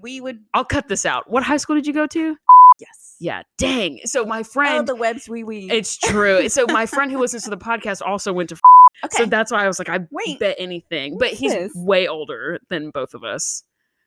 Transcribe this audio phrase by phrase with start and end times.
[0.00, 1.30] we would I'll cut this out.
[1.30, 2.36] What high school did you go to?
[2.80, 3.16] yes.
[3.20, 3.98] Yeah, dang.
[4.04, 5.70] So my Oh, friend, the webs we we.
[5.70, 6.48] it's true.
[6.48, 8.56] So my friend who listens to the podcast also went to.
[9.04, 9.16] okay.
[9.16, 11.18] So that's why I was like, I Wait, bet anything.
[11.18, 11.72] But he's this?
[11.74, 13.64] way older than both of us.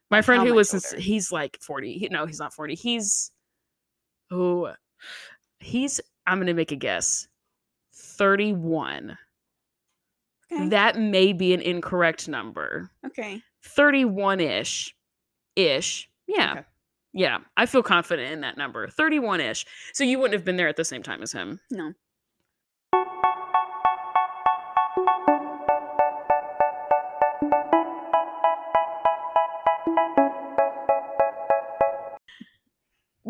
[0.10, 1.02] My friend how who listens, older?
[1.02, 1.98] he's like forty.
[1.98, 2.76] He, no, he's not forty.
[2.76, 3.32] He's
[4.32, 4.74] oh,
[5.60, 6.00] he's.
[6.28, 7.28] I'm gonna make a guess.
[7.94, 9.18] Thirty-one.
[10.52, 10.68] okay.
[10.70, 12.90] That may be an incorrect number.
[13.06, 13.42] okay.
[13.64, 14.94] 31 ish.
[15.56, 16.10] Ish.
[16.28, 16.52] Yeah.
[16.52, 16.64] Okay.
[17.14, 17.40] Yeah.
[17.58, 18.88] I feel confident in that number.
[18.88, 19.66] 31 ish.
[19.94, 21.60] So you wouldn't have been there at the same time as him.
[21.70, 21.94] No.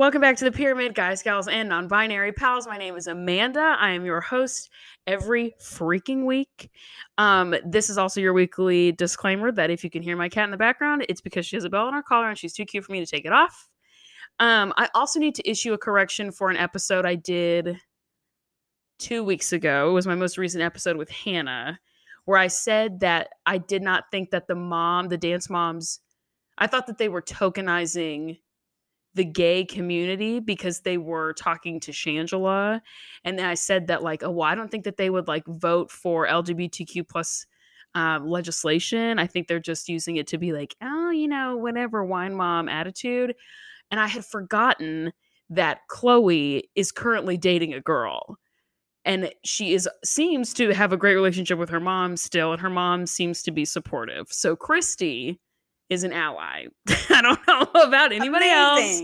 [0.01, 2.65] Welcome back to the Pyramid, guys, gals, and non binary pals.
[2.65, 3.77] My name is Amanda.
[3.79, 4.71] I am your host
[5.05, 6.71] every freaking week.
[7.19, 10.49] Um, this is also your weekly disclaimer that if you can hear my cat in
[10.49, 12.83] the background, it's because she has a bell on her collar and she's too cute
[12.83, 13.69] for me to take it off.
[14.39, 17.77] Um, I also need to issue a correction for an episode I did
[18.98, 19.91] two weeks ago.
[19.91, 21.79] It was my most recent episode with Hannah,
[22.26, 25.99] where I said that I did not think that the mom, the dance moms,
[26.57, 28.39] I thought that they were tokenizing
[29.13, 32.81] the gay community because they were talking to Shangela.
[33.23, 35.45] And then I said that, like, oh, well, I don't think that they would like
[35.48, 37.45] vote for LGBTQ plus
[37.93, 39.20] um, legislation.
[39.20, 42.70] I think they're just using it to be like, oh, you know, whatever wine mom
[42.70, 43.35] attitude.
[43.89, 45.12] And I had forgotten
[45.49, 48.37] that Chloe is currently dating a girl.
[49.04, 52.70] And she is seems to have a great relationship with her mom still, and her
[52.70, 54.27] mom seems to be supportive.
[54.29, 55.39] So Christi
[55.91, 56.65] is an ally.
[57.09, 59.03] I don't know about anybody else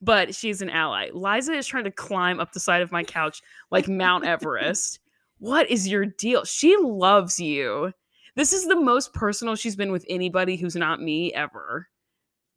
[0.00, 1.08] but she's an ally.
[1.12, 5.00] Liza is trying to climb up the side of my couch like Mount Everest.
[5.38, 6.44] what is your deal?
[6.44, 7.92] She loves you.
[8.34, 11.88] This is the most personal she's been with anybody who's not me ever.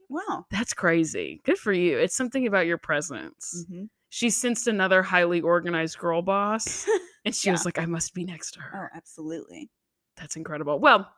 [0.09, 0.45] Wow.
[0.51, 1.39] That's crazy.
[1.45, 1.97] Good for you.
[1.97, 3.65] It's something about your presence.
[3.69, 6.87] hmm She sensed another highly organized girl boss
[7.25, 8.89] and she was like, I must be next to her.
[8.93, 9.69] Oh, absolutely.
[10.17, 10.79] That's incredible.
[10.79, 11.09] Well,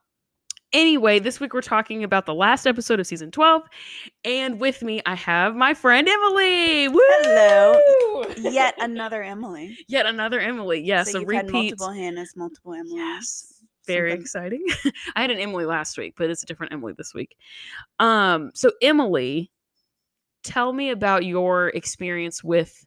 [0.73, 3.63] anyway, this week we're talking about the last episode of season 12.
[4.25, 6.87] And with me, I have my friend Emily.
[6.87, 6.99] Woo!
[7.21, 8.23] Hello.
[8.37, 9.77] Yet another Emily.
[9.87, 10.81] Yet another Emily.
[10.81, 11.51] Yes, so a repeat.
[11.51, 12.93] multiple Hannahs, multiple Emily's.
[12.95, 13.53] Yes.
[13.87, 14.65] Very Something- exciting.
[15.15, 17.35] I had an Emily last week, but it's a different Emily this week.
[17.99, 19.51] Um, so Emily,
[20.43, 22.85] tell me about your experience with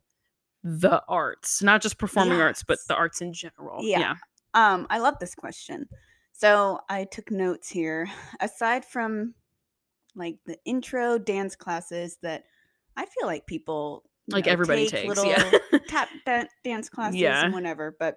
[0.62, 3.78] the arts, not just performing arts, but the arts in general.
[3.82, 4.14] Yeah.
[4.54, 5.88] Um, I love this question.
[6.36, 8.08] So I took notes here.
[8.40, 9.34] Aside from
[10.16, 12.44] like the intro dance classes that
[12.96, 15.50] I feel like people Like know, everybody take takes, little yeah.
[15.88, 17.44] tap dan- dance classes Yeah.
[17.44, 17.96] and whatever.
[17.98, 18.16] But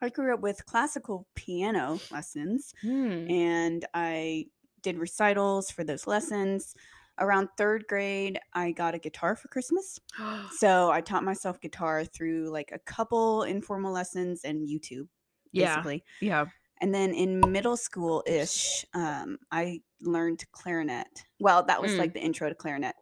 [0.00, 3.28] I grew up with classical piano lessons Hmm.
[3.30, 4.46] and I
[4.82, 6.74] did recitals for those lessons.
[7.18, 9.98] Around third grade, I got a guitar for Christmas.
[10.58, 15.08] So I taught myself guitar through like a couple informal lessons and YouTube,
[15.52, 15.74] yeah.
[15.76, 16.04] basically.
[16.20, 16.46] Yeah.
[16.82, 21.06] And then in middle school ish, um, I learned clarinet.
[21.38, 21.98] Well, that was Mm.
[21.98, 22.96] like the intro to clarinet.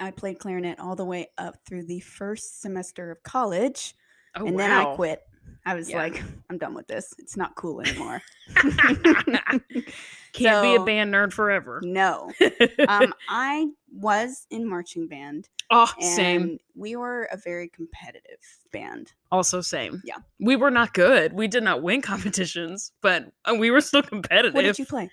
[0.00, 3.94] I played clarinet all the way up through the first semester of college,
[4.34, 4.58] Oh, and wow.
[4.58, 5.20] then I quit.
[5.64, 5.98] I was Yeah.
[5.98, 7.12] like, I'm done with this.
[7.18, 8.22] It's not cool anymore.
[10.32, 11.80] Can't be a band nerd forever.
[11.82, 12.30] no.
[12.88, 16.58] Um, I was in marching band, oh, and same.
[16.74, 18.38] we were a very competitive
[18.72, 19.12] band.
[19.32, 20.02] Also, same.
[20.04, 20.18] Yeah.
[20.38, 21.32] We were not good.
[21.32, 24.54] We did not win competitions, but uh, we were still competitive.
[24.54, 25.10] What did you play?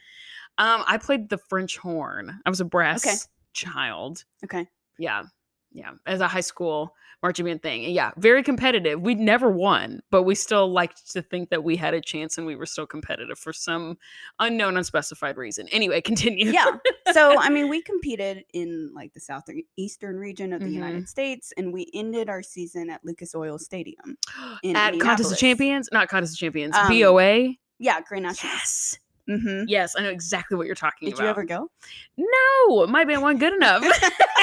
[0.57, 2.39] Um, I played the French horn.
[2.45, 4.23] I was a brass child.
[4.43, 4.67] Okay.
[4.99, 5.23] Yeah.
[5.71, 5.91] Yeah.
[6.05, 7.85] As a high school marching band thing.
[7.85, 9.01] And yeah, very competitive.
[9.01, 12.45] We'd never won, but we still liked to think that we had a chance and
[12.45, 13.97] we were still competitive for some
[14.39, 15.67] unknown, unspecified reason.
[15.69, 16.51] Anyway, continue.
[16.51, 16.65] yeah
[17.13, 20.73] so i mean we competed in like the southeastern region of the Mhm.
[20.73, 24.17] united states and we ended our season at lucas oil stadium
[24.75, 27.55] At Contest of Champions, not Contest of Champions, Um, BOA.
[27.79, 28.97] yeah grand national Yes.
[29.27, 31.23] hmm Yes, I know exactly what you're talking did about.
[31.23, 31.69] you ever go
[32.17, 33.83] No, my band wasn't good enough.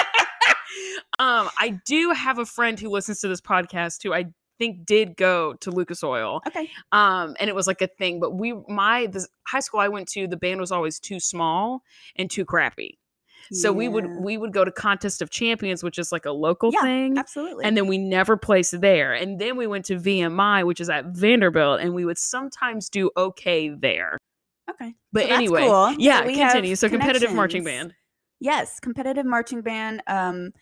[1.20, 4.26] um, I do have a friend who listens to this podcast who I
[4.58, 6.40] think did go to Lucas Oil.
[6.48, 9.88] okay Um, and it was like a thing, but we my the high school I
[9.88, 11.82] went to, the band was always too small
[12.16, 12.98] and too crappy.
[13.52, 16.70] So we would we would go to Contest of Champions, which is like a local
[16.70, 17.16] Yeah, thing.
[17.18, 19.12] absolutely And then we never placed there.
[19.12, 23.10] And then we went to VMI, which is at Vanderbilt, and we would sometimes do
[23.16, 24.18] okay there.
[24.70, 25.86] okay But So anyway, cool.
[25.86, 26.76] So yeah, have continue.
[26.76, 27.94] So competitive marching band.
[28.40, 30.52] yes competitive marching band um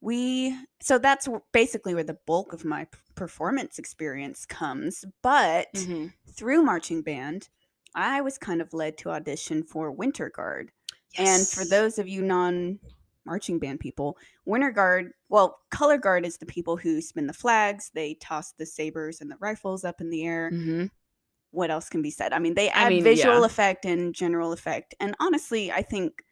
[0.00, 6.12] we so that's basically where the bulk of my performance experience comes but Mhm.
[6.32, 7.48] through marching band
[7.94, 10.72] i was kind of led to audition for winter guard
[11.16, 12.78] And for those of you non
[13.24, 14.16] marching band people,
[14.46, 18.64] Winter Guard, well, Color Guard is the people who spin the flags, they toss the
[18.66, 20.52] sabers and the rifles up in the air.
[20.52, 20.90] Mhm.
[21.50, 22.32] What else can be said?
[22.32, 23.46] I mean, they I add mean, visual yeah.
[23.46, 24.94] effect and general effect.
[25.00, 26.22] And honestly, I think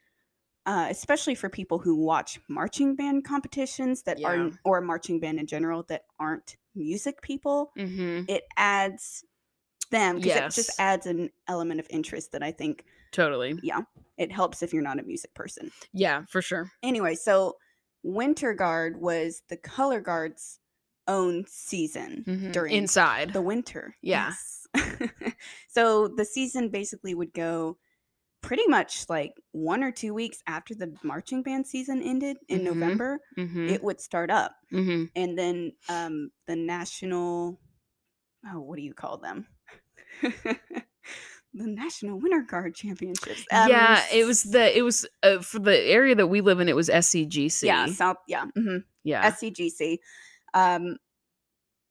[0.66, 4.28] uh, especially for people who watch marching band competitions that Yeah.
[4.28, 8.28] are or marching band in general that aren't music people, Mhm.
[8.28, 9.24] it adds
[9.90, 13.58] them because it just adds an element of interest that I think Totally.
[13.62, 13.82] Yeah.
[14.18, 15.70] It helps if you're not a music person.
[15.92, 16.70] Yeah, for sure.
[16.82, 17.56] Anyway, so
[18.02, 20.58] Winter Guard was the Color Guard's
[21.08, 22.52] own season Mhm.
[22.52, 23.32] during inside.
[23.32, 23.96] the winter.
[24.02, 24.32] Yeah.
[24.34, 24.66] Yes.
[25.68, 27.78] so the season basically would go
[28.46, 32.64] pretty much like one or two weeks after the marching band season ended in Mhm.
[32.64, 33.20] November.
[33.38, 33.68] Mhm.
[33.70, 35.10] It would start up, Mhm.
[35.14, 37.60] and then um, the national.
[38.48, 39.46] Oh, what do you call them?
[40.22, 43.44] the National Winter Guard Championships.
[43.50, 46.68] Um, yeah, it was the it was uh, for the area that we live in.
[46.68, 47.64] It was SCGC.
[47.66, 49.30] yeah South yeah mhm, yeah.
[49.30, 49.98] SCGC.
[50.54, 50.96] Um,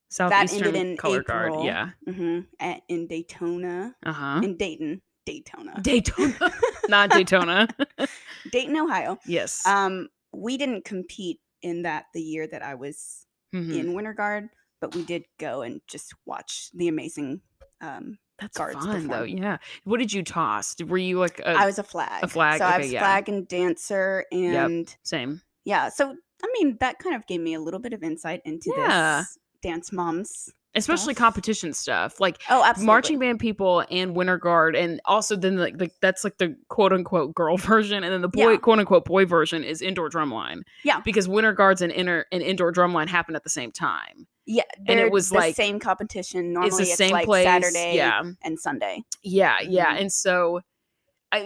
[0.10, 1.52] Southeastern ended in Color April.
[1.56, 1.66] Guard.
[1.66, 1.90] Yeah.
[2.08, 4.42] mhm, at, in Daytona, Uh huh.
[4.44, 6.54] in Dayton, Daytona, Daytona,
[6.88, 7.68] not Daytona.
[8.52, 9.18] Dayton, Ohio.
[9.26, 9.66] yes.
[9.66, 13.76] Um, we didn't compete in that the year that I was Mhm.
[13.80, 14.50] in Winter Guard,
[14.82, 17.42] but we did go and just watch the amazing.
[17.82, 19.24] Um, That's guards fun though.
[19.24, 19.58] Yeah.
[19.86, 20.76] What did you toss?
[20.82, 22.24] Were you like a, I was a flag.
[22.24, 23.00] A flag, So I was yeah.
[23.00, 25.42] flag and dancer, and same?
[25.64, 25.90] yeah.
[25.90, 29.20] So I mean, that kind of gave me a little bit of insight into Yeah.
[29.22, 30.50] this dance moms.
[30.76, 31.24] Especially Stuff.
[31.24, 32.86] competition stuff, like Oh, absolutely.
[32.86, 36.92] marching band people and winter guard, and also then like, like that's like the quote
[36.94, 38.58] unquote girl version, and then the boy Yeah.
[38.58, 40.62] quote unquote boy version is indoor drumline.
[40.84, 41.00] Yeah.
[41.06, 44.28] because winter guards and inner and indoor drumline happen at the same time.
[44.48, 46.54] Yeah, and it was the like- same competition.
[46.54, 47.46] Normally, it's the it's same like place.
[47.46, 49.02] Saturday Yeah, and Sunday.
[49.24, 49.96] yeah, yeah.
[49.96, 50.02] Mhm.
[50.02, 50.62] And so,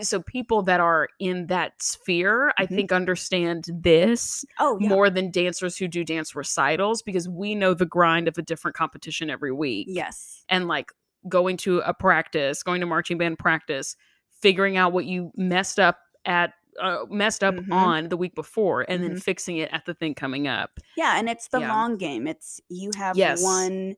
[0.02, 2.70] so people that are in that sphere, I Mhm.
[2.76, 4.88] think, understand this Oh, yeah.
[4.90, 8.76] more than dancers who do dance recitals because we know the grind of a different
[8.78, 9.88] competition every week.
[9.90, 10.46] Yes.
[10.50, 10.92] and like
[11.28, 13.96] going to a practice, going to marching band practice,
[14.42, 17.74] figuring out what you messed up at uh, messed up Mhm.
[17.74, 19.22] on the week before and then Mhm.
[19.22, 20.80] fixing it at the thing coming up.
[20.96, 21.74] Yeah, and it's the Yeah.
[21.74, 22.26] long game.
[22.26, 23.44] It's you have Yes.
[23.44, 23.96] one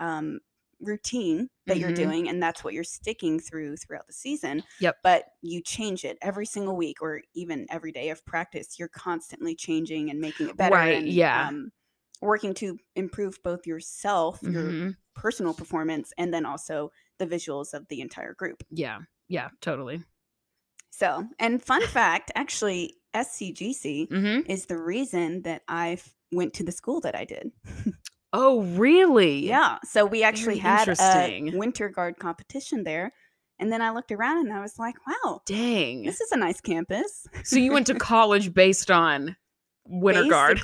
[0.00, 0.40] um
[0.80, 1.92] routine that you're Mhm.
[1.92, 4.62] doing and that's what you're sticking through throughout the season.
[4.78, 4.98] Yep.
[5.02, 8.78] But you change it every single week or even every day of practice.
[8.78, 11.50] You're constantly changing and making it better Right, and yeah.
[11.50, 11.70] um
[12.20, 14.98] working to improve both yourself, your Mhm.
[15.14, 18.62] personal performance and then also the visuals of the entire group.
[18.70, 19.00] Yeah.
[19.28, 20.04] Yeah, totally.
[20.90, 25.98] So, and fun fact, actually SCGC hmm is the reason that I
[26.32, 27.52] went to the school that I did.
[28.32, 29.46] Oh, really?
[29.46, 29.78] Yeah.
[29.84, 33.12] So we actually Very had a winter guard competition there.
[33.60, 36.04] And then I looked around and I was like, wow, Dang.
[36.04, 37.26] this is a nice campus.
[37.42, 39.36] So you went to college based on
[39.86, 40.60] Winter Guard.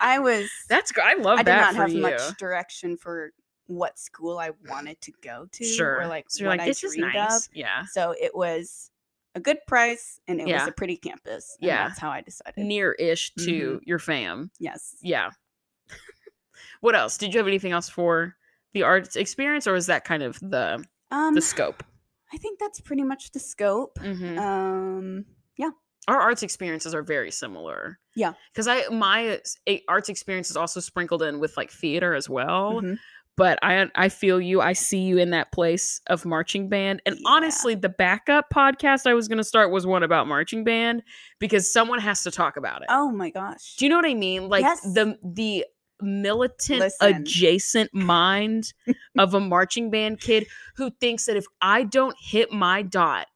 [0.00, 1.02] I was, That's good.
[1.04, 1.48] I love that.
[1.48, 2.02] I did not have you.
[2.02, 3.32] much direction for
[3.66, 6.00] what school I wanted to go to sure.
[6.02, 7.46] or like so what like, I dreamed nice.
[7.48, 7.48] of.
[7.54, 7.84] Yeah.
[7.90, 8.90] So it was
[9.34, 10.60] a good price and it Yeah.
[10.60, 11.56] was a pretty campus.
[11.60, 11.88] and Yeah.
[11.88, 12.56] That's how I decided.
[12.58, 13.80] Near-ish to Mhm.
[13.84, 14.50] your fam.
[14.60, 14.94] yes.
[15.02, 15.30] Yeah.
[16.80, 17.16] What else?
[17.18, 18.34] Did you have anything else for
[18.74, 21.82] the arts experience, or is that kind of the Um, the scope?
[22.32, 23.98] I think that's pretty much the scope.
[24.00, 24.38] Mhm.
[24.38, 25.24] Um,
[25.56, 25.70] yeah.
[26.08, 27.98] Our arts experiences are very similar.
[28.14, 28.32] Yeah.
[28.52, 32.80] because I my a- arts experience is also sprinkled in with like theater as well.
[32.82, 32.98] mhm.
[33.36, 34.60] But I I feel you.
[34.60, 37.00] I see you in that place of marching band.
[37.06, 37.22] And Yeah.
[37.30, 41.04] honestly, the backup podcast I was going to start was one about marching band
[41.38, 42.88] because someone has to talk about it.
[42.90, 43.76] oh my gosh.
[43.76, 44.48] Do you know what I mean?
[44.48, 44.80] Like Yes.
[44.82, 45.64] the the
[46.00, 47.14] militant Listen.
[47.16, 48.72] adjacent mind
[49.18, 53.26] of a marching band kid who thinks that if I don't hit my dot,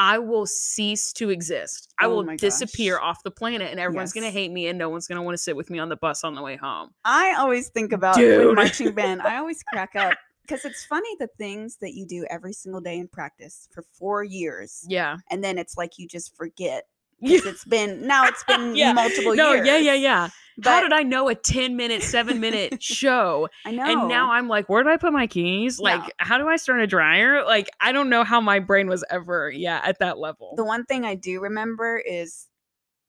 [0.00, 1.92] I will cease to exist.
[1.98, 4.88] I Oh will disappear off the planet and everyone's going to hate me and no
[4.88, 6.90] one's going to want to sit with me on the bus on the way home.
[7.04, 8.16] I always think about
[8.54, 9.22] marching band.
[9.22, 12.96] I always crack up because it's funny the things that you do every single day
[12.98, 15.16] in practice for four years, Yeah.
[15.30, 16.84] and then it's like you just forget.
[17.46, 18.26] It's been now.
[18.26, 18.92] It's been Yeah.
[18.92, 19.66] multiple No, years.
[19.66, 20.28] yeah, yeah, yeah.
[20.60, 23.84] But How did I know a 10 minute, 7 minute show I know.
[23.84, 25.78] And now I'm like, where did I put my keys?
[25.78, 27.44] Like, how do I start a dryer?
[27.44, 30.54] Like, I don't know how my brain was ever, yeah, at that level.
[30.56, 32.48] the one thing I do remember is,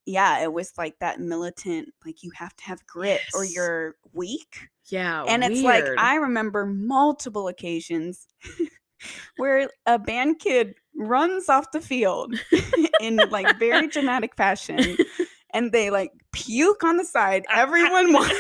[0.06, 1.90] yeah, it was like that militant.
[2.06, 4.70] Like you have to have grit or you're weak.
[4.88, 5.24] yeah.
[5.28, 5.86] and it's like.
[5.98, 8.28] I remember multiple occasions
[9.38, 12.36] where a band kid runs off the field
[13.02, 14.98] in like very dramatic fashion
[15.54, 18.28] and they like puke on the side everyone wa-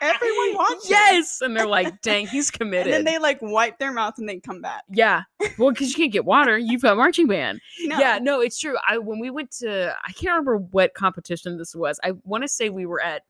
[0.00, 0.90] Everyone watches.
[0.90, 4.28] Yes, and they're like, "Dang, he's committed." And then they like wipe their mouth and
[4.28, 4.84] they come back.
[4.90, 5.22] yeah,
[5.58, 7.60] well, because you can't get water, you've got marching band.
[7.84, 7.98] No.
[7.98, 8.76] Yeah, no, it's true.
[8.88, 11.98] I when we went to, I can't remember what competition this was.
[12.04, 13.22] I want to say we were at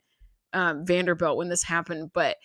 [0.53, 2.37] um, Vanderbilt when this happened, but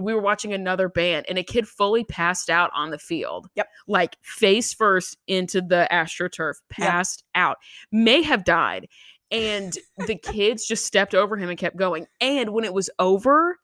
[0.00, 3.48] we were watching another band, and a kid fully passed out on the field.
[3.54, 3.68] Yep.
[3.86, 6.88] like face first into the astroturf, Yep.
[6.88, 7.58] passed out,
[7.90, 8.88] may have died,
[9.30, 9.76] and
[10.06, 12.06] the kids just stepped over him and kept going.
[12.20, 13.58] And when it was over.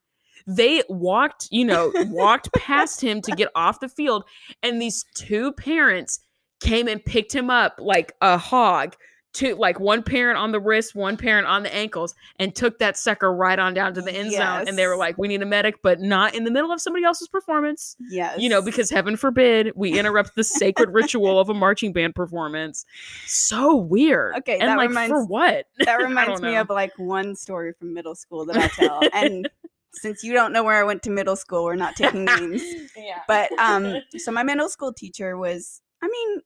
[0.46, 4.24] They walked, you know, walked past him to get off the field,
[4.62, 6.20] and these two parents
[6.60, 8.94] came and picked him up like a hog
[9.34, 12.96] two like one parent on the wrist one parent on the ankles and took that
[12.96, 14.66] sucker right on down to the end zone.
[14.66, 17.04] And they were like we need a medic but not in the middle of somebody
[17.04, 17.96] else's performance.
[18.08, 18.38] Yes.
[18.38, 22.86] you know because heaven forbid we interrupt the sacred ritual of a marching band performance.
[23.26, 24.36] So weird.
[24.38, 25.66] Okay, and that like for what?
[25.80, 29.00] that reminds me of like one story from middle school that I tell.
[29.12, 29.48] and
[29.92, 32.62] since you don't know where I went to middle school, we're not taking names.
[32.96, 33.20] yeah.
[33.26, 36.40] But um so my middle school teacher was I mean,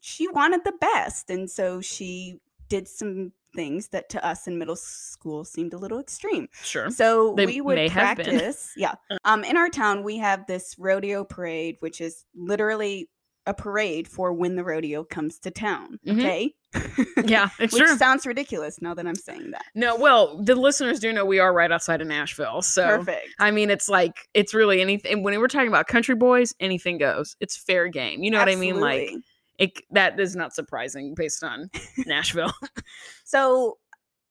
[0.00, 1.30] she wanted the best.
[1.30, 2.38] And so she
[2.68, 6.48] did some things that to us in middle school seemed a little extreme.
[6.62, 8.26] sure So They we would may have been.
[8.26, 8.72] practice.
[8.76, 8.94] Yeah.
[9.24, 13.08] Um, in our town, we have this rodeo parade, which is literally
[13.46, 15.98] a parade for when the rodeo comes to town.
[16.06, 16.18] Mhm.
[16.18, 16.54] Okay.
[17.24, 19.64] yeah it's Which true sounds ridiculous now that I'm saying that.
[19.74, 23.26] no well the listeners do know we are right outside of nashville so Perfect.
[23.40, 25.24] I mean, it's like it's really anything.
[25.24, 27.34] When we're talking about country boys, anything goes.
[27.40, 28.22] It's fair game.
[28.22, 28.78] You know what I mean?
[28.78, 29.24] Like Absolutely.
[29.60, 29.80] It.
[29.90, 31.70] That is not surprising based on
[32.06, 32.52] Nashville.
[33.24, 33.78] So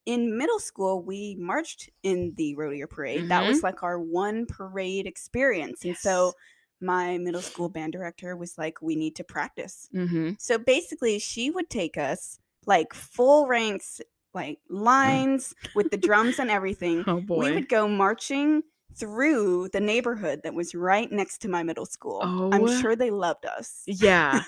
[0.06, 3.28] in middle school, we marched in the rodeo parade.
[3.28, 5.84] That was like our one parade experience.
[5.84, 6.32] And so
[6.80, 9.88] my middle school band director was like, we need to practice.
[9.94, 10.32] mm-hmm.
[10.38, 14.00] So basically, she would take us like full ranks,
[14.34, 17.04] like lines with the drums and everything.
[17.06, 17.46] Oh boy.
[17.46, 18.62] We would go marching
[18.96, 22.20] through the neighborhood that was right next to my middle school.
[22.22, 22.80] I'm Oh.
[22.80, 23.82] sure they loved us.
[23.86, 24.42] yeah.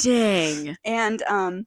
[0.00, 0.76] Dang.
[0.84, 1.66] And um,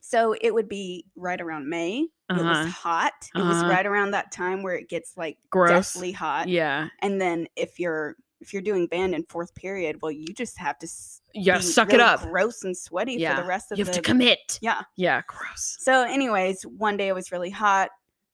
[0.00, 2.00] so it would be right around May.
[2.00, 2.64] It Uh-huh.
[2.64, 3.12] was hot.
[3.34, 3.68] It was Uh-huh.
[3.70, 5.92] right around that time where it gets like Gross.
[5.94, 6.48] deathly hot.
[6.48, 6.88] Yeah.
[7.00, 10.78] And then if you're if you're doing band in fourth period, well, you just have
[10.78, 10.86] to
[11.32, 12.20] yeah You gotta be suck it up.
[12.20, 13.34] gross and sweaty Yeah.
[13.34, 14.58] for the rest of the You have the to commit.
[14.60, 14.82] yeah.
[14.96, 15.22] Yeah.
[15.26, 15.76] Gross.
[15.80, 17.90] So, anyways, one day it was really hot.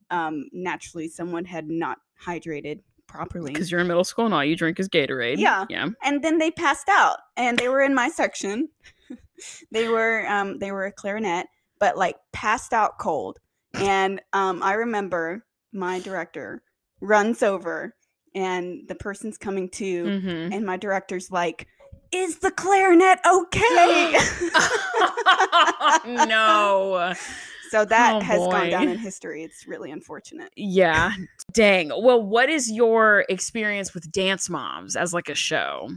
[0.09, 2.81] Um, naturally, someone had not hydrated
[3.13, 5.37] properly, Because you're in middle school and all you drink is Gatorade.
[5.37, 5.65] Yeah.
[5.69, 5.87] Yeah.
[6.03, 8.69] and then they passed out, and they were in my section.
[9.71, 11.45] they were um, they were a clarinet,
[11.79, 13.39] but like passed out cold.
[13.75, 16.61] And um, I remember my director
[17.01, 17.95] runs over,
[18.35, 20.53] and the person's coming to, Mm-hmm.
[20.53, 21.67] and my director's like,
[22.11, 24.17] "Is the clarinet okay?"
[26.05, 27.13] no.
[27.73, 29.43] so that Oh, has gone down in history.
[29.43, 30.51] It's really unfortunate.
[30.55, 31.11] Yeah.
[31.53, 31.89] Dang.
[31.89, 35.89] Well, what is your experience with Dance Moms as like a show?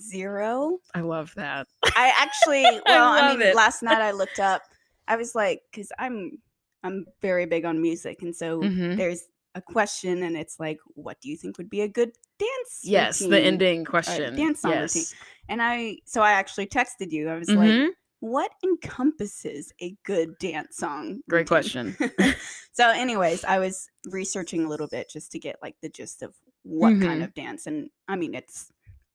[0.00, 0.78] Zero.
[0.94, 1.66] I love that.
[1.94, 3.54] I actually, well, I, love mean, it.
[3.54, 4.62] last night I looked up.
[5.08, 6.38] I was like, because I'm,
[6.82, 8.96] I'm very big on music, and so Mhm.
[8.96, 9.22] there's
[9.54, 12.80] a question, and it's like, what do you think would be a good dance?
[12.82, 14.34] Yes, the ending question.
[14.36, 15.02] dance song routine.
[15.02, 15.14] yes.
[15.48, 17.28] And I, so I actually texted you.
[17.28, 17.88] I was like, Mhm.
[18.20, 21.20] What encompasses a good dance song?
[21.28, 21.96] Great question.
[22.72, 26.34] so, anyways, I was researching a little bit just to get like the gist of
[26.62, 27.24] what kind Mhm.
[27.24, 28.70] of dance, and I mean, it's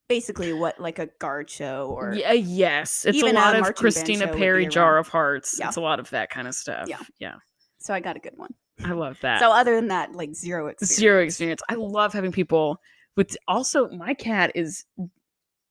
[0.09, 3.05] basically what like a guard show or Yeah, yes.
[3.05, 5.57] It's a even a lot of Christina show would be Perri Jar of Hearts.
[5.59, 5.67] Yeah.
[5.67, 6.87] It's a lot of that kind of stuff.
[6.87, 7.01] Yeah.
[7.19, 7.35] Yeah.
[7.79, 8.53] So I got a good one.
[8.83, 9.39] I love that.
[9.39, 10.95] So other than that, like zero experience.
[10.95, 11.61] Zero experience.
[11.69, 12.79] I love having people
[13.15, 14.85] with also my cat is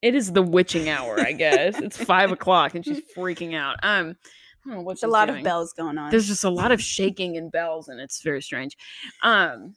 [0.05, 1.79] it is the witching hour, I guess.
[1.81, 3.77] it's five o'clock and she's freaking out.
[3.83, 4.17] Um
[4.67, 5.39] I don't know what There's a lot doing.
[5.39, 6.11] of bells going on.
[6.11, 8.77] There's just a lot of shaking and bells, and it's very strange.
[9.23, 9.75] Um,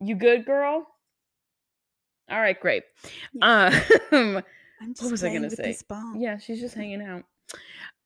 [0.00, 0.86] you good, girl?
[2.30, 2.84] All right, great.
[3.42, 3.72] Um,
[4.12, 4.42] I'm
[4.90, 5.76] just what was I gonna say?
[6.16, 7.24] Yeah, she's just hanging out.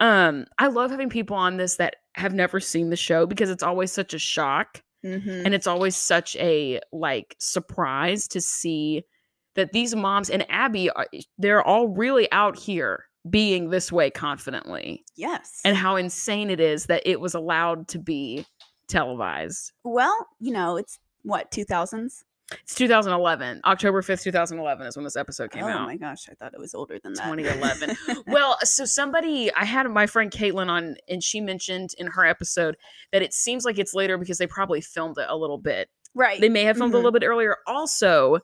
[0.00, 3.62] Um, I love having people on this that have never seen the show because it's
[3.62, 5.44] always such a shock Mhm.
[5.44, 9.04] and it's always such a like surprise to see
[9.54, 11.06] that these moms and Abby are
[11.38, 15.60] they're all really out here being this way confidently Yes.
[15.64, 18.44] and how insane it is that it was allowed to be
[18.88, 19.72] televised.
[19.82, 22.24] well, you know, it's what 2000s.
[22.62, 23.62] It's 2011.
[23.64, 25.80] October 5th, 2011 is when this episode came oh out.
[25.80, 27.24] Oh my gosh, I thought it was older than that.
[27.24, 27.96] 2011.
[28.26, 32.76] well, so somebody, I had my friend Caitlin on, and she mentioned in her episode
[33.12, 35.88] that it seems like it's later because they probably filmed it a little bit.
[36.14, 36.38] right.
[36.40, 36.96] They may have filmed Mhm.
[36.96, 37.56] a little bit earlier.
[37.66, 38.38] Also,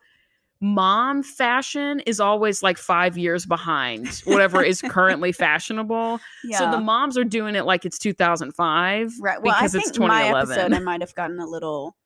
[0.61, 6.21] mom fashion is always like five years behind whatever is currently fashionable.
[6.45, 6.59] yeah.
[6.59, 9.12] So the moms are doing it like it's 2005.
[9.21, 9.43] right.
[9.43, 11.97] Well, because I it's think my episode I might have gotten a little.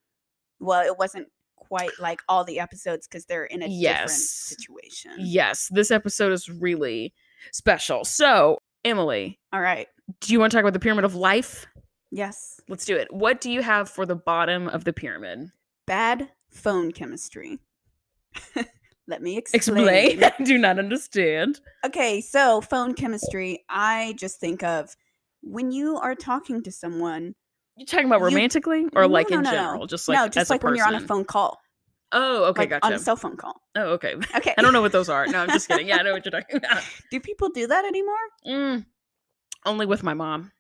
[0.61, 5.13] Well, it wasn't quite like all the episodes because they're in a different situation.
[5.19, 7.13] Yes, this episode is really
[7.53, 8.05] special.
[8.05, 9.89] So, Emily, All right.
[10.21, 11.67] do you want to talk about the pyramid of life?
[12.11, 12.61] Yes.
[12.69, 13.13] Let's do it.
[13.13, 15.51] What do you have for the bottom of the pyramid?
[15.87, 17.59] Bad phone chemistry.
[19.07, 19.59] Let me explain.
[20.19, 20.25] Explain.
[20.39, 21.61] I do not understand.
[21.85, 24.95] Okay, so phone chemistry, I just think of
[25.43, 27.35] when you are talking to someone.
[27.77, 29.87] You talking about You- romantically or No, like no, in no, general?
[29.87, 31.59] Just like no, just as like a when you're on a phone call.
[32.13, 32.87] Oh, okay, like gotcha.
[32.87, 33.61] on a cell phone call.
[33.75, 34.15] oh, okay.
[34.37, 34.55] Okay.
[34.57, 35.27] I don't know what those are.
[35.27, 35.89] No, I'm just kidding.
[35.89, 36.83] Yeah, I know what you're talking about.
[37.11, 38.15] Do people do that anymore?
[38.47, 38.87] Mm,
[39.67, 40.53] only with my mom.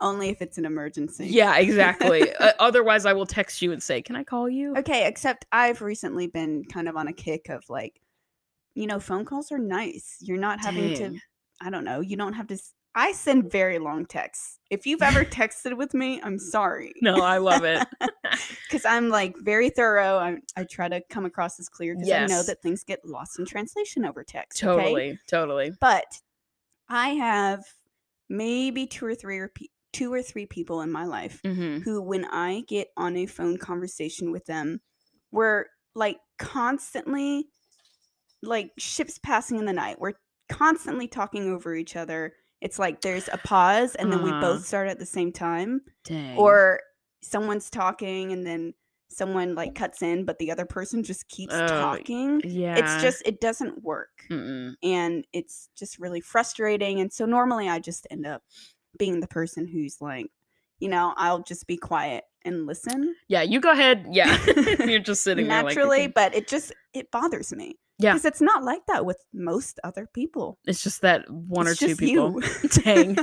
[0.00, 1.26] Only if it's an emergency.
[1.26, 2.34] Yeah, exactly.
[2.40, 5.80] uh, otherwise, I will text you and say, "Can I call you?" Okay, except I've
[5.80, 8.00] recently been kind of on a kick of like,
[8.74, 10.18] you know, phone calls are nice.
[10.20, 11.18] You're not having to,
[11.60, 12.58] I don't know, you don't have to.
[12.94, 14.58] I send very long texts.
[14.70, 16.92] If you've ever texted with me, I'm sorry.
[17.02, 17.86] No, I love it.
[18.68, 20.18] Because I'm like very thorough.
[20.18, 23.38] I, I try to come across as clear because I know that things get lost
[23.38, 24.62] in translation over text.
[24.62, 24.82] okay?
[24.82, 25.72] totally, totally.
[25.80, 26.20] But
[26.88, 27.64] I have
[28.28, 29.38] maybe two or three
[29.96, 33.58] two or three people in my life hmm who, when I get on a phone
[33.58, 34.80] conversation with them,
[35.30, 37.46] we're like constantly
[38.42, 40.00] like ships passing in the night.
[40.00, 40.14] We're
[40.48, 42.32] constantly talking over each other.
[42.60, 44.40] It's like there's a pause and then we Uh-huh.
[44.40, 45.82] both start at the same time.
[46.04, 46.36] Dang.
[46.38, 46.80] Or
[47.22, 48.74] someone's talking and then
[49.08, 52.40] someone like cuts in, but the other person just keeps Oh, talking.
[52.44, 54.74] yeah, It's just, it doesn't work Mm-mm.
[54.82, 57.00] and it's just really frustrating.
[57.00, 58.42] And so normally I just end up
[58.98, 60.26] being the person who's like,
[60.78, 63.42] you know, I'll just be quiet and listen yeah.
[63.42, 64.06] You go ahead.
[64.10, 64.38] Yeah,
[64.86, 66.12] you're just sitting there like, naturally, okay.
[66.14, 67.76] but it just it bothers me.
[67.98, 68.12] Yeah.
[68.12, 70.58] because it's not like that with most other people.
[70.66, 72.40] It's just that one It's or two people.
[72.84, 73.16] Dang,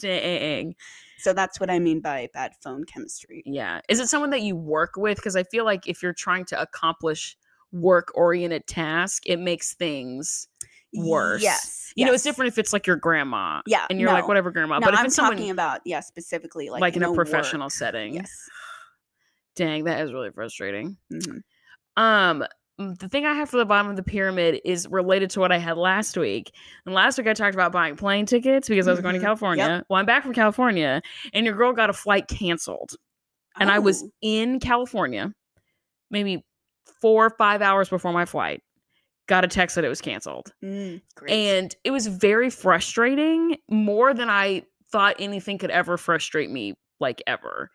[0.00, 0.74] dang.
[1.18, 3.42] so that's what I mean by bad phone chemistry.
[3.44, 3.80] Yeah.
[3.88, 5.18] Is it someone that you work with?
[5.18, 7.36] Because I feel like if you're trying to accomplish
[7.70, 10.48] work oriented task, it makes things
[10.96, 11.42] worse.
[11.42, 13.62] Yes, You know, it's different if it's like your grandma.
[13.66, 14.78] Yeah, And you're like, whatever, grandma.
[14.78, 17.16] No, but if I'm it's someone talking about yeah, specifically like like, in a work.
[17.16, 18.30] professional setting, Yes.
[19.56, 20.96] dang, that is really frustrating.
[21.12, 21.42] Mhm.
[21.96, 22.44] Um,
[22.80, 25.52] mm, the thing I have for the bottom of the pyramid is related to what
[25.52, 26.52] I had last week.
[26.86, 29.22] And last week I talked about buying plane tickets because I was going to Mhm.
[29.22, 29.26] Yep.
[29.28, 29.84] California.
[29.88, 31.00] Well, I'm back from California,
[31.32, 32.96] and your girl got a flight canceled.
[33.60, 35.32] And I was Oh, in California,
[36.10, 36.44] maybe
[37.00, 38.62] four or five hours before my flight.
[39.26, 40.52] Got a text that it was canceled.
[40.62, 41.00] mm.
[41.28, 47.22] And it was very frustrating, more than I thought anything could ever frustrate me, like
[47.26, 47.70] ever.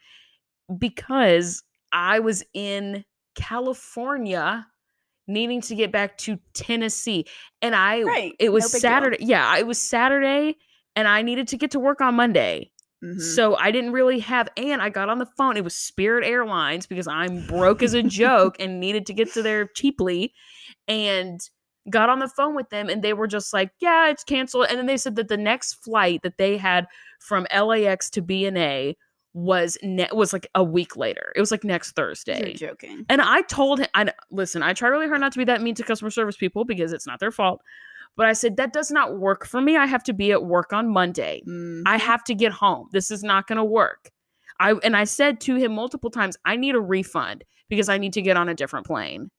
[0.78, 3.04] Because I was in
[3.36, 4.68] California
[5.28, 7.26] needing to get back to Tennessee.
[7.62, 8.80] And I right, it was no big deal.
[8.82, 9.18] Saturday.
[9.22, 10.58] Yeah, it was Saturday
[10.96, 12.72] and I needed to get to work on Monday.
[13.04, 13.22] Mhm.
[13.22, 15.56] So I didn't really have, and I got on the phone.
[15.58, 19.42] It was Spirit Airlines because I'm broke as a joke and needed to get to
[19.42, 20.34] there cheaply,
[20.88, 21.40] and
[21.90, 24.78] got on the phone with them, and they were just like, "Yeah, it's canceled." And
[24.78, 26.88] then they said that the next flight that they had
[27.20, 28.96] from LAX to BNA
[29.34, 31.32] was ne- was like a week later.
[31.36, 32.40] It was like next Thursday.
[32.60, 33.06] You're joking.
[33.10, 35.76] And I told him, I listen, I try really hard not to be that mean
[35.76, 37.62] to customer service people because it's not their fault.
[38.16, 39.78] But I said that does not work for me.
[39.78, 41.42] I have to be at work on Monday.
[41.48, 41.84] Mhm.
[41.86, 42.90] I have to get home.
[42.92, 44.12] This is not going to work.
[44.60, 48.14] I and I said to him multiple times, I need a refund because I need
[48.14, 49.30] to get on a different plane.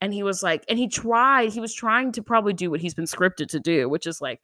[0.00, 2.94] And he was like, and he tried, he was trying to probably do what he's
[2.94, 4.40] been scripted to do, which is like,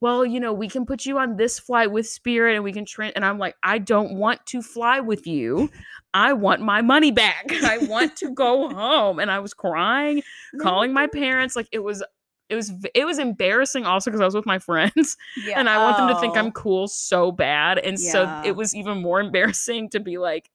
[0.00, 2.84] well, you know, we can put you on this flight with Spirit and we can
[2.86, 3.12] train.
[3.14, 5.68] And I'm like, I don't want to fly with you.
[6.14, 7.46] I want my money back.
[7.64, 9.18] I want to go home.
[9.18, 10.22] And I was crying,
[10.60, 11.54] calling my parents.
[11.56, 12.02] Like it was,
[12.50, 15.58] it was, it was embarrassing also because I was with my friends Yeah.
[15.58, 16.40] and I want them to think Oh.
[16.40, 17.78] I'm cool so bad.
[17.78, 20.50] And so it was even more embarrassing to be like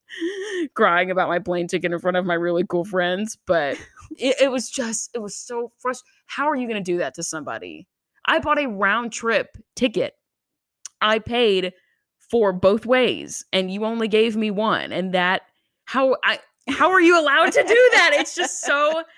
[0.75, 3.37] crying about my plane ticket in front of my really cool friends.
[3.47, 3.77] But
[4.17, 6.11] it, it was just, it was so frustrating.
[6.27, 7.87] How are you going to do that to somebody?
[8.25, 10.13] I bought a round trip ticket.
[11.01, 11.73] I paid
[12.29, 14.91] for both ways and you only gave me one.
[14.91, 15.43] And that,
[15.85, 18.11] how I, how are you allowed to do that?
[18.15, 19.03] It's just so.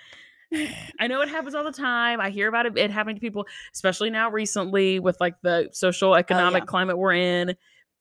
[0.98, 2.20] I know it happens all the time.
[2.20, 6.14] I hear about it, it happening to people, especially now recently with like the social
[6.14, 6.66] economic yeah.
[6.66, 7.54] climate we're in.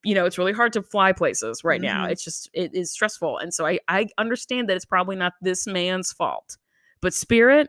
[0.04, 2.06] You know, it's really hard to fly places right now.
[2.06, 2.12] Mhm.
[2.12, 3.40] It's just it is stressful.
[3.40, 6.58] And so I I understand that it's probably not this man's fault.
[7.02, 7.68] But spirit,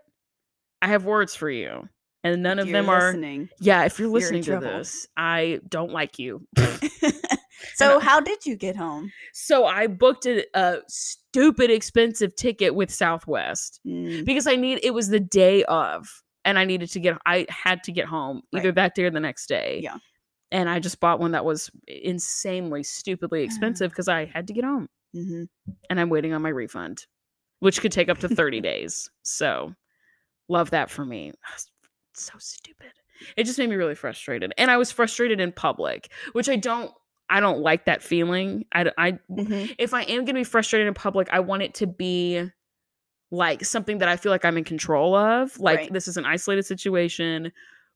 [0.81, 1.89] I have words for you.
[2.25, 3.49] And none If of them are listening.
[3.61, 4.69] yeah, if you're in listening to trouble.
[4.79, 6.47] this, I don't like you.
[7.75, 9.13] so how did you get home?
[9.33, 10.79] So I booked a, a
[11.39, 16.59] stupid expensive ticket with Southwest Mm, because I need it was the day of and
[16.59, 18.75] I needed to get I had to get home either Right.
[18.75, 19.81] that day or the next day.
[19.83, 19.97] Yeah.
[20.51, 24.65] And I just bought one that was insanely stupidly expensive because I had to get
[24.65, 25.49] home mhm.
[25.91, 27.07] and I'm waiting on my refund.
[27.61, 29.11] which could take up to 30 days.
[29.23, 29.75] So,
[30.49, 31.33] love that for me.
[32.15, 32.93] So stupid.
[33.37, 34.53] It just made me really frustrated.
[34.57, 36.93] And I was frustrated in public, which I don't
[37.31, 38.65] I don't like that feeling.
[38.73, 39.75] I I Mhm.
[39.79, 42.49] if I am going to be frustrated in public, I want it to be
[43.31, 45.59] like something that I feel like I'm in control of.
[45.61, 45.93] Like Right.
[45.93, 47.53] this is an isolated situation,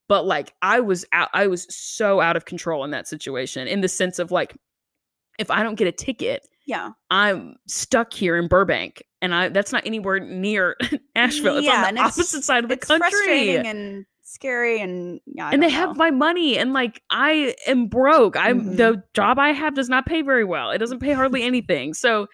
[0.08, 3.80] but like I was out I was so out of control in that situation in
[3.80, 4.56] the sense of like
[5.38, 6.90] if I don't get a ticket, Yeah.
[7.10, 10.76] I'm stuck here in Burbank and I that's not anywhere near
[11.16, 11.56] Nashville.
[11.56, 13.56] It's Yeah, on the opposite side of the country.
[13.56, 18.36] and scary and yeah, and they don't have my money and like I am broke.
[18.36, 18.76] I'm Mhm.
[18.76, 20.70] the job I have does not pay very well.
[20.70, 21.94] It doesn't pay hardly anything.
[21.94, 22.26] So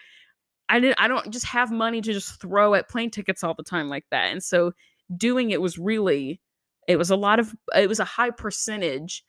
[0.69, 3.63] I didn't I don't just have money to just throw at plane tickets all the
[3.63, 4.31] time like that.
[4.31, 4.73] And so
[5.15, 6.39] doing it was really
[6.87, 9.23] it was a lot of it was a high percentage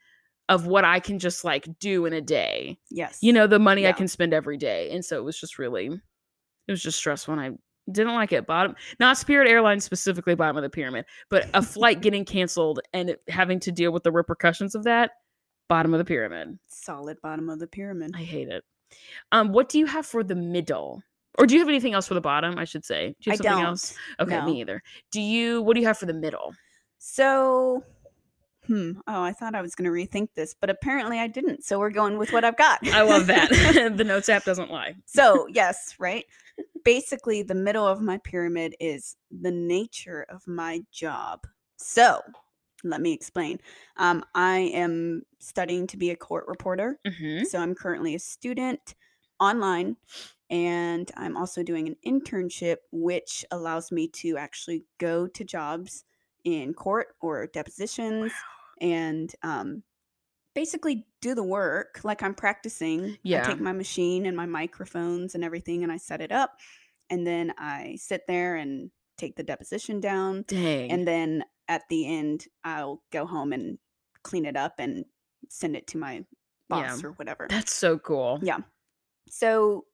[0.49, 2.77] of what I can just like do in a day.
[2.89, 3.19] yes.
[3.21, 4.89] You know, the money I can spend every day.
[4.91, 7.51] And so it was just really it was just stressful and I
[7.91, 8.45] didn't like it.
[8.45, 13.15] Bottom not Spirit Airlines specifically bottom of the pyramid, but a flight getting canceled and
[13.27, 15.11] having to deal with the repercussions of that,
[15.69, 16.57] bottom of the pyramid.
[16.67, 18.11] solid bottom of the pyramid.
[18.15, 18.63] I hate it.
[19.31, 21.01] Um, what do you have for the middle?
[21.37, 22.57] Or do you have anything else for the bottom?
[22.57, 23.15] I should say.
[23.21, 23.65] Do you I have something don't.
[23.65, 23.95] else?
[24.19, 24.45] Okay, no.
[24.45, 24.83] me either.
[25.11, 25.61] Do you?
[25.61, 26.53] What do you have for the middle?
[26.97, 27.83] So,
[28.67, 28.91] hmm.
[29.07, 31.63] Oh, I thought I was going to rethink this, but apparently I didn't.
[31.63, 32.79] So we're going with what I've got.
[32.89, 33.49] I love that.
[33.97, 34.95] the notes app doesn't lie.
[35.05, 36.25] so, yes, right?
[36.83, 41.41] Basically, the middle of my pyramid is the nature of my job.
[41.77, 42.21] So,
[42.83, 43.59] let me explain.
[43.97, 46.99] Um, I am studying to be a court reporter.
[47.05, 48.95] hmm So, I'm currently a student
[49.39, 49.95] online,
[50.49, 56.03] and I'm also doing an internship, which allows me to actually go to jobs
[56.43, 58.31] in court or depositions
[58.79, 59.83] and um,
[60.55, 63.17] basically do the work like I'm practicing.
[63.23, 63.43] Yeah.
[63.43, 66.57] I take my machine and my microphones and everything and I set it up.
[67.09, 70.45] And then I sit there and take the deposition down.
[70.47, 70.91] Dang.
[70.91, 73.77] And then at the end, I'll go home and
[74.23, 75.05] clean it up and
[75.49, 76.23] send it to my
[76.69, 77.09] boss Yeah.
[77.09, 77.47] or whatever.
[77.49, 78.39] That's so cool.
[78.41, 78.59] Yeah.
[79.29, 79.85] So,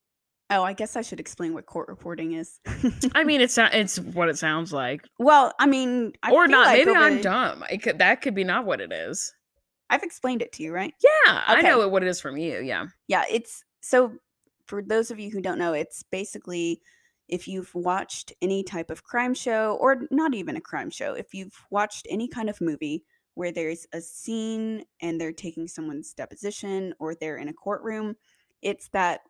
[0.49, 2.59] oh, I guess I should explain what court reporting is.
[3.15, 3.73] I mean, it's not.
[3.73, 6.67] It's what it sounds like, well, I mean, I or not.
[6.67, 7.63] like Maybe I'm dumb.
[7.69, 9.33] It could, that could be not what it is.
[9.89, 10.93] I've explained it to you, right?
[11.01, 12.59] Yeah, I know what it is from you.
[12.59, 12.87] Yeah.
[13.07, 14.13] Yeah, it's so
[14.65, 16.81] for those of you who don't know, it's basically
[17.29, 21.33] if you've watched any type of crime show or not even a crime show, if
[21.33, 23.03] you've watched any kind of movie
[23.35, 28.15] where there's a scene and they're taking someone's deposition or they're in a courtroom,
[28.61, 29.21] it's that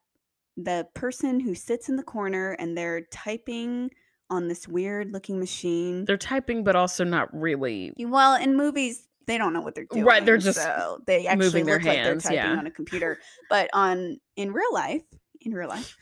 [0.57, 3.91] the person who sits in the corner and they're typing
[4.29, 6.03] on this weird looking machine.
[6.05, 7.93] They're typing, but also not really.
[7.97, 10.03] Well, in movies, they don't know what they're doing.
[10.03, 12.57] Right, they're just so they actually moving their look like they're typing yeah.
[12.57, 13.19] on a computer.
[13.49, 15.03] But on in real life,
[15.41, 15.95] in real life,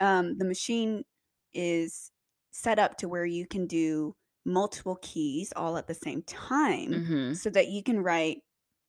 [0.00, 1.04] um, the machine
[1.54, 2.10] is
[2.50, 7.32] set up to where you can do multiple keys all at the same time, hmm
[7.32, 8.38] so that you can write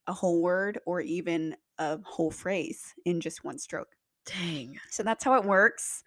[0.08, 3.96] a whole word or even a whole phrase in just one stroke.
[4.26, 4.80] Dang.
[4.90, 6.04] So that's how it works.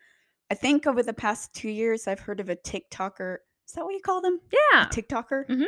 [0.50, 3.38] I think over the past two years, I've heard of a TikToker.
[3.66, 4.40] Is that what you call them?
[4.52, 4.84] Yeah.
[4.84, 5.46] A TikToker?
[5.48, 5.66] Mhm.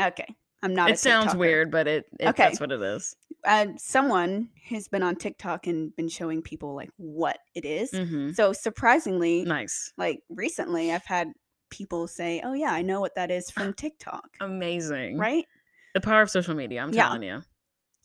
[0.00, 0.26] Okay.
[0.62, 0.90] I'm not.
[0.90, 2.44] a It sounds weird, but it, it Okay.
[2.44, 3.14] that's what it is.
[3.44, 7.90] Uh, someone has been on TikTok and been showing people like what it is.
[7.92, 9.92] hmm So surprisingly, Nice.
[9.96, 11.28] like recently, I've had
[11.70, 15.16] people say, "Oh yeah, I know what that is from TikTok." Amazing.
[15.18, 15.46] Right.
[15.94, 16.82] The power of social media.
[16.82, 17.04] I'm Yeah.
[17.04, 17.42] telling you.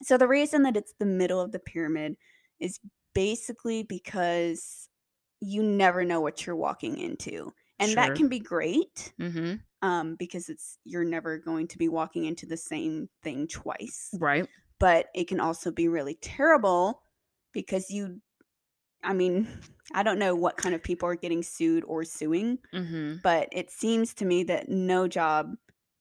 [0.03, 2.15] So the reason that it's the middle of the pyramid
[2.60, 2.79] is
[3.13, 4.89] basically because
[5.41, 7.54] you never know what you're walking into.
[7.80, 7.97] And Sure.
[7.97, 12.45] that can be great hmm um, because it's you're never going to be walking into
[12.45, 14.19] the same thing twice.
[14.19, 14.49] Right.
[14.80, 17.04] But it can also be really terrible
[17.54, 18.21] because you,
[19.04, 19.47] I mean,
[19.93, 23.71] I don't know what kind of people are getting sued or suing, hmm but it
[23.71, 25.56] seems to me that no job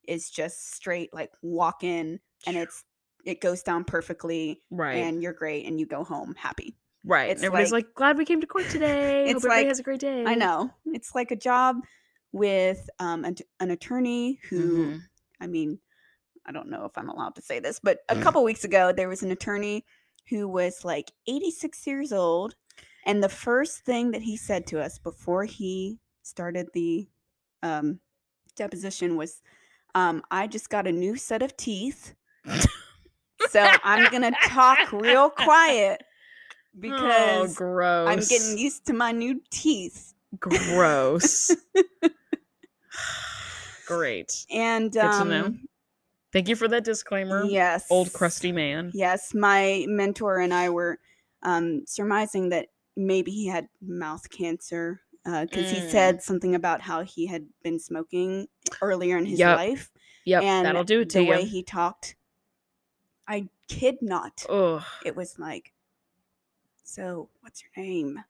[0.09, 2.85] is just straight like walk in and it's
[3.25, 5.11] it goes down perfectly Right.
[5.11, 6.77] and you're great and you go home happy.
[7.05, 7.31] Right.
[7.31, 9.27] it's everybody's like- like, glad we came to court today.
[9.27, 10.25] Hope everybody like- has a great day.
[10.27, 10.71] I know.
[10.87, 11.77] It's like a job
[12.33, 15.01] with um an, an attorney who Mhm.
[15.41, 15.79] I mean,
[16.47, 19.09] I don't know if I'm allowed to say this, but a couple weeks ago there
[19.09, 19.85] was an attorney
[20.31, 22.55] who was like 86 years old
[23.05, 27.09] and the first thing that he said to us before he started the
[27.63, 28.01] um
[28.57, 29.43] deposition was
[29.95, 32.15] um I just got a new set of teeth.
[33.51, 36.03] so I'm going to talk real quiet
[36.75, 38.09] oh, because gross.
[38.09, 40.15] I'm getting used to my new teeth.
[40.39, 41.55] gross.
[43.87, 44.47] Great.
[44.51, 45.47] And Good to know.
[45.47, 45.69] um
[46.33, 47.45] Thank you for that disclaimer.
[47.45, 47.87] yes.
[47.91, 48.91] Old crusty man.
[48.95, 50.99] Yes, my mentor and I were
[51.43, 55.91] um surmising that maybe he had mouth cancer because he Mm.
[55.91, 58.49] said something about how he had been smoking
[58.81, 59.57] earlier in his Yep.
[59.57, 59.93] life.
[60.25, 61.31] Yep, and that'll do it to the you.
[61.31, 62.17] way he talked,
[63.29, 64.47] I kid not.
[64.49, 64.83] Ugh.
[65.05, 65.72] It was like,
[66.83, 68.21] so what's your name?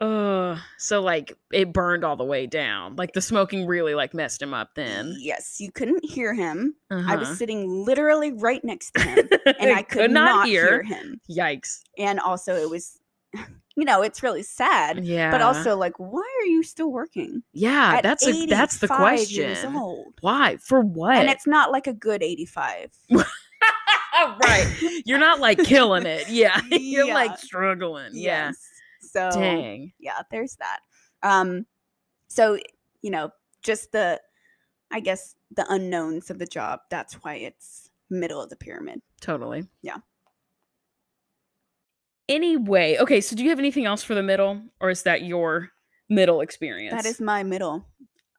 [0.00, 0.56] Ugh.
[0.78, 2.96] So like it burned all the way down.
[2.96, 5.14] Like the smoking really like messed him up then.
[5.18, 6.74] Yes, you couldn't hear him.
[6.90, 7.16] I Uh-huh.
[7.18, 9.28] was sitting literally right next to him,
[9.60, 10.82] and I could, not, hear.
[10.82, 11.20] him.
[11.30, 11.80] Yikes.
[11.98, 12.98] And also, it was,
[13.76, 15.04] you know, it's really sad.
[15.04, 15.30] Yeah.
[15.30, 17.42] But also, like, why are you still working?
[17.52, 19.76] yeah, At that's a, that's the 85 Years question.
[19.76, 20.14] old.
[20.22, 20.56] Why?
[20.56, 21.16] For what?
[21.16, 22.90] And it's not like a good 85.
[24.42, 25.02] right.
[25.04, 26.28] You're not like killing it.
[26.28, 26.60] Yeah.
[26.70, 27.14] You're Yeah.
[27.14, 28.10] like struggling.
[28.12, 28.46] Yeah.
[28.48, 28.56] Yes.
[29.00, 29.92] So Dang.
[29.98, 30.80] yeah, there's that.
[31.22, 31.66] Um,
[32.28, 32.58] so
[33.02, 33.30] you know,
[33.62, 34.20] just the,
[34.90, 36.80] I guess the unknowns of the job.
[36.90, 39.00] That's why it's middle of the pyramid.
[39.20, 39.66] Totally.
[39.82, 39.96] Yeah.
[42.28, 45.70] Anyway, okay, so do you have anything else for the middle or is that your
[46.08, 46.94] middle experience?
[46.94, 47.84] That is my middle.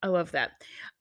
[0.04, 0.52] I love that.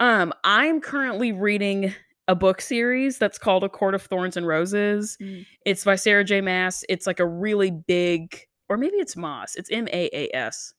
[0.00, 1.94] Um I'm currently reading
[2.28, 5.16] a book series that's called A Court of Thorns and Roses.
[5.20, 5.46] Mm.
[5.64, 6.40] It's by Sarah J.
[6.40, 6.85] Mass.
[6.88, 9.56] It's like a really big or maybe it's Moss.
[9.56, 10.72] It's M A A S.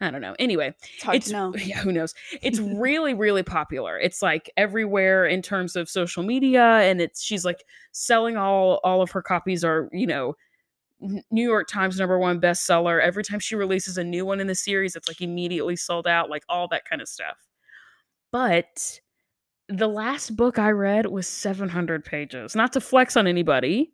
[0.00, 0.36] I don't know.
[0.38, 1.54] Anyway, It's hard it's to know.
[1.64, 2.14] yeah, who knows?
[2.42, 3.98] It's really, really popular.
[3.98, 9.00] It's like everywhere in terms of social media, and it's she's like selling all all
[9.00, 10.34] of her copies are you know
[11.00, 13.00] New York Times number one bestseller.
[13.00, 16.28] Every time she releases a new one in the series, it's like immediately sold out,
[16.28, 17.38] like all that kind of stuff.
[18.32, 19.00] But
[19.68, 22.56] the last book I read was 700 pages.
[22.56, 23.90] Not to flex on anybody,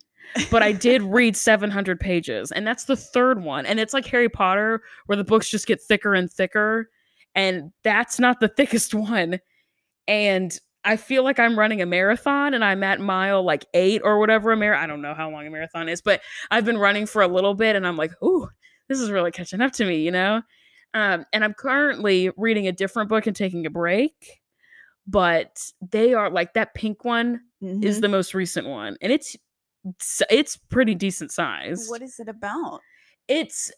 [0.50, 3.66] but I did read 700 pages, and that's the third one.
[3.66, 6.90] And it's like Harry Potter, where the books just get thicker and thicker,
[7.34, 9.40] and that's not the thickest one.
[10.06, 14.18] And I feel like I'm running a marathon, and I'm at mile like eight or
[14.18, 14.74] whatever a mar.
[14.74, 17.54] I don't know how long a marathon is, but I've been running for a little
[17.54, 18.48] bit, and I'm like, ooh,
[18.88, 20.42] this is really catching up to me, you know.
[20.92, 24.43] Um, and I'm currently reading a different book and taking a break,
[25.06, 28.00] but they are like that pink one is Mhm.
[28.02, 29.36] the most recent one, and it's
[30.30, 31.86] it's- pretty decent size.
[31.90, 32.80] what is it about?
[33.28, 33.70] It's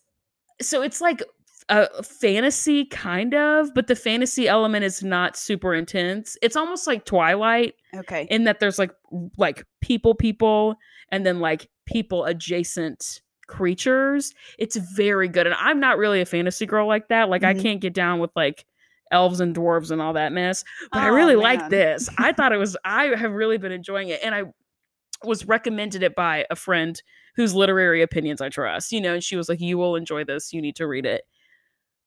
[0.60, 1.22] so it's like
[1.68, 6.36] a fantasy kind of, but the fantasy element is not super intense.
[6.42, 8.28] It's almost like Twilight Okay.
[8.30, 8.92] in that there's like
[9.36, 10.76] like people people
[11.10, 14.32] and then like people adjacent creatures.
[14.58, 15.46] It's very good.
[15.46, 17.28] And I'm not really a fantasy girl like that.
[17.28, 17.62] Like I Mhm.
[17.62, 18.64] can't get down with like
[19.12, 20.64] elves and dwarves and all that mess.
[20.92, 22.08] But I Oh, really like this.
[22.18, 24.20] I thought it was I have really been enjoying it.
[24.22, 24.44] And I
[25.24, 27.00] was recommended it by a friend
[27.36, 30.52] whose literary opinions I trust, you know, and she was like, You will enjoy this.
[30.52, 31.22] You need to read it.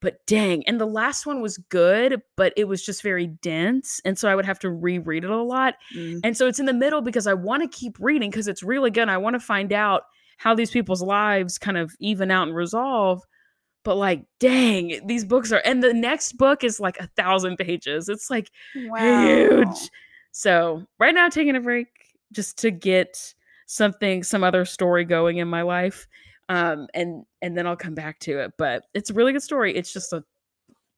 [0.02, 4.00] But dang, and the last one was good, but it was just very dense.
[4.06, 5.76] And so I would have to reread it a lot.
[5.94, 6.22] Mm.
[6.24, 8.92] And so it's in the middle because I want to keep reading because it's really
[8.92, 9.02] good.
[9.02, 10.04] and I want to find out
[10.38, 13.22] how these people's lives kind of even out and resolve.
[13.90, 18.08] But like, dang, these books are, and the next book is like a thousand pages.
[18.08, 19.04] It's like Wow.
[19.04, 19.90] huge.
[20.32, 21.88] So right now, taking a break
[22.32, 23.34] just to get
[23.66, 26.08] something, some other story going in my life,
[26.50, 28.52] um, and and then I'll come back to it.
[28.60, 29.76] But it's a really good story.
[29.76, 30.24] It's just a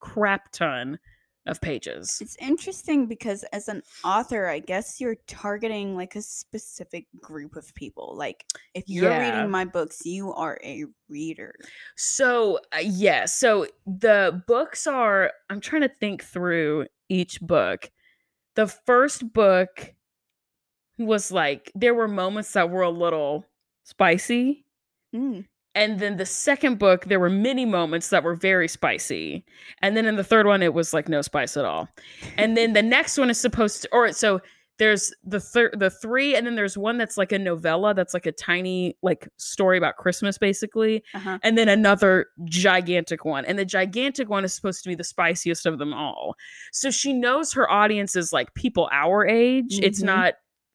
[0.01, 0.99] crap ton
[1.47, 2.19] of pages.
[2.21, 7.73] It's interesting because as an author, I guess you're targeting like a specific group of
[7.73, 8.13] people.
[8.15, 9.19] Like if you're Yeah.
[9.35, 11.55] reading my books, you are a reader.
[11.95, 15.31] So uh, yeah, so the books are.
[15.49, 17.89] I'm trying to think through each book.
[18.55, 19.93] The first book
[20.99, 23.45] was like there were moments that were a little
[23.83, 24.65] spicy.
[25.15, 25.45] Mm.
[25.73, 29.45] And then the second book, there were many moments that were very spicy.
[29.81, 31.87] And then in the third one, it was like no spice at all.
[32.37, 34.41] And then the next one is supposed to, or so
[34.79, 38.25] there's the third, the three, and then there's one that's like a novella that's like
[38.25, 41.03] a tiny like story about Christmas, basically.
[41.13, 41.37] Uh-huh.
[41.43, 43.45] And then another gigantic one.
[43.45, 46.35] And the gigantic one is supposed to be the spiciest of them all.
[46.71, 49.79] So she knows her audience is like people our age.
[49.81, 50.05] It's Mhm.
[50.05, 50.33] not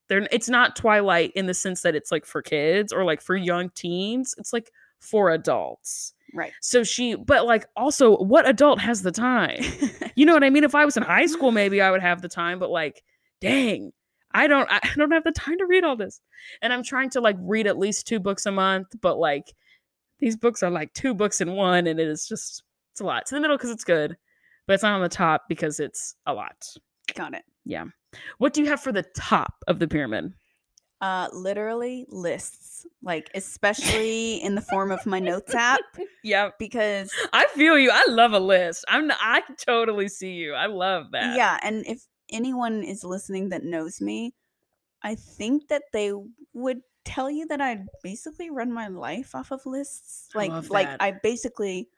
[0.08, 3.34] they're it's not Twilight in the sense that it's like for kids or like for
[3.36, 4.36] young teens.
[4.38, 6.12] It's like for adults.
[6.34, 6.52] Right.
[6.60, 9.62] So she but like also what adult has the time?
[10.18, 10.64] You know what I mean?
[10.64, 11.56] If I was in high school mm-hmm.
[11.56, 13.02] maybe I would have the time, but like
[13.42, 13.92] dang,
[14.32, 16.20] I don't I don't have the time to read all this.
[16.62, 19.52] And I'm trying to like read at least two books a month, but like
[20.18, 23.22] these books are like two books in one and it is just it's a lot.
[23.22, 24.16] It's in the middle cuz it's good,
[24.66, 26.66] but it's not on the top because it's a lot.
[27.14, 27.44] Got it.
[27.66, 27.84] Yeah.
[28.38, 30.32] What do you have for the top of the pyramid?
[31.02, 35.80] Uh, literally lists, like especially in the form of my notes app,
[36.24, 36.54] Yep.
[36.58, 37.90] because I feel you.
[37.92, 38.84] I love a list.
[38.88, 40.54] I'm I totally see you.
[40.54, 41.36] I love that.
[41.36, 44.34] yeah, and if anyone is listening that knows me,
[45.02, 46.12] I think that they
[46.54, 50.30] would tell you that I basically run my life off of lists.
[50.34, 50.88] Like, love like.
[50.98, 51.88] I basically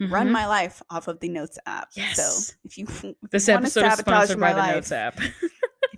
[0.00, 0.32] run Mhm.
[0.32, 1.88] my life off of the Notes app.
[1.94, 2.16] Yes.
[2.16, 2.86] So if you
[3.30, 5.20] This episode is sponsored by the life, Notes app.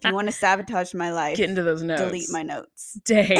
[0.02, 2.00] if you want to sabotage my life, Get into those notes.
[2.02, 2.98] delete my notes.
[3.04, 3.38] Dang.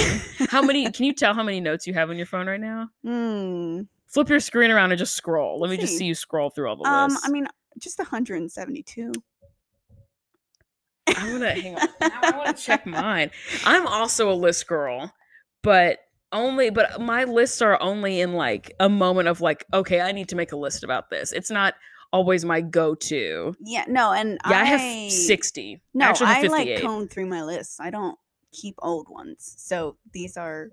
[0.49, 0.91] How many?
[0.93, 2.89] Can you tell how many notes you have on your phone right now?
[3.05, 3.83] Hmm.
[4.07, 5.61] Flip your screen around and just scroll.
[5.61, 5.99] Let me just See.
[5.99, 7.27] see you scroll through all the Um, lists.
[7.27, 7.47] I mean,
[7.79, 9.13] just 172.
[11.17, 11.89] I'm gonna hang on.
[12.01, 13.31] Now I want to check mine.
[13.65, 15.13] I'm also a list girl,
[15.63, 15.99] but
[16.33, 20.29] only but my lists are only in like a moment of like, okay, I need
[20.29, 21.33] to make a list about this.
[21.33, 21.75] It's not
[22.13, 23.55] always my go-to.
[23.61, 25.81] Yeah, no, and Yeah, I, I, have 60.
[25.95, 26.83] No, Actually, I I like 58.
[26.83, 27.81] comb through my list.
[27.81, 28.19] I don't
[28.53, 29.55] keep old ones.
[29.59, 30.71] So these are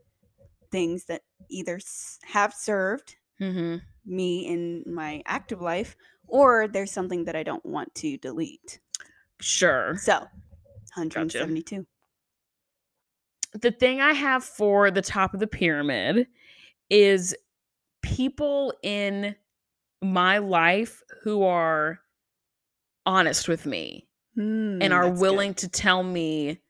[0.71, 1.79] things that either
[2.25, 3.77] have served mm-hmm.
[4.05, 5.95] me in my active life
[6.27, 8.79] or there's something that I don't want to delete.
[9.39, 9.95] Sure.
[9.97, 10.19] So
[10.95, 11.85] 172.
[13.53, 16.27] the thing I have for the top of the pyramid
[16.89, 17.35] is
[18.01, 19.35] people in
[20.01, 21.99] my life who are
[23.05, 25.21] honest with me Hmm, and are that's good.
[25.21, 26.61] willing to tell me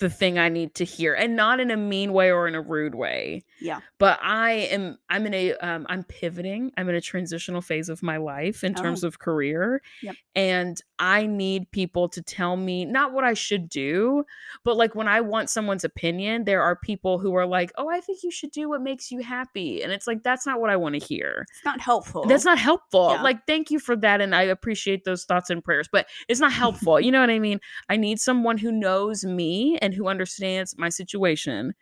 [0.00, 2.62] the thing I need to hear and not in a mean way or in a
[2.62, 3.44] rude way.
[3.60, 3.80] Yeah.
[3.98, 6.72] But I am I'm in a um I'm pivoting.
[6.76, 9.08] I'm in a transitional phase of my life in terms Oh.
[9.08, 9.82] of career.
[10.02, 10.16] Yep.
[10.34, 14.24] And I need people to tell me not what I should do,
[14.64, 18.00] but like when I want someone's opinion, there are people who are like, "Oh, I
[18.00, 20.76] think you should do what makes you happy." And it's like that's not what I
[20.76, 21.46] want to hear.
[21.50, 22.24] It's not helpful.
[22.26, 23.10] That's not helpful.
[23.12, 23.22] Yeah.
[23.22, 24.20] Like, thank you for that.
[24.20, 27.00] And I appreciate those thoughts and prayers, but it's not helpful.
[27.00, 27.60] you know what I mean?
[27.88, 31.74] I need someone who knows me and who understands my situation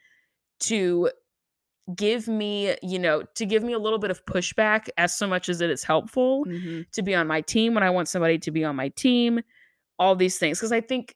[0.61, 1.11] to
[1.97, 5.49] give me, you know, to give me a little bit of pushback as so much
[5.49, 6.91] as it is helpful Mhm.
[6.93, 9.41] to be on my team when I want somebody to be on my team,
[9.99, 10.61] all these things.
[10.61, 11.15] Cause I think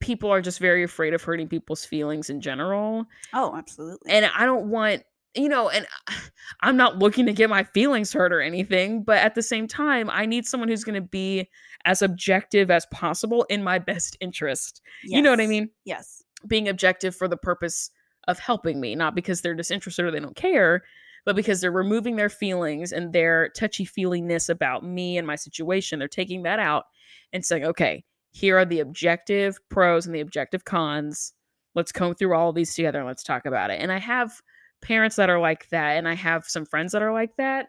[0.00, 4.12] people are just very afraid of hurting people's feelings in general Oh, absolutely.
[4.12, 5.02] and I don't want
[5.36, 5.84] you know, and
[6.60, 10.08] I'm not looking to get my feelings hurt or anything, but at the same time,
[10.08, 11.50] I need someone who's going to be
[11.86, 14.80] as objective as possible in my best interest.
[15.02, 15.70] You know what I mean?
[15.84, 16.22] Yes.
[16.46, 17.90] Being objective for the purpose
[18.28, 20.82] of helping me, not because they're disinterested or they don't care,
[21.24, 25.98] but because they're removing their feelings and their touchy feelingness about me and my situation.
[25.98, 26.84] They're taking that out
[27.32, 31.32] and saying, okay, here are the objective pros and the objective cons.
[31.74, 33.80] Let's comb through all of these together and let's talk about it.
[33.80, 34.40] And I have
[34.82, 37.68] parents that are like that and I have some friends that are like that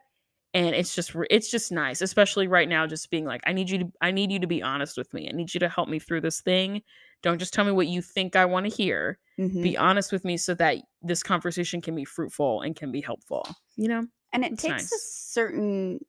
[0.55, 3.79] and it's just it's just nice especially right now just being like I need you
[3.79, 5.29] to I need you to be honest with me.
[5.29, 6.81] I need you to help me through this thing.
[7.21, 9.19] Don't just tell me what you think I want to hear.
[9.37, 9.61] Mhm.
[9.61, 13.45] Be honest with me so that this conversation can be fruitful and can be helpful.
[13.75, 14.07] You know?
[14.33, 15.99] And it It's takes a certain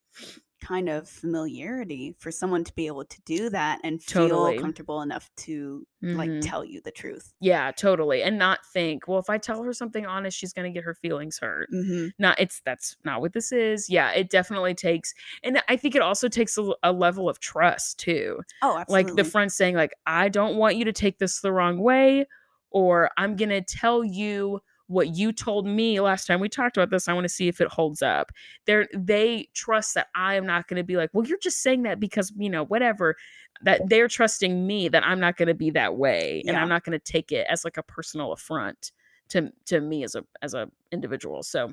[0.67, 4.55] kind of familiarity for someone to be able to do that and Totally.
[4.55, 6.41] feel comfortable enough to like Mhm.
[6.43, 7.33] tell you the truth.
[7.41, 8.23] Yeah, totally.
[8.23, 10.95] And not think, well, if I tell her something honest, she's going to get her
[10.95, 11.69] feelings hurt.
[11.73, 12.09] Mm-hmm.
[12.19, 13.89] Not it's that's not what this is.
[13.91, 18.41] Yeah, it definitely takes and I think it also takes a level of trust too.
[18.63, 19.11] Oh, absolutely.
[19.13, 22.27] like the friend saying like i don't want you to take this the wrong way
[22.71, 27.09] or i'm gonna tell you what you told me last time we talked about this
[27.09, 28.31] i want to see if it holds up
[28.67, 31.83] they're they trust that i am not going to be like well you're just saying
[31.83, 33.17] that because you know whatever
[33.63, 36.85] that they're trusting me that i'm not going to be that way and i'm not
[36.85, 38.93] going to take it as like a personal affront
[39.29, 41.73] to to me as a as a individual so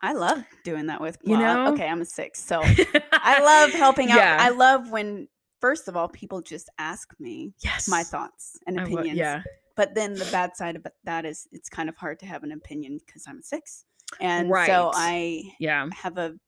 [0.00, 1.72] I love doing that with You well, know?
[1.72, 2.62] Okay, I'm a six, so
[3.12, 4.18] I love helping out.
[4.18, 4.36] Yeah.
[4.38, 5.26] I love when
[5.60, 9.18] first of all people just ask me yes my thoughts and opinions.
[9.18, 9.42] yeah
[9.78, 12.52] But then the bad side of that is it's kind of hard to have an
[12.52, 13.86] opinion because I'm a six,
[14.20, 14.66] and Right.
[14.66, 16.38] so I yeah have a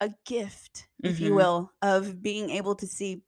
[0.00, 1.26] a gift, if Mhm.
[1.26, 3.24] you will, of being able to see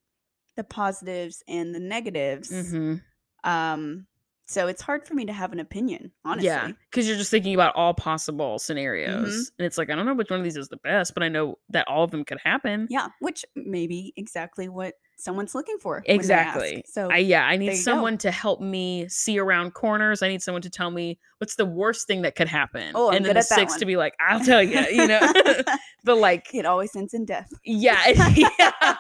[0.57, 2.51] the positives and the negatives.
[2.51, 3.01] hmm
[3.45, 4.09] Um,
[4.47, 6.45] so it's hard for me to have an opinion, honestly.
[6.45, 9.53] Yeah, because you're just thinking about all possible scenarios, Mhm.
[9.59, 11.29] and it's like I don't know which one of these is the best, but I
[11.29, 12.87] know that all of them could happen.
[12.89, 15.95] Yeah, which may be exactly what someone's looking for.
[15.97, 16.21] when they ask.
[16.21, 16.85] exactly.
[16.87, 17.77] So I yeah, I need you go.
[17.77, 20.23] someone to help me see around corners.
[20.23, 23.17] I need someone to tell me what's the worst thing that could happen, Oh, I'm
[23.17, 25.21] and then good the at that six to be like, I'll tell you, you know,
[26.05, 26.49] the like.
[26.55, 27.51] it always ends in death.
[27.65, 28.01] Yeah,
[28.35, 28.97] yeah.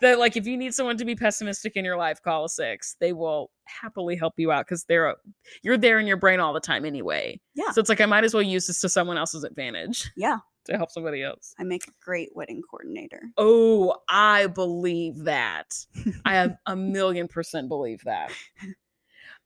[0.00, 2.96] The like if you need someone to be pessimistic in your life, call a six.
[3.00, 5.14] They will happily help you out because they're
[5.62, 7.40] you're there in your brain all the time anyway.
[7.54, 7.70] Yeah.
[7.70, 10.10] So it's like I might as well use this to someone else's advantage.
[10.16, 10.38] Yeah.
[10.66, 11.54] To help somebody else.
[11.58, 13.22] I make a great wedding coordinator.
[13.36, 15.74] Oh, I believe that.
[16.24, 18.30] I have a million percent believe that.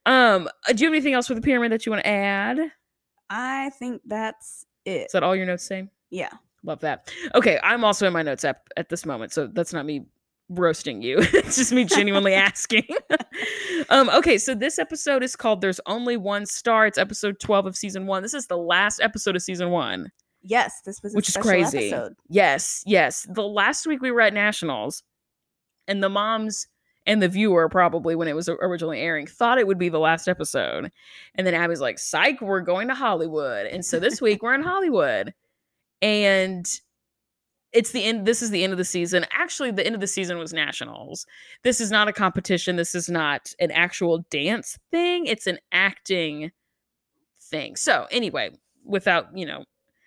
[0.04, 2.58] Um, uh, do you have anything else for the pyramid that you want to add?
[3.30, 5.06] I think that's it.
[5.06, 5.88] Is that all your notes say?
[6.10, 6.30] Yeah.
[6.62, 7.12] Love that.
[7.34, 10.06] Okay, I'm also in my notes app at this moment, so that's not me
[10.48, 11.18] roasting you.
[11.20, 12.86] it's just me genuinely asking.
[13.88, 16.86] um, okay, so this episode is called There's Only One Star.
[16.86, 18.22] It's episode 12 of season one.
[18.22, 20.10] This is the last episode of season one.
[20.46, 21.90] Yes, this was a Which is crazy.
[21.90, 22.16] episode.
[22.28, 23.26] Yes, yes.
[23.28, 25.02] The last week we were at Nationals,
[25.88, 26.68] and the moms
[27.06, 30.28] and the viewer probably when it was originally airing thought it would be the last
[30.28, 30.90] episode,
[31.34, 34.62] and then Abby's like, "Psych, we're going to Hollywood," and so this week we're in
[34.62, 35.34] Hollywood,
[36.02, 36.66] and
[37.72, 38.24] it's the end.
[38.26, 39.26] This is the end of the season.
[39.32, 41.26] Actually, the end of the season was Nationals.
[41.62, 42.76] This is not a competition.
[42.76, 45.26] This is not an actual dance thing.
[45.26, 46.52] It's an acting
[47.40, 47.76] thing.
[47.76, 48.50] So anyway,
[48.84, 49.64] without you know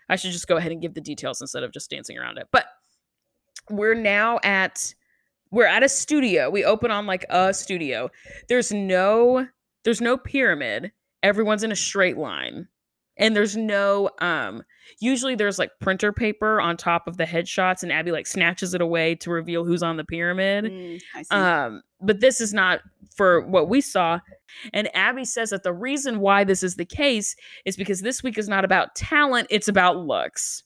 [0.09, 2.47] I should just go ahead and give the details instead of just dancing around it.
[2.51, 2.65] But
[3.69, 4.93] we're now at
[5.51, 6.49] we're at a studio.
[6.49, 8.09] We open on like a studio.
[8.47, 9.47] There's no
[9.83, 10.91] there's no pyramid.
[11.23, 12.67] Everyone's in a straight line.
[13.19, 14.63] And there's no um
[14.99, 18.81] usually there's like printer paper on top of the headshots and Abby like snatches it
[18.81, 20.65] away to reveal who's on the pyramid.
[20.65, 21.35] Mm, I see.
[21.35, 22.81] Um, but this is not
[23.15, 24.19] for what we saw.
[24.73, 28.37] And Abby says that the reason why this is the case is because this week
[28.37, 30.63] is not about talent, it's about looks.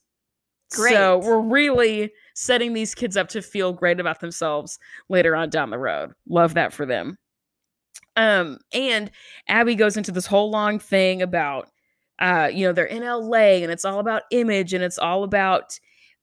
[0.72, 0.93] Great.
[0.93, 4.80] So we're really setting these kids up to feel great about themselves
[5.10, 6.12] later on down the road.
[6.28, 7.18] Love that for them.
[8.16, 9.12] Um, and
[9.47, 11.70] Abby goes into this whole long thing about
[12.24, 15.80] uh, you know, they're in LA and it's all about image and it's all about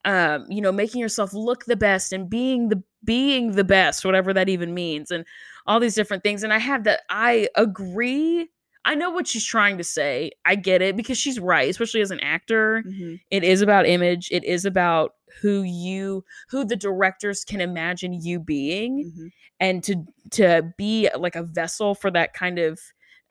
[0.07, 4.32] um, you know, making yourself look the best and being the being the best, whatever
[4.34, 5.26] that even means, and
[5.66, 6.42] all these different things.
[6.42, 8.48] And I have that I agree.
[8.86, 10.32] I know what she's trying to say.
[10.46, 12.82] I get it because she's right, especially as an actor.
[12.86, 13.20] Mhm.
[13.30, 14.30] It is about image.
[14.32, 19.32] It is about who you who the directors can imagine you being Mhm.
[19.61, 22.80] and to to be like a vessel for that kind of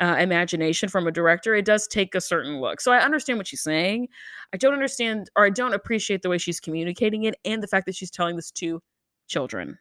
[0.01, 3.45] uh, imagination from a director it does take a certain look so i understand what
[3.47, 4.07] she's saying
[4.53, 7.85] i don't understand or i don't appreciate the way she's communicating it and the fact
[7.85, 8.81] that she's telling this to
[9.27, 9.77] children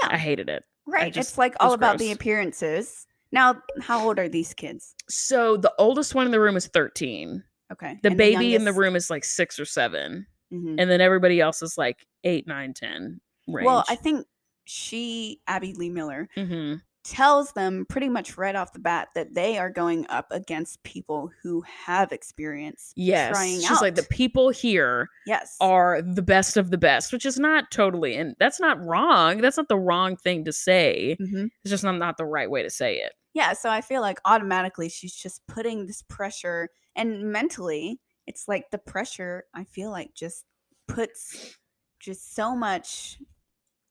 [0.00, 0.08] Yeah.
[0.12, 1.12] i hated it Right.
[1.12, 3.06] just- it's like all was about the appearances.
[3.32, 4.94] Now, how old are these kids?
[5.08, 7.98] so the oldest one in the room is 13 Okay.
[8.02, 10.76] the and baby in the room is like six or seven Mhm.
[10.80, 14.26] and then everybody else is like eight nine ten range Well, I think
[14.64, 19.58] she, Abby Lee Miller, hmm tells them pretty much right off the bat that they
[19.58, 23.80] are going up against people who have experience yes trying she's out.
[23.82, 25.56] like the people here yes.
[25.60, 29.38] are the best of the best, which is not totally, and that's not wrong.
[29.38, 31.16] That's not the wrong thing to say.
[31.20, 31.50] Mhm.
[31.62, 33.12] It's just not, not the right way to say it.
[33.32, 38.70] Yeah, so I feel like automatically she's just putting this pressure and mentally it's like
[38.70, 40.44] the pressure I feel like just
[40.86, 41.56] puts
[41.98, 43.18] just so much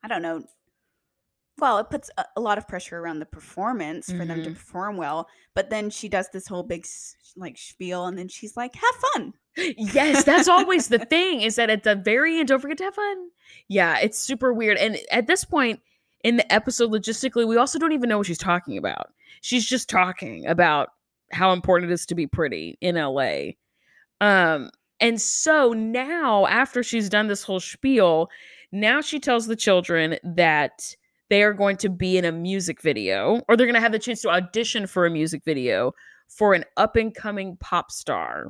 [0.04, 0.44] I don't know
[1.60, 4.54] well, it puts a, lot of pressure around the performance for them to Mhm.
[4.54, 6.86] perform well, but then she does this whole big
[7.36, 11.70] like spiel and then she's like, "Have fun." Yes, that's always the thing is that
[11.70, 13.30] at the very end, don't forget to have fun.
[13.68, 14.78] Yeah, it's super weird.
[14.78, 15.82] And at this point
[16.24, 19.14] in the episode, logistically, we also don't even know what she's talking about.
[19.42, 20.90] She's just talking about
[21.32, 23.52] how important it is to be pretty in LA.
[24.22, 28.30] Um, and so now, after she's done this whole spiel,
[28.72, 30.96] now she tells the children that
[31.30, 34.00] they are going to be in a music video or they're going to have the
[34.00, 35.94] chance to audition for a music video
[36.28, 38.48] for an up and coming pop star.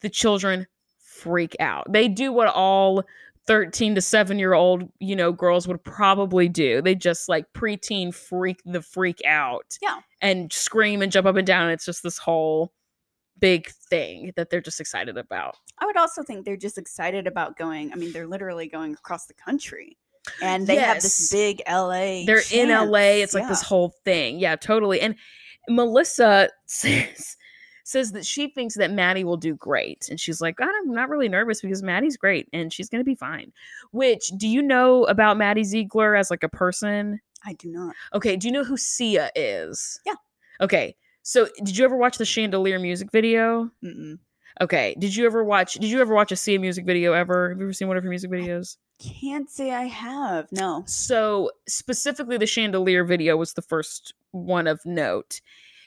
[0.00, 0.66] The children
[0.98, 1.92] freak out.
[1.92, 3.04] They do what all
[3.46, 6.82] 13 to 7 year old, you know, girls would probably do.
[6.82, 9.78] They just like preteen freak the freak out.
[9.80, 10.00] Yeah.
[10.20, 11.70] And scream and jump up and down.
[11.70, 12.72] It's just this whole
[13.40, 15.56] big thing that they're just excited about.
[15.78, 17.92] I would also think they're just excited about going.
[17.92, 19.96] I mean, they're literally going across the country.
[20.42, 22.24] And they have this big LA.
[22.26, 22.98] they're in LA.
[22.98, 24.38] chance, It's like this whole thing.
[24.38, 25.00] Yeah, totally.
[25.00, 25.14] And
[25.68, 27.36] Melissa says
[27.88, 30.08] says that she thinks that Maddie will do great.
[30.10, 33.14] And she's like, God, I'm not really nervous because Maddie's great and she's gonna be
[33.14, 33.50] fine.
[33.92, 37.18] Which do you know about Maddie Ziegler as like a person?
[37.46, 37.94] I do not.
[38.12, 39.98] Okay, do you know who Sia is?
[40.04, 40.16] Yeah.
[40.60, 40.96] Okay.
[41.22, 43.70] So did you ever watch the Chandelier music video?
[43.82, 44.18] Mm-mm.
[44.60, 44.94] Okay.
[44.98, 47.48] Did you ever watch did you ever watch a Sia music video ever?
[47.48, 48.76] Have you ever seen one of her music videos?
[48.98, 50.50] Can't say I have.
[50.50, 50.82] No.
[50.86, 55.40] So specifically, the chandelier video was the first one of note,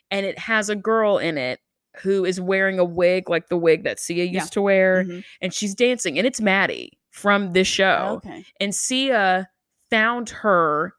[0.10, 1.60] and it has a girl in it
[2.02, 4.46] who is wearing a wig like the wig that Sia used Yeah.
[4.52, 5.24] to wear, Mhm.
[5.42, 8.46] and she's dancing, and it's Maddie from this show, Okay.
[8.62, 9.50] and Sia
[9.90, 10.94] found her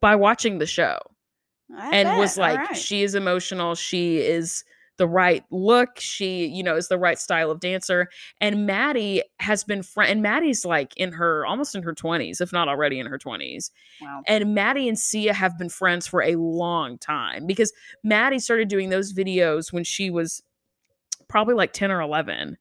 [0.00, 0.98] by watching the show
[1.76, 2.44] I and was bet.
[2.50, 2.76] All like right.
[2.76, 4.64] she is emotional she is
[4.98, 8.08] the right look she you know is the right style of dancer
[8.40, 12.52] and maddie has been friend and maddie's like in her almost in her 20s if
[12.52, 13.70] not already in her 20s
[14.00, 14.22] wow.
[14.26, 17.72] and maddie and sia have been friends for a long time because
[18.04, 20.42] maddie started doing those videos when she was
[21.28, 22.58] probably like 10 or 11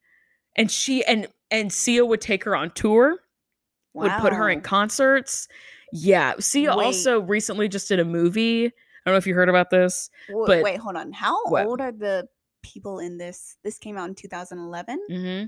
[0.55, 3.17] and she and and sia would take her on tour
[3.93, 5.49] would put her in concerts
[5.91, 6.85] yeah sia Wait.
[6.85, 8.71] also recently just did a movie
[9.05, 11.11] i don't know if you heard about this W- but- wait, hold on.
[11.11, 11.65] How What?
[11.65, 12.27] old are the
[12.63, 13.57] people in this?
[13.63, 14.99] This came out in 2011.
[15.09, 15.45] Mm-hmm.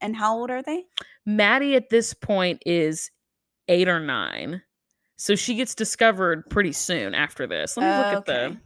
[0.00, 0.84] And how old are they?
[1.24, 3.10] Maddie at this point is
[3.68, 4.62] eight or nine.
[5.16, 7.76] So she gets discovered pretty soon after this.
[7.76, 8.56] Let me look at Okay.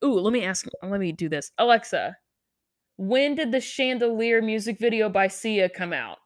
[0.00, 0.06] the.
[0.06, 0.66] Ooh, let me ask.
[0.82, 1.50] Let me do this.
[1.58, 2.16] Alexa,
[2.96, 6.18] when did the Chandelier music video by Sia come out?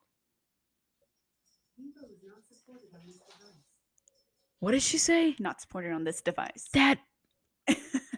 [4.67, 5.37] What did she say?
[5.39, 6.69] Not supported on this device.
[6.73, 6.99] That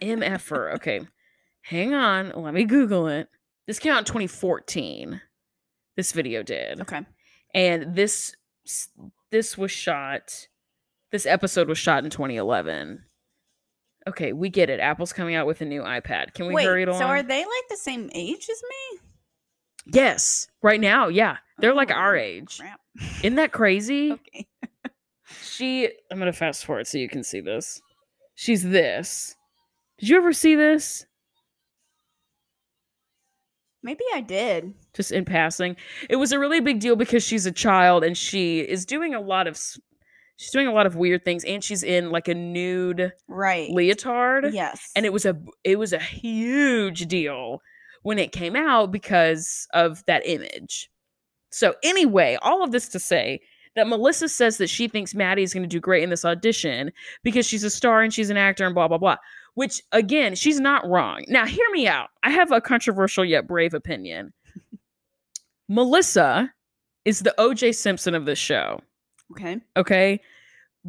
[0.01, 0.73] MFer.
[0.77, 1.01] Okay.
[1.61, 2.31] Hang on.
[2.35, 3.27] Let me Google it.
[3.67, 5.21] This came out in 2014.
[5.95, 6.81] This video did.
[6.81, 7.01] okay.
[7.53, 8.33] And this
[9.29, 10.47] this was shot
[11.11, 13.03] this episode was shot in 2011.
[14.07, 14.79] Okay, we get it.
[14.79, 16.33] Apple's coming out with a new iPad.
[16.33, 16.99] Can we Wait, hurry it along?
[17.01, 18.99] so are they like the same age as me?
[19.85, 20.47] yes.
[20.63, 21.37] Right now, yeah.
[21.59, 22.57] They're like our Oh, age.
[22.59, 22.79] Crap.
[23.21, 24.13] Isn't that crazy?
[24.33, 24.47] Okay.
[25.49, 27.81] She I'm to fast forward so you can see this.
[28.35, 29.35] She's this.
[29.99, 31.05] Did you ever see this?
[33.81, 34.73] Maybe I did.
[34.93, 35.77] just in passing.
[36.09, 39.21] It was a really big deal because she's a child and she is doing a
[39.21, 39.57] lot of
[40.35, 43.69] she's doing a lot of weird things and she's in like a nude Right.
[43.71, 44.91] leotard Yes.
[44.95, 47.61] and it was a it was a huge deal
[48.03, 50.89] when it came out because of that image.
[51.51, 53.39] So anyway, all of this to say
[53.75, 56.91] that Melissa says that she thinks Maddie is going to do great in this audition
[57.23, 59.17] because she's a star and she's an actor and blah blah blah.
[59.55, 61.25] Which again, she's not wrong.
[61.27, 62.09] Now, hear me out.
[62.23, 64.33] I have a controversial yet brave opinion.
[65.69, 66.53] Melissa
[67.05, 68.81] is the OJ Simpson of this show
[69.31, 69.59] okay.
[69.77, 70.21] okay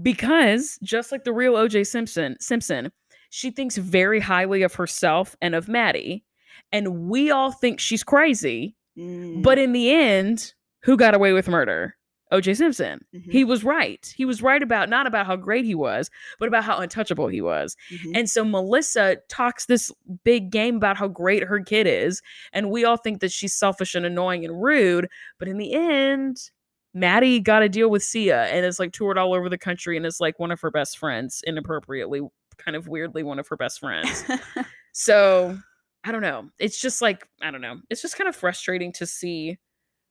[0.02, 2.90] because just like the real oj simpson simpson
[3.30, 6.24] she thinks very highly of herself and of maddie
[6.72, 10.52] and we all think she's crazy Mm, but in the end
[10.82, 11.96] who got away with murder
[12.32, 15.74] oj simpson mhm, he was right he was right about not about how great he
[15.74, 18.12] was but about how untouchable he was mhm.
[18.14, 19.90] and so Melissa talks this
[20.24, 22.22] big game about how great her kid is.
[22.52, 25.08] And we all think that she's selfish and annoying and rude.
[25.38, 26.50] But in the end,
[26.94, 30.04] Maddie got a deal with Sia and is like toured all over the country and
[30.04, 32.20] is like one of her best friends, inappropriately,
[32.58, 34.24] kind of weirdly, one of her best friends.
[34.92, 35.56] so
[36.04, 36.48] I don't know.
[36.58, 37.80] It's just like, I don't know.
[37.90, 39.58] It's just kind of frustrating to see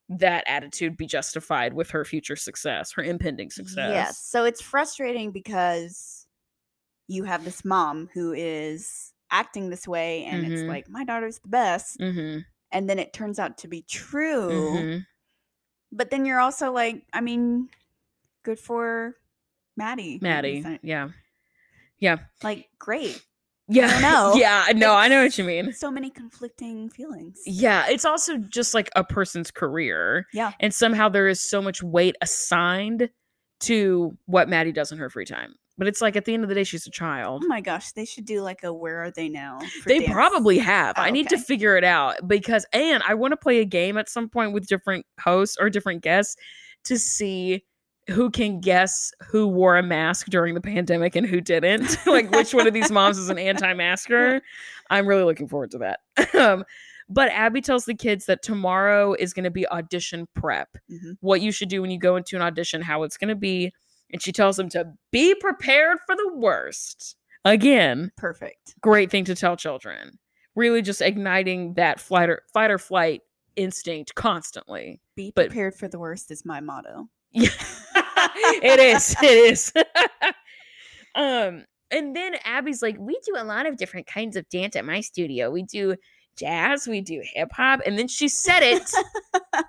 [0.10, 3.92] that attitude be justified with her future success, her impending success.
[3.94, 4.18] Yes.
[4.18, 6.26] So it's frustrating because
[7.08, 10.52] you have this mom who is acting this way and Mhm.
[10.52, 12.40] it's like my daughter's the best Mm-hmm.
[12.72, 14.50] and then it turns out to be true.
[14.50, 15.00] Mm-hmm.
[15.92, 17.70] But then you're also like, I mean,
[18.44, 19.16] good for
[19.78, 20.18] Maddie.
[20.22, 20.80] Maddie.
[20.82, 21.10] Yeah.
[22.00, 22.18] Yeah.
[22.44, 23.24] Like great.
[23.70, 24.00] Yeah.
[24.00, 24.34] know.
[24.40, 24.68] Yeah.
[24.76, 25.74] No, I know what you mean.
[25.74, 27.40] So many conflicting feelings.
[27.46, 27.86] Yeah.
[27.88, 30.26] It's also just like a person's career.
[30.34, 30.54] Yeah.
[30.60, 33.10] And somehow there is so much weight assigned
[33.62, 35.54] to what Maddie does in her free time.
[35.78, 37.44] But it's like at the end of the day, she's a child.
[37.46, 39.60] Oh my gosh, they should do like a where are they now?
[39.86, 40.12] They dance.
[40.12, 40.96] probably have.
[40.98, 43.98] Oh, I need to figure it out because, and I want to play a game
[43.98, 46.36] at some point with different hosts or different guests
[46.84, 47.64] to see
[48.10, 51.98] who can guess who wore a mask during the pandemic and who didn't.
[52.06, 54.42] like which one of these moms is an anti-masker.
[54.90, 56.00] I'm really looking forward to that.
[56.36, 56.64] um,
[57.08, 60.70] but Abby tells the kids that tomorrow is going to be audition prep.
[60.92, 61.18] Mhm.
[61.22, 63.72] What you should do when you go into an audition, how it's going to be.
[64.12, 67.16] And she tells them to be prepared for the worst.
[67.46, 68.76] Again, perfect.
[68.82, 70.20] great thing to tell children.
[70.56, 73.22] Really just igniting that flight or fight or flight
[73.56, 75.00] instinct constantly.
[75.16, 77.08] Be But- prepared for the worst is my motto.
[77.32, 77.50] Yeah.
[78.36, 79.16] it is.
[79.22, 79.74] It is.
[81.16, 84.86] um and then Abby's like, we do a lot of different kinds of dance at
[84.86, 85.50] my studio.
[85.50, 85.96] We do
[86.38, 88.90] jazz, we do hip hop, and then she said it.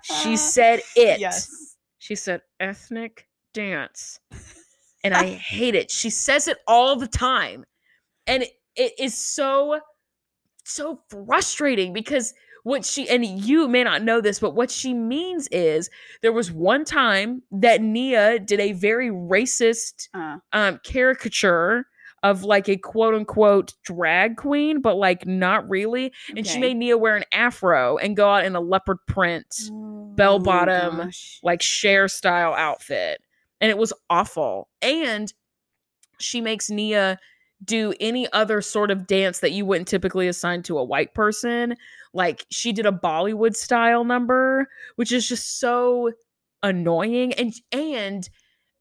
[0.03, 1.19] she said it.
[1.19, 1.75] Yes.
[1.99, 4.19] She said ethnic dance.
[5.03, 5.89] And I hate it.
[5.89, 7.65] She says it all the time.
[8.27, 9.79] And it, it is so,
[10.63, 12.33] so frustrating because
[12.63, 15.89] what she, and you may not know this, but what she means is
[16.21, 21.85] there was one time that Nia did a very racist Uh, um, caricature
[22.23, 26.13] of like a quote unquote drag queen, but like not really.
[26.35, 29.47] And she made Nia wear an afro and go out in a leopard print
[30.15, 31.39] bell Oh, bottom, gosh.
[31.41, 33.21] like Cher style outfit
[33.59, 35.31] and it was awful and
[36.19, 37.17] she makes nia
[37.63, 41.75] do any other sort of dance that you wouldn't typically assign to a white person
[42.13, 46.11] like she did a bollywood style number which is just so
[46.63, 48.29] annoying and and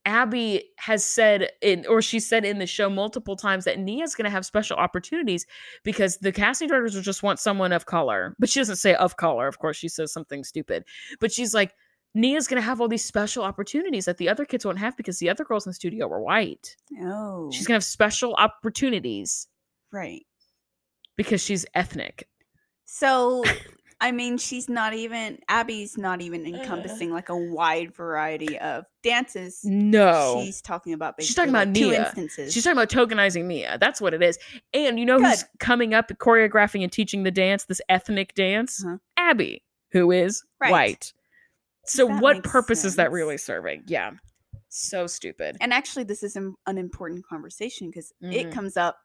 [0.07, 4.25] abby has said in or she said in the show multiple times that nia's going
[4.25, 5.45] to have special opportunities
[5.85, 9.17] because the casting directors will just want someone of color but she doesn't say of
[9.19, 10.85] color of course she says something stupid
[11.21, 11.75] but she's like
[12.13, 15.31] Nia's gonna have all these special opportunities that the other kids won't have because the
[15.31, 16.75] other girls in the studio were white.
[17.03, 19.47] Oh, She's gonna have special opportunities
[19.93, 20.27] right.
[21.17, 22.27] because she's ethnic.
[22.93, 23.45] So
[24.01, 29.61] I mean, she's not even Abby's not even encompassing like a wide variety of dances.
[29.63, 30.41] No.
[30.43, 32.07] She's talking about She's talking about like two Nia.
[32.07, 32.53] instances.
[32.53, 33.77] She's talking about tokenizing Nia.
[33.79, 34.39] That's what it is.
[34.75, 38.83] And you know who's coming up choreographing and teaching the dance, this ethnic dance?
[38.85, 38.97] Uh-huh.
[39.19, 39.63] Abby,
[39.93, 40.71] who is Right.
[40.73, 41.13] white.
[41.85, 43.85] So That what makes purpose is that really serving?
[43.87, 44.13] Yeah.
[44.69, 45.57] So stupid.
[45.61, 48.33] and actually, this is an, an important conversation because Mhm.
[48.33, 48.99] it comes up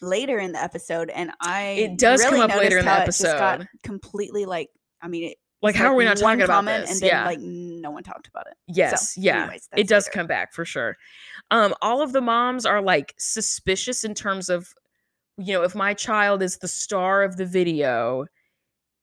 [0.00, 3.60] later in the episode, and I It does come up later in the just got
[3.60, 3.68] episode.
[3.82, 4.68] completely like.
[5.00, 6.90] I mean, it, Like, how are we not talking about this?
[6.90, 7.24] And then yeah.
[7.26, 8.54] like no one talked about it.
[8.66, 9.14] yes.
[9.14, 9.42] So, yeah.
[9.42, 10.14] anyways, it does later.
[10.14, 10.96] come back for sure.
[11.50, 14.68] Um, all of the moms are like suspicious in terms of,
[15.36, 18.26] you know, if my child is the star of the video,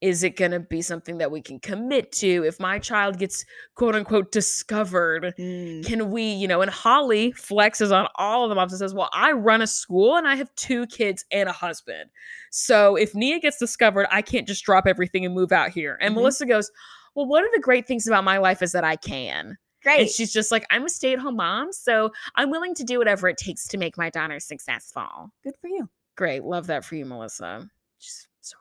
[0.06, 2.44] is it going to be something that we can commit to?
[2.46, 3.44] If my child gets
[3.76, 5.86] quote unquote discovered, Mm.
[5.86, 9.10] can we, you know, and Holly flexes on all of the moms and says, Well,
[9.14, 12.10] I run a school and I have two kids and a husband.
[12.52, 15.98] So if Nia gets discovered, I can't just drop everything and move out here.
[16.02, 16.18] And Mhm.
[16.18, 16.72] Melissa goes,
[17.16, 19.58] Well, one of the great things about my life is that I can.
[19.84, 20.02] Great.
[20.02, 22.98] And she's just like, I'm a stay at home mom, so I'm willing to do
[22.98, 25.32] whatever it takes to make my daughter successful.
[25.44, 25.90] Good for you.
[26.18, 26.44] Great.
[26.44, 27.70] Love that for you, Melissa.
[28.00, 28.58] She's so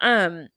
[0.00, 0.42] annoying.
[0.42, 0.48] Um,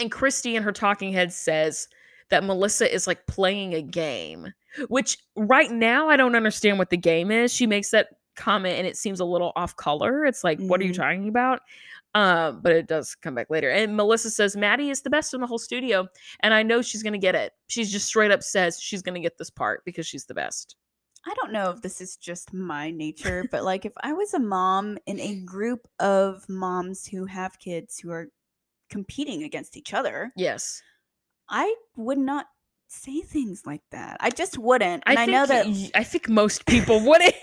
[0.00, 1.88] and Christi in her talking head says
[2.30, 4.52] that Melissa is like playing a game,
[4.88, 7.52] which right now I don't understand what the game is.
[7.52, 10.24] She makes that comment and it seems a little off color.
[10.24, 10.96] It's like, what are you Mhm.
[10.96, 11.60] talking about?
[12.14, 13.70] Um, but it does come back later.
[13.70, 16.08] And Melissa says Maddie is the best in the whole studio,
[16.40, 17.52] and I know she's gonna get it.
[17.68, 20.74] She's just straight up says she's gonna get this part because she's the best.
[21.26, 24.38] I don't know if this is just my nature, but like if I was a
[24.40, 28.28] mom in a group of moms who have kids who are
[28.90, 30.82] competing against each other, Yes.
[31.48, 32.46] I would not
[32.88, 34.16] say things like that.
[34.20, 35.02] I just wouldn't.
[35.06, 37.34] And I, think know that y- I think most people wouldn't.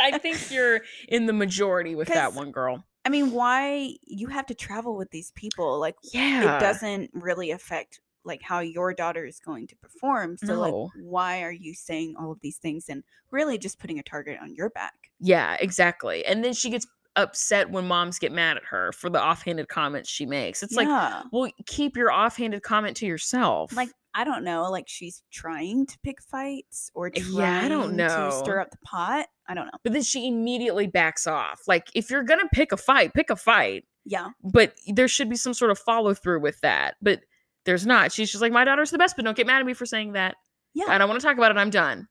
[0.00, 2.84] I think you're in the majority with that one girl.
[3.04, 5.78] I mean, why you have to travel with these people?
[5.78, 6.56] Like Yeah.
[6.56, 10.36] it doesn't really affect like how your daughter is going to perform.
[10.38, 10.60] So No.
[10.60, 14.38] like why are you saying all of these things and really just putting a target
[14.42, 14.94] on your back?
[15.20, 16.24] Yeah, exactly.
[16.26, 16.86] And then she gets
[17.16, 20.62] upset when moms get mad at her for the offhanded comments she makes.
[20.62, 20.86] It's like,
[21.32, 23.74] well, keep your offhanded comment to yourself.
[23.74, 27.96] like I don't know, like she's trying to pick fights or trying Yeah, I don't
[27.96, 28.30] know.
[28.30, 29.26] to stir up the pot.
[29.48, 29.78] I don't know.
[29.84, 31.60] but then she immediately backs off.
[31.68, 33.84] Like, if you're gonna pick a fight, pick a fight.
[34.06, 34.28] Yeah.
[34.42, 36.94] But there should be some sort of follow through with that.
[37.02, 37.20] But
[37.66, 38.10] there's not.
[38.12, 40.12] She's just like, my daughter's the best, but don't get mad at me for saying
[40.12, 40.36] that.
[40.74, 40.84] Yeah.
[40.88, 41.56] I don't want to talk about it.
[41.58, 42.06] I'm done.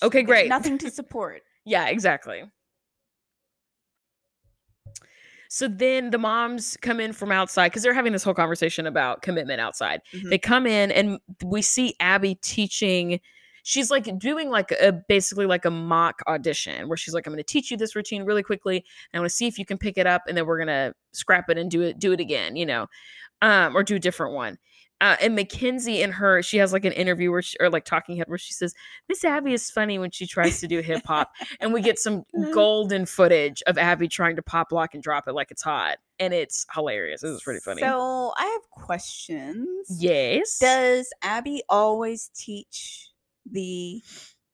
[0.00, 0.48] Sh- Okay, great.
[0.48, 1.42] Nothing to support.
[1.64, 2.42] Yeah, exactly.
[5.54, 9.20] So then the moms come in from outside because they're having this whole conversation about
[9.20, 10.00] commitment outside.
[10.14, 10.30] Mhm.
[10.30, 13.20] They come in and we see Abby teaching.
[13.62, 17.44] She's like doing like a basically like a mock audition where she's like, I'm going
[17.44, 18.76] to teach you this routine really quickly.
[18.76, 20.94] And I want to see if you can pick it up, and then we're gonna
[21.12, 22.86] scrap it and do it, do it again, you know,
[23.42, 24.56] um, or do a different one.
[25.02, 28.16] Uh, and Mackenzie and her, she has like an interview where she, or like talking
[28.16, 28.72] head where she says,
[29.08, 31.32] Miss Abby is funny when she tries to do hip hop.
[31.60, 32.22] and we get some
[32.54, 35.98] golden footage of Abby trying to pop lock and drop it like it's hot.
[36.20, 37.20] And it's hilarious.
[37.20, 37.82] This is pretty funny.
[37.82, 39.68] So I have questions.
[39.98, 40.60] yes.
[40.60, 43.10] Does Abby always teach
[43.50, 44.00] the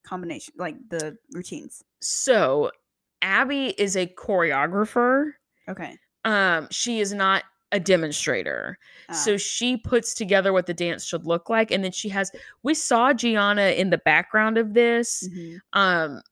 [0.03, 1.85] combination, like the routines?
[2.01, 2.71] so
[3.21, 5.33] Abby is a choreographer.
[5.69, 5.99] Okay.
[6.25, 7.43] Um, she is not
[7.73, 8.79] a demonstrator.
[9.13, 11.71] So Ah, she puts together what the dance should look like.
[11.71, 12.31] And then she has
[12.63, 15.29] we saw Gianna in the background of this.
[15.29, 15.59] mhm.
[15.75, 16.23] um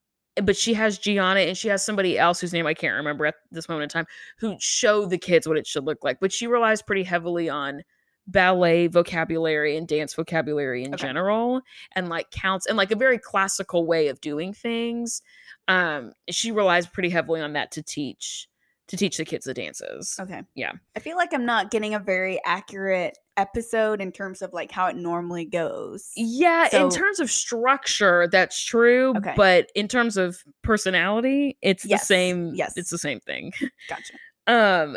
[0.43, 3.37] but she has Gianna and she has somebody else whose name I can't remember at
[3.51, 4.07] this moment in time
[4.39, 6.19] who show the kids what it should look like.
[6.21, 7.83] But she relies pretty heavily on
[8.27, 11.07] ballet vocabulary and dance vocabulary in Okay.
[11.07, 11.63] general
[11.95, 15.23] and like counts and like a very classical way of doing things.
[15.69, 18.49] Um she relies pretty heavily on that to teach
[18.89, 20.17] to teach the kids the dances.
[20.21, 20.43] Okay.
[20.55, 20.73] Yeah.
[20.97, 24.87] I feel like I'm not getting a very accurate episode in terms of like how
[24.87, 26.11] it normally goes.
[26.17, 29.15] Yeah, in terms of structure, that's true.
[29.17, 29.35] Okay.
[29.37, 32.55] But in terms of personality, it's the same.
[32.55, 32.77] yes.
[32.77, 33.53] It's the same thing.
[33.89, 34.15] Gotcha.
[34.47, 34.97] um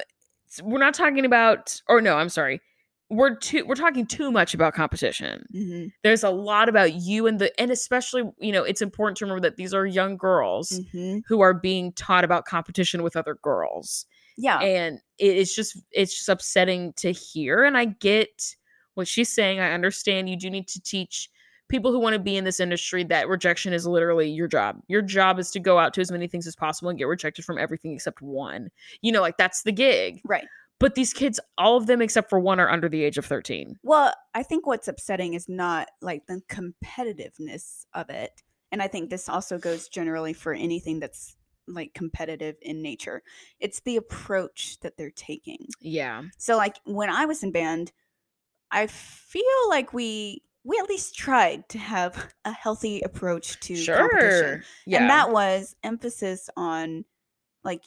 [0.63, 2.61] we're not talking about or no i'm sorry
[3.09, 5.45] we're too we're talking too much about competition.
[5.51, 9.25] Hmm there's a lot about you and the and especially you know it's important to
[9.25, 13.35] remember that these are young girls hmm who are being taught about competition with other
[13.41, 14.05] girls.
[14.37, 14.59] Yeah.
[14.59, 18.55] and it is just it's just upsetting to hear and i get
[18.93, 21.29] what she's saying i understand you do need to teach
[21.69, 24.81] people who want to be in this industry that rejection is literally your job.
[24.87, 27.45] Your job is to go out to as many things as possible and get rejected
[27.45, 28.69] from everything except one.
[29.01, 30.19] You know like that's the gig.
[30.25, 30.45] Right.
[30.79, 33.77] But these kids all of them except for one are under the age of 13
[33.83, 38.41] Well, I think what's upsetting is not like the competitiveness of it.
[38.71, 41.35] And I think this also goes generally for anything that's
[41.67, 43.21] like competitive in nature.
[43.59, 45.67] It's the approach that they're taking.
[45.79, 47.91] yeah So like when I was in band,
[48.71, 54.63] I feel like we we at least tried to have a healthy approach to competition.
[54.85, 55.01] Yeah.
[55.01, 57.05] And that was emphasis on
[57.63, 57.83] like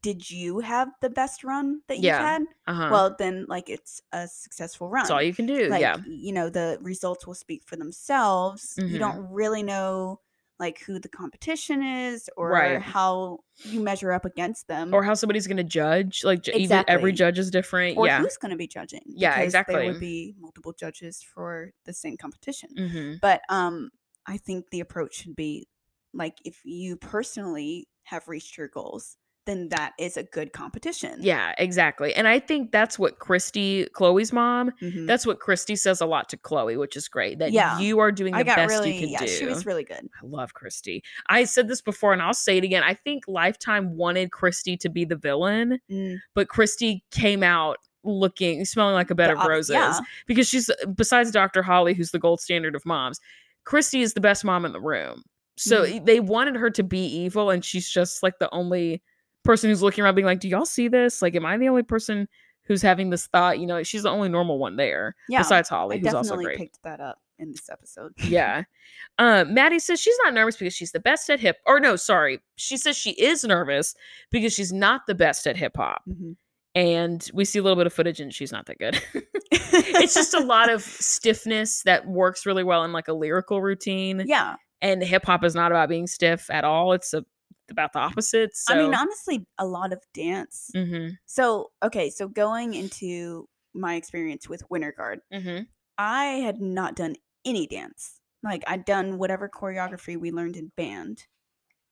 [0.00, 2.22] did you have the best run that you've Yeah.
[2.22, 2.42] had?
[2.66, 2.88] uh-huh.
[2.90, 5.02] Well, then like it's a successful run.
[5.02, 5.68] that's all you can do.
[5.68, 5.96] like yeah.
[6.06, 8.88] you know the results will speak for themselves Mhm.
[8.90, 10.20] you don't really know
[10.58, 12.80] like who the competition is or Right.
[12.80, 16.22] how you measure up against them Or how somebody's going to judge.
[16.24, 17.98] Like, ju- even every judge is different.
[17.98, 18.20] or yeah.
[18.20, 19.86] who's going to be judging Yeah, because there exactly.
[19.90, 23.90] would be multiple judges for the same competition hmm but um
[24.26, 25.66] i think the approach should be
[26.14, 29.16] like if you personally have reached your goals
[29.46, 32.14] then that is a good competition Yeah, exactly.
[32.14, 35.06] And I think that's what Christi, Chloe's mom, Mhm.
[35.06, 37.38] that's what Christi says a lot to Chloe, which is great.
[37.38, 37.78] That Yeah.
[37.80, 39.26] you are doing the best really you can yeah do.
[39.26, 41.02] she was really good I love Christi.
[41.26, 42.82] I said this before and I'll say it again.
[42.84, 48.64] I think Lifetime wanted Christi to be the villain, Mm, but Christi came out looking,
[48.64, 49.98] smelling like a bed the of roses yeah.
[50.26, 51.62] because she's, besides Dr.
[51.62, 53.20] Holly, who's the gold standard of moms,
[53.64, 55.22] Christi is the best mom in the room.
[55.56, 56.04] So Mhm.
[56.06, 59.02] they wanted her to be evil, and she's just like the only
[59.44, 61.22] person who's looking around being like, Do y'all see this?
[61.22, 62.28] Like, am I the only person
[62.64, 63.58] who's having this thought?
[63.58, 66.58] You know, she's the only normal one there yeah besides Holly, i who's also great.
[66.58, 68.64] picked that up in this episode Yeah.
[69.18, 71.58] Um, Maddie says she's not nervous because she's the best at hip.
[71.66, 73.94] Or no, sorry, she says she is nervous
[74.30, 76.02] because she's not the best at hip hop.
[76.08, 76.36] Mhm.
[76.74, 78.98] And we see a little bit of footage, and she's not that good.
[79.52, 84.22] it's just a lot of stiffness that works really well in like a lyrical routine.
[84.26, 86.94] yeah And hip hop is not about being stiff at all.
[86.94, 87.24] It's a,
[87.70, 88.56] about the opposite.
[88.56, 90.70] So, I mean, honestly, a lot of dance.
[90.74, 95.64] mm-hmm, So, okay, so going into my experience with Winter Guard, mm-hmm.
[95.98, 98.20] I had not done any dance.
[98.42, 101.26] Like, I'd done whatever choreography we learned in band.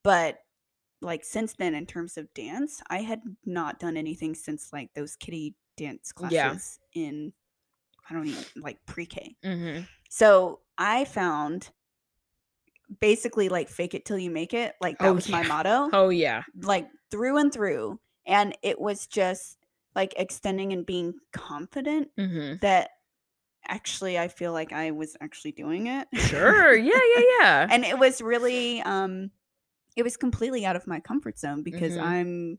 [0.02, 0.38] But,
[1.00, 5.16] like, since then, in terms of dance, I had not done anything since, like, those
[5.16, 7.02] kitty dance classes Yeah.
[7.02, 7.32] in,
[8.08, 9.36] I don't even, like, pre K.
[9.44, 9.82] Mm-hmm.
[10.08, 11.70] So, I found
[13.00, 14.74] basically like fake it till you make it.
[14.80, 15.88] Like, that Oh, was my motto.
[15.92, 16.42] Oh yeah.
[16.62, 19.56] like through and through and it was just
[19.94, 22.56] like extending and being confident Mm-hmm.
[22.62, 22.90] that
[23.68, 26.74] actually i feel like i was actually doing it Sure.
[26.74, 27.66] Yeah, yeah, yeah.
[27.70, 29.30] and it was really um
[29.96, 32.02] it was completely out of my comfort zone because Mhm.
[32.02, 32.58] i'm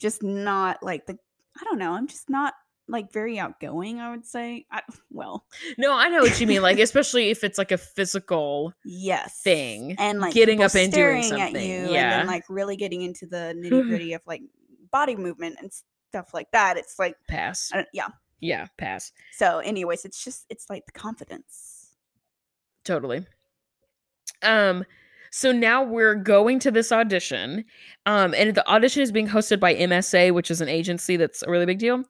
[0.00, 1.16] just not like the
[1.60, 2.54] i don't know i'm just not
[2.88, 5.44] like very outgoing i would say I, well
[5.78, 6.62] no, I know what you mean.
[6.62, 11.22] Like, especially if it's like a physical yes thing, and like getting up and doing
[11.22, 12.18] staring at something, you and yeah.
[12.18, 14.42] then like really getting into the nitty gritty of like
[14.90, 15.70] body movement and
[16.10, 17.70] stuff like that it's like pass.
[17.92, 18.08] Yeah
[18.40, 19.12] Yeah, pass.
[19.32, 21.94] So, anyways, it's just it's like the confidence.
[22.84, 23.24] Totally.
[24.42, 24.84] Um,
[25.32, 27.64] so now we're going to this audition.
[28.04, 31.50] Um, and the audition is being hosted by MSA, which is an agency that's a
[31.50, 32.04] really big deal.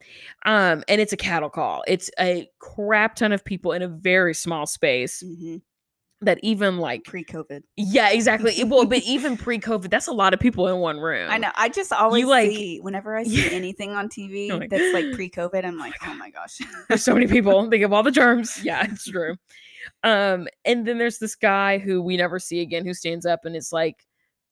[0.44, 1.84] Um, and it's a cattle call.
[1.86, 5.58] It's a crap ton of people in a very small space hmm
[6.22, 8.52] that even like Pre-COVID, yeah, exactly.
[8.52, 11.28] It- well, but even pre-COVID, that's a lot of people in one room.
[11.30, 11.50] I know.
[11.54, 13.52] I just always like- see whenever I see Yeah.
[13.52, 16.58] anything on TV like, that's like pre-COVID, I'm like, oh my gosh.
[16.88, 17.68] There's so many people.
[17.68, 18.60] They give all the germs.
[18.64, 19.36] Yeah, it's true.
[20.04, 23.56] Um, and then there's this guy who we never see again who stands up and
[23.56, 23.96] it's like,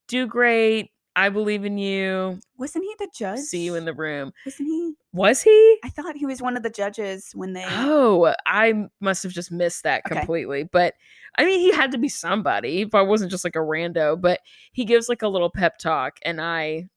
[0.08, 0.90] do great.
[1.20, 2.40] I believe in you.
[2.56, 3.40] Wasn't he the judge?
[3.40, 4.32] See you in the room.
[4.46, 4.94] Wasn't he?
[5.12, 5.78] Was he?
[5.84, 7.64] I thought he was one of the judges when they.
[7.66, 10.14] Oh, I must have just missed that Okay.
[10.16, 10.62] completely.
[10.64, 10.94] But
[11.36, 14.18] I mean, he had to be somebody if I wasn't just like a rando.
[14.18, 14.40] But
[14.72, 16.88] he gives like a little pep talk, and I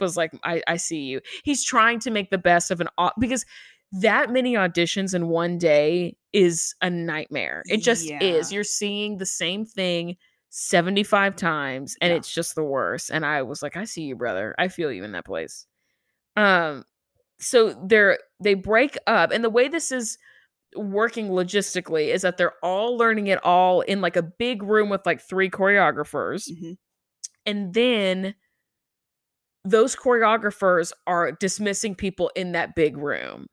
[0.00, 1.20] was like, I, I see you.
[1.44, 2.88] He's trying to make the best of an
[3.20, 3.46] because
[3.92, 7.62] that many auditions in one day is a nightmare.
[7.66, 8.50] It just is.
[8.50, 10.16] You're seeing the same thing
[10.54, 12.18] 75 times and Yeah.
[12.18, 13.10] it's just the worst.
[13.10, 14.54] And I was like, I see you, brother.
[14.58, 15.66] I feel you in that place.
[16.36, 16.84] Um
[17.40, 20.18] so they're they break up and the way this is
[20.76, 25.06] working logistically is that they're all learning it all in like a big room with
[25.06, 26.78] like three choreographers Mhm.
[27.46, 28.34] and then
[29.64, 33.46] those choreographers are dismissing people in that big room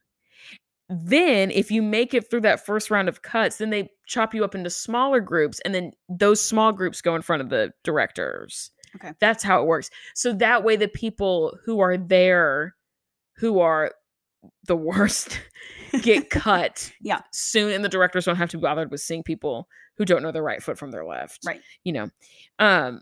[0.90, 4.44] then if you make it through that first round of cuts then they chop you
[4.44, 8.72] up into smaller groups and then those small groups go in front of the directors
[8.96, 9.12] Okay.
[9.20, 12.76] that's how it works so that way the people who are there
[13.38, 13.92] who are
[14.66, 15.40] the worst
[16.02, 17.22] get cut Yeah.
[17.32, 19.68] soon and the directors don't have to be bothered with seeing people
[19.98, 21.62] who don't know their right foot from their left Right.
[21.84, 22.10] you know
[22.58, 23.02] um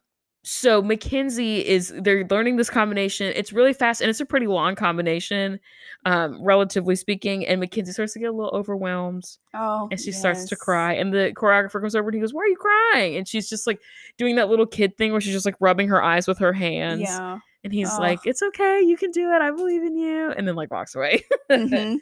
[0.49, 4.75] so mackenzie is they're learning this combination it's really fast and it's a pretty long
[4.75, 5.59] combination
[6.05, 9.89] um relatively speaking and mackenzie starts to get a little overwhelmed Oh.
[9.91, 12.47] and she starts to cry and the choreographer comes over and he goes why are
[12.47, 13.81] you crying and she's just like
[14.17, 17.01] doing that little kid thing where she's just like rubbing her eyes with her hands
[17.01, 17.39] Yeah.
[17.65, 17.99] and he's Ugh.
[17.99, 20.95] like it's okay you can do it i believe in you and then like walks
[20.95, 21.97] away Mhm.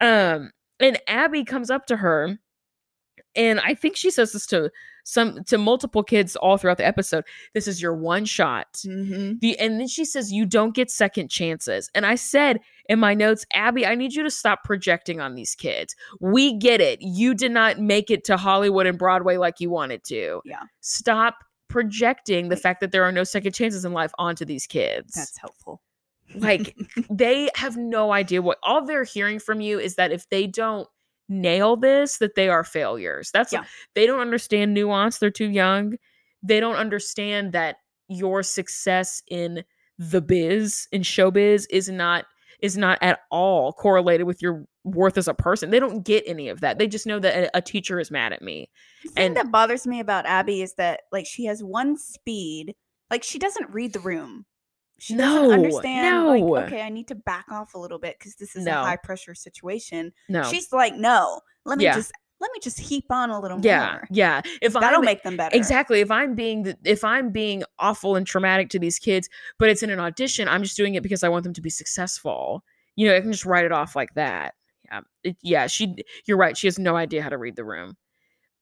[0.00, 2.38] um and Abby comes up to her
[3.36, 4.70] and I think she says this to
[5.04, 7.24] some to multiple kids all throughout the episode.
[7.54, 8.72] This is your one shot.
[8.84, 9.38] Mhm.
[9.40, 11.90] The and then she says you don't get second chances.
[11.94, 12.58] And I said
[12.88, 15.94] in my notes, Abby, I need you to stop projecting on these kids.
[16.20, 17.00] We get it.
[17.02, 20.40] You did not make it to Hollywood and Broadway like you wanted to.
[20.44, 20.62] Yeah.
[20.80, 21.36] Stop
[21.68, 25.14] projecting the fact that there are no second chances in life onto these kids.
[25.14, 25.82] That's helpful.
[26.34, 26.74] like
[27.10, 30.88] they have no idea what all they're hearing from you is that if they don't
[31.28, 33.64] nail this that they are failures that's Yeah.
[33.94, 35.94] they don't understand nuance they're too young
[36.42, 37.76] they don't understand that
[38.08, 39.64] your success in
[39.98, 42.26] the biz in showbiz is not
[42.62, 46.48] is not at all correlated with your worth as a person they don't get any
[46.48, 48.70] of that they just know that a, a teacher is mad at me
[49.02, 52.74] The thing And- that bothers me about Abby is that like she has one speed.
[53.10, 54.46] Like she doesn't read the room.
[54.98, 56.24] She No, doesn't understand.
[56.24, 56.48] no.
[56.50, 58.80] Like, okay, I need to back off a little bit because this is No.
[58.80, 60.12] a high pressure situation.
[60.28, 61.94] no She's like, no, let me Yeah.
[61.94, 64.06] just let me just heap on a little yeah more.
[64.10, 64.52] yeah yeah.
[64.60, 65.56] if That'll I'm- make them better.
[65.56, 66.00] Exactly.
[66.00, 69.28] If I'm being the, if I'm being awful and traumatic to these kids,
[69.58, 71.70] but it's in an audition, I'm just doing it because I want them to be
[71.70, 72.62] successful.
[72.94, 74.54] You know, I can just write it off like that.
[74.84, 75.00] Yeah.
[75.24, 76.56] It, yeah, she you're right.
[76.56, 77.96] She has no idea how to read the room.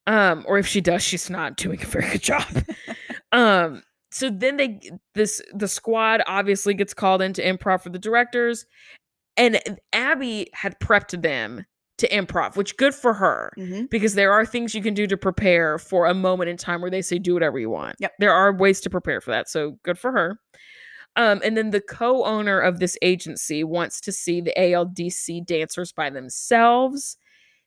[0.07, 2.47] Um or if she does, she's not doing a very good job.
[3.33, 3.83] um
[4.15, 4.81] so then they
[5.15, 8.65] this the squad obviously gets called into improv for the directors
[9.37, 9.61] and
[9.93, 11.67] Abby had prepped them
[11.99, 13.91] to improv, which good for her Mhm.
[13.91, 16.91] because there are things you can do to prepare for a moment in time where
[16.91, 17.97] they say do whatever you want.
[18.01, 18.13] Yep.
[18.21, 19.49] There are ways to prepare for that.
[19.49, 20.39] So good for her.
[21.17, 26.11] Um, and then the co-owner of this agency wants to see the ALDC dancers by
[26.11, 27.17] themselves.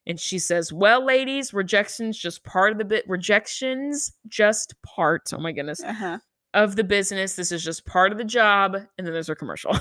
[0.05, 5.31] And she says, Well, ladies, rejection's just part of the bit rejections just part.
[5.33, 5.81] Oh my goodness.
[5.83, 6.19] Uh-huh.
[6.53, 7.35] Of the business.
[7.35, 8.75] This is just part of the job.
[8.75, 9.77] And then there's a commercial.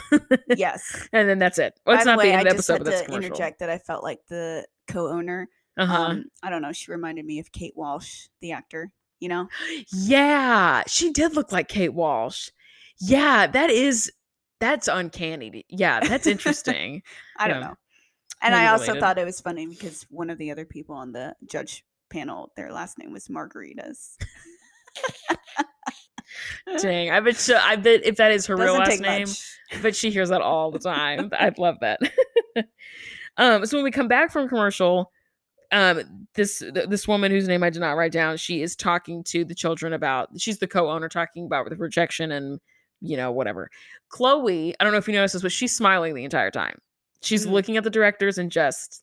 [0.48, 1.08] Yes.
[1.12, 1.78] and then that's it.
[1.86, 3.26] Well, it's By not the way, the end of the episode, but that's to commercial.
[3.26, 5.48] interject that I felt like the co-owner.
[5.78, 6.02] Uh-huh.
[6.02, 6.72] Um, I don't know.
[6.72, 8.92] She reminded me of Kate Walsh, the actor.
[9.20, 9.48] You know,
[9.92, 12.50] Yeah, she did look like Kate Walsh.
[12.98, 14.10] Yeah, that is
[14.60, 15.64] that's uncanny.
[15.68, 17.02] Yeah, that's interesting.
[17.38, 17.74] I don't know.
[18.42, 19.00] And I also related.
[19.00, 22.72] thought it was funny because one of the other people on the judge panel, their
[22.72, 24.16] last name was Margaritas.
[26.80, 29.58] Dang, I bet she, I bet if that is her real Doesn't last name, much.
[29.72, 31.30] I bet she hears that all the time.
[31.38, 32.00] I'd love that.
[33.36, 35.10] um, so when we come back from commercial,
[35.72, 39.24] um, this th- this woman whose name I did not write down, she is talking
[39.24, 40.28] to the children about.
[40.38, 42.60] She's the co-owner talking about the rejection and
[43.00, 43.68] you know whatever.
[44.08, 46.78] Chloe, I don't know if you noticed this, but she's smiling the entire time.
[47.22, 47.50] She's Mhm.
[47.50, 49.02] looking at the directors and just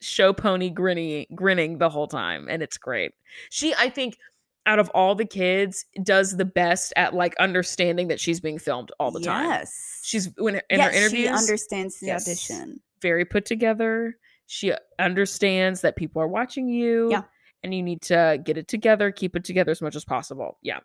[0.00, 3.12] show pony grinning grinning the whole time, and it's great.
[3.50, 4.16] She, I think.
[4.64, 8.92] Out of all the kids, does the best at like understanding that she's being filmed
[9.00, 9.48] all the time.
[9.48, 10.00] Yes.
[10.04, 12.28] She's when in yes, her interviews she understands the Yes.
[12.28, 12.80] audition.
[13.00, 14.16] very put together.
[14.46, 17.10] She understands that people are watching you.
[17.10, 17.22] Yeah.
[17.64, 20.58] And you need to get it together, keep it together as much as possible.
[20.62, 20.78] Yeah.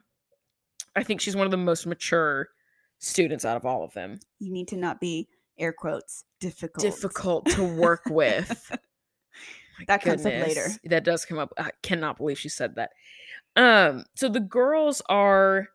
[0.96, 2.50] I think she's one of the most mature
[3.00, 4.20] students out of all of them.
[4.40, 5.28] You need to not be
[5.60, 6.84] air quotes difficult.
[6.84, 8.72] Difficult to work with.
[9.88, 10.68] That comes up later.
[10.86, 11.54] That does come up.
[11.60, 12.92] I cannot believe she said that.
[13.58, 15.68] Um, so the girls are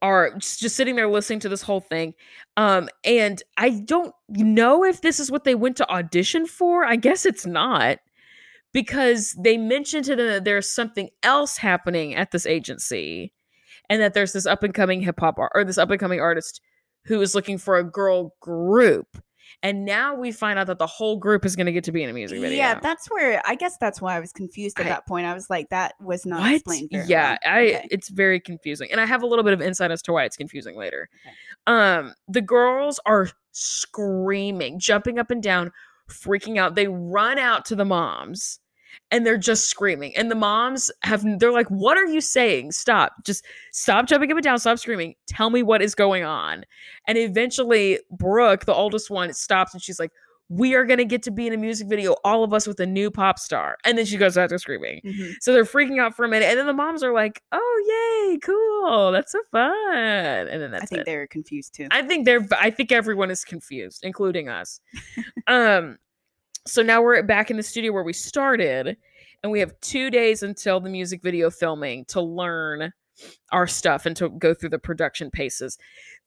[0.00, 2.14] are just, sitting there listening to this whole thing.
[2.56, 6.84] Um, and I don't know if this is what they went to audition for.
[6.84, 7.98] I guess it's not.
[8.72, 13.32] Because they mentioned to them that there's something else happening at this agency
[13.90, 16.62] and that there's this up and coming hip hop or this up and coming artist
[17.04, 19.06] who is looking for a girl group.
[19.62, 22.02] And now we find out that the whole group is going to get to be
[22.02, 22.56] in a music video.
[22.56, 25.26] Yeah, that's where I guess that's why I was confused at I- that point.
[25.26, 26.54] I was like, that was not what?
[26.54, 26.88] explained.
[26.92, 27.38] Yeah.
[27.44, 27.88] I Okay.
[27.90, 28.88] it's very confusing.
[28.90, 31.08] And I have a little bit of insight as to why it's confusing later.
[31.26, 31.34] Okay.
[31.66, 35.70] Um the girls are screaming, jumping up and down,
[36.08, 36.74] freaking out.
[36.74, 38.58] They run out to the moms
[39.10, 40.16] and they're just screaming.
[40.16, 42.72] And the moms have they're like, "What are you saying?
[42.72, 43.12] Stop.
[43.24, 45.14] Just stop jumping up and down, stop screaming.
[45.28, 46.64] Tell me what is going on."
[47.06, 50.10] And eventually Brooke, the oldest one, stops and she's like,
[50.48, 52.78] "We are going to get to be in a music video all of us with
[52.80, 55.00] a new pop star." And then she goes out to screaming.
[55.04, 55.34] Mhm.
[55.40, 58.38] So they're freaking out for a minute, and then the moms are like, "Oh yay,
[58.38, 59.68] cool, that's so fun!"
[60.48, 61.06] And then that's I think it.
[61.06, 61.88] they're confused too.
[61.90, 62.46] I think they're.
[62.58, 64.80] I think everyone is confused, including us.
[65.46, 65.98] um,
[66.66, 68.96] so now we're back in the studio where we started,
[69.42, 72.92] and we have two days until the music video filming to learn
[73.50, 75.78] our stuff and to go through the production paces.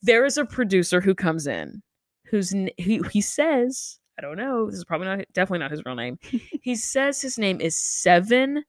[0.02, 1.82] There is a producer who comes in,
[2.26, 5.96] who's he he says, I don't know, this is probably not definitely not his real
[5.96, 6.20] name.
[6.62, 8.64] he says his name is Seven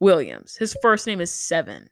[0.00, 0.56] Williams.
[0.56, 1.88] His first name is Seven.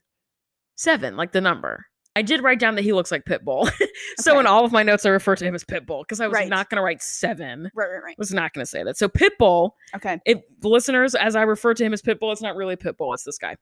[0.75, 1.85] Seven, like the number.
[2.17, 3.69] I did write down that he looks like Pitbull.
[4.17, 4.39] so Okay.
[4.39, 6.49] in all of my notes, I refer to him as Pitbull because I was Right.
[6.49, 7.69] not going to write seven.
[7.75, 8.17] Right, right, right.
[8.17, 8.97] Was not going to say that.
[8.97, 10.19] So Pitbull, Okay.
[10.25, 13.13] if listeners, as I refer to him as Pitbull, it's not really Pitbull.
[13.13, 13.55] It's this guy.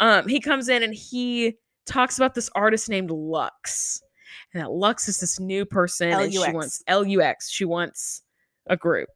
[0.00, 1.56] Um, he comes in and he
[1.86, 4.02] talks about this artist named Lux,
[4.54, 7.50] and that Lux is this new person, and she wants LUX.
[7.50, 8.22] She wants
[8.66, 9.08] a group.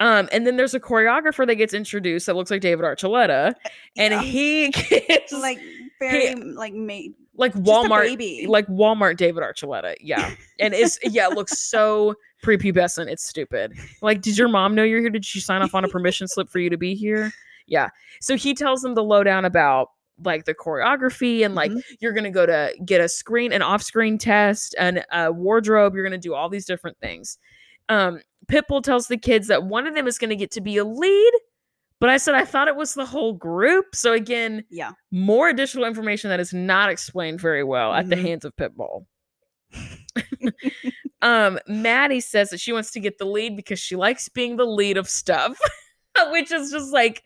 [0.00, 3.54] Um, and then there's a choreographer that gets introduced that looks like David Archuleta,
[3.96, 4.22] and Yeah.
[4.22, 5.58] he gets like
[6.00, 8.46] very like made like Walmart, baby.
[8.48, 9.94] like Walmart David Archuleta.
[10.00, 10.34] Yeah.
[10.60, 12.14] And it's yeah, it looks so
[12.44, 13.08] prepubescent.
[13.08, 13.72] It's stupid.
[14.02, 15.10] Like, did your mom know you're here?
[15.10, 17.32] Did she sign off on a permission slip for you to be here?
[17.66, 17.88] Yeah.
[18.20, 19.88] So he tells them the lowdown about
[20.22, 21.82] like the choreography and like Mhm.
[22.00, 25.94] you're gonna go to get a screen, an off-screen test, and a wardrobe.
[25.94, 27.38] You're gonna do all these different things.
[27.88, 30.84] Um, Pitbull tells the kids that one of them is gonna get to be a
[30.84, 31.32] lead.
[32.00, 33.94] But I said I thought it was the whole group.
[33.94, 34.92] So again, yeah.
[35.10, 38.22] more additional information that is not explained very well at the Mhm.
[38.22, 39.06] hands of Pitbull.
[41.22, 44.64] um, Maddie says that she wants to get the lead because she likes being the
[44.66, 45.58] lead of stuff,
[46.30, 47.22] which is just like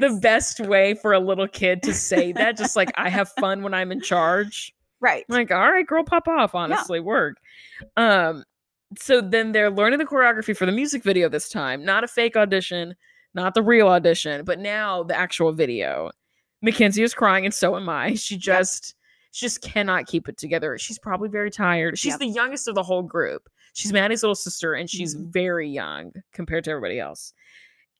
[0.00, 2.56] the best way for a little kid to say that.
[2.56, 4.74] just like I have fun when I'm in charge.
[5.00, 5.24] right.
[5.28, 6.54] Like, all right, girl, pop off.
[6.54, 7.36] Honestly, work.
[7.96, 8.44] Um,
[8.98, 12.36] so then they're learning the choreography for the music video this time, not a fake
[12.36, 12.94] audition,
[13.38, 16.10] not the real audition, but now the actual video.
[16.62, 18.14] Mackenzie is crying, and so am I.
[18.16, 18.94] She just,
[19.32, 20.76] she just cannot keep it together.
[20.78, 21.98] She's probably very tired.
[21.98, 22.20] She's Yep.
[22.20, 23.48] the youngest of the whole group.
[23.74, 25.32] She's Maddie's little sister, and she's Mhm.
[25.32, 27.32] very young compared to everybody else.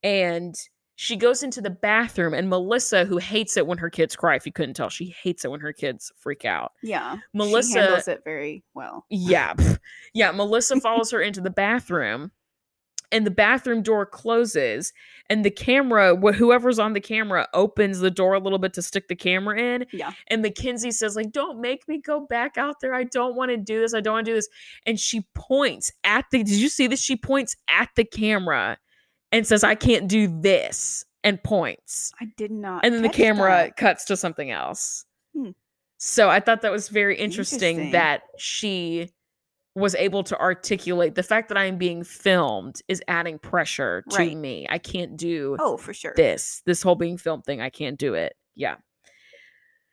[0.03, 0.55] And
[0.97, 4.45] she goes into the bathroom, and Melissa, who hates it when her kids cry, if
[4.47, 6.73] you couldn't tell, she hates it when her kids freak out.
[6.83, 7.19] Yeah.
[7.33, 9.05] Melissa- she handles it very well.
[9.09, 9.55] Yeah.
[10.15, 10.33] Yeah.
[10.33, 12.33] Melissa follows her into the bathroom
[13.11, 14.93] and the bathroom door closes
[15.31, 18.83] and the camera, wh- whoever's on the camera opens the door a little bit to
[18.83, 19.87] stick the camera in.
[19.93, 20.13] Yeah.
[20.29, 22.95] And Mackenzie says, like, don't make me go back out there.
[22.95, 23.95] I don't want to do this.
[23.95, 24.49] I don't want to do this.
[24.87, 27.01] And she points at the, did you see this?
[27.01, 28.79] She points at the camera
[29.33, 32.13] and says, I can't do this and points.
[32.21, 32.85] I did not.
[32.85, 33.77] And then the camera that.
[33.77, 35.05] cuts to something else.
[35.35, 35.51] Hmm.
[35.99, 37.93] So I thought that was very interesting, Interesting.
[37.93, 39.11] that she
[39.79, 44.17] was able to articulate the fact that I am being filmed is adding pressure to
[44.19, 44.37] Right.
[44.37, 44.67] me.
[44.69, 46.13] I can't do Oh, for sure.
[46.17, 46.63] this.
[46.67, 48.35] This whole being filmed thing, I can't do it.
[48.55, 48.77] Yeah.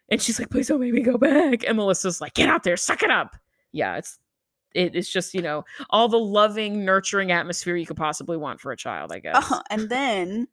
[0.09, 1.63] And she's like, please don't make me go back.
[1.67, 3.35] And Melissa's like, get out there, suck it up.
[3.71, 4.17] Yeah, it's
[4.73, 8.71] it, it's just, you know, all the loving, nurturing atmosphere you could possibly want for
[8.73, 9.35] a child, I guess.
[9.37, 9.61] Uh-huh.
[9.69, 10.47] And then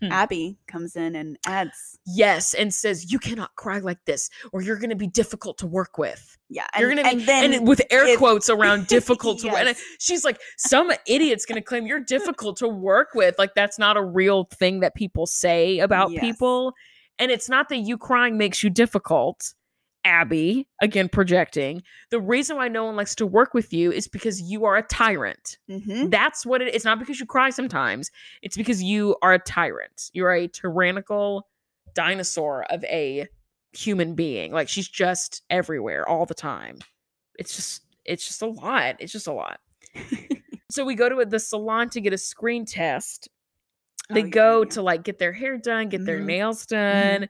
[0.00, 0.12] Hmm.
[0.12, 1.98] Abby comes in and adds.
[2.06, 5.98] Yes, and says, You cannot cry like this, or you're gonna be difficult to work
[5.98, 6.36] with.
[6.48, 6.66] Yeah.
[6.78, 9.56] You're gonna be and then and with air if- quotes around difficult to work.
[9.58, 13.36] And she's like, some idiot's gonna claim you're difficult to work with.
[13.38, 16.20] Like that's not a real thing that people say about Yes.
[16.20, 16.74] people.
[17.18, 19.52] And it's not that you crying makes you difficult.
[20.04, 21.82] Abby, again projecting.
[22.10, 24.82] The reason why no one likes to work with you is because you are a
[24.82, 25.58] tyrant.
[25.68, 26.10] Mhm.
[26.10, 28.10] That's what it it's not because you cry sometimes.
[28.42, 30.10] It's because you are a tyrant.
[30.14, 31.46] You're a tyrannical
[31.94, 33.26] dinosaur of a
[33.72, 34.52] human being.
[34.52, 36.78] Like she's just everywhere all the time.
[37.38, 38.96] It's just it's just a lot.
[39.00, 39.60] It's just a lot.
[40.70, 43.28] so we go to the salon to get a screen test.
[44.10, 44.68] They Oh, yeah, go yeah.
[44.70, 46.24] to like get their hair done, get their Mhm.
[46.26, 47.28] nails done.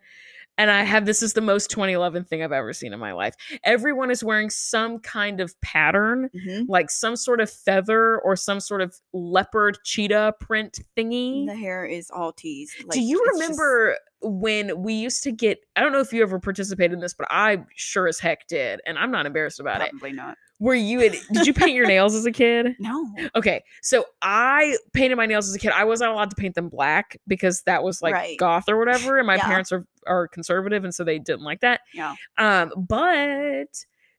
[0.58, 3.34] And I have this is the most 2011 thing I've ever seen in my life.
[3.64, 6.66] Everyone is wearing some kind of pattern Mhm.
[6.68, 11.46] like some sort of feather or some sort of leopard cheetah print thingy.
[11.46, 12.74] The hair is all teased.
[12.82, 15.60] Like, Do you it's just- remember when we used to get?
[15.76, 18.80] I don't know if you ever participated in this, but I sure as heck did,
[18.84, 19.90] and I'm not embarrassed about it.
[19.90, 20.36] Probably not.
[20.58, 22.74] Where you had, did you paint your nails as a kid?
[22.80, 23.06] No.
[23.36, 25.70] Okay, so I painted my nails as a kid.
[25.72, 28.36] I wasn't allowed to paint them black because that was like Right.
[28.38, 29.46] goth or whatever, and my Yeah.
[29.46, 31.80] parents are are conservative, and so they didn't like that.
[31.92, 32.14] Yeah.
[32.38, 33.68] Um, but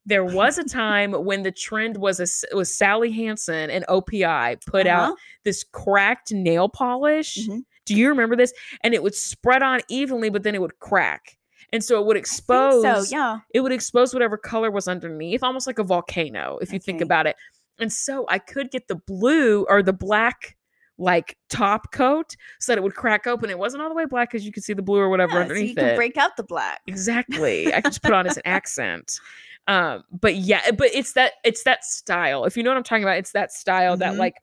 [0.05, 4.85] there was a time when the trend was a, was Sally Hansen and OPI put
[4.87, 5.15] out Uh-huh.
[5.43, 7.37] this cracked nail polish.
[7.47, 7.63] Mhm.
[7.85, 8.53] Do you remember this?
[8.83, 11.37] And it would spread on evenly, but then it would crack.
[11.71, 13.39] And so it would expose So yeah.
[13.53, 17.27] it would expose whatever color was underneath, almost like a volcano, if you think about
[17.27, 17.35] it.
[17.79, 20.55] And so I could get the blue or the black
[20.97, 23.49] like top coat so that it would crack open.
[23.49, 25.37] It wasn't all the way black because you could see the blue or whatever Yeah,
[25.37, 25.95] so underneath you can it.
[25.95, 26.81] break out the black.
[26.87, 27.73] Exactly.
[27.73, 29.19] I could just put on as an accent.
[29.67, 32.43] Um, but yeah, but it's that it's that style.
[32.45, 34.17] If you know what I'm talking about, it's that style that Mhm.
[34.17, 34.33] like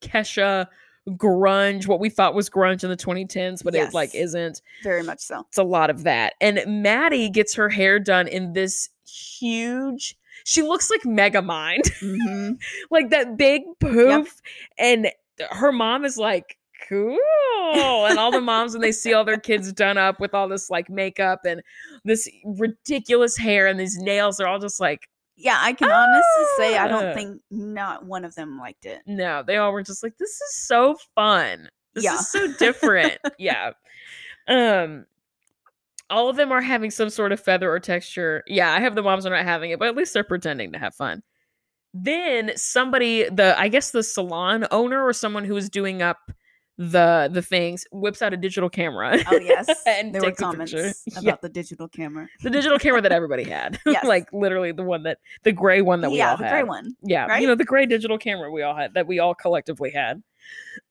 [0.00, 0.68] Kesha
[1.16, 4.62] grunge, what we thought was grunge in the 2010s, but it like isn't.
[4.82, 5.44] Very much so.
[5.48, 6.34] It's a lot of that.
[6.40, 10.16] And Maddie gets her hair done in this huge.
[10.44, 12.52] She looks like Megamind, hmm
[12.90, 14.40] like that big poof.
[14.78, 15.10] And
[15.50, 16.56] her mom is like
[16.88, 17.18] cool.
[17.74, 20.70] And all the moms, when they see all their kids done up with all this
[20.70, 21.62] like makeup and
[22.04, 25.08] this ridiculous hair and these nails, they're all just like,
[25.40, 26.88] Yeah, I can honestly say I Ah.
[26.88, 29.02] don't think not one of them liked it.
[29.06, 31.68] no, they all were just like, this is so fun.
[31.94, 32.14] This Yeah.
[32.16, 33.18] is so different.
[33.38, 33.70] yeah.
[34.48, 35.06] Um,
[36.10, 38.42] all of them are having some sort of feather or texture.
[38.48, 40.78] Yeah, I have the moms are not having it, but at least they're pretending to
[40.78, 41.22] have fun.
[41.94, 46.32] Then somebody, the I guess the salon owner or someone who was doing up
[46.80, 49.18] the the things whips out a digital camera.
[49.30, 50.72] Oh yes, and there were comments
[51.12, 52.28] about Yeah, the digital camera.
[52.42, 53.80] the digital camera that everybody had.
[53.86, 54.04] Yes.
[54.04, 56.50] like literally the one that the gray one that we yeah, all the had.
[56.52, 56.94] gray one.
[57.02, 57.40] Yeah, right?
[57.42, 60.22] you know the gray digital camera we all had that we all collectively had.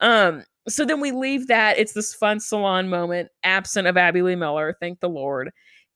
[0.02, 1.78] Um, so then we leave that.
[1.78, 5.52] It's this fun salon moment, absent of Abby Lee Miller, thank the Lord.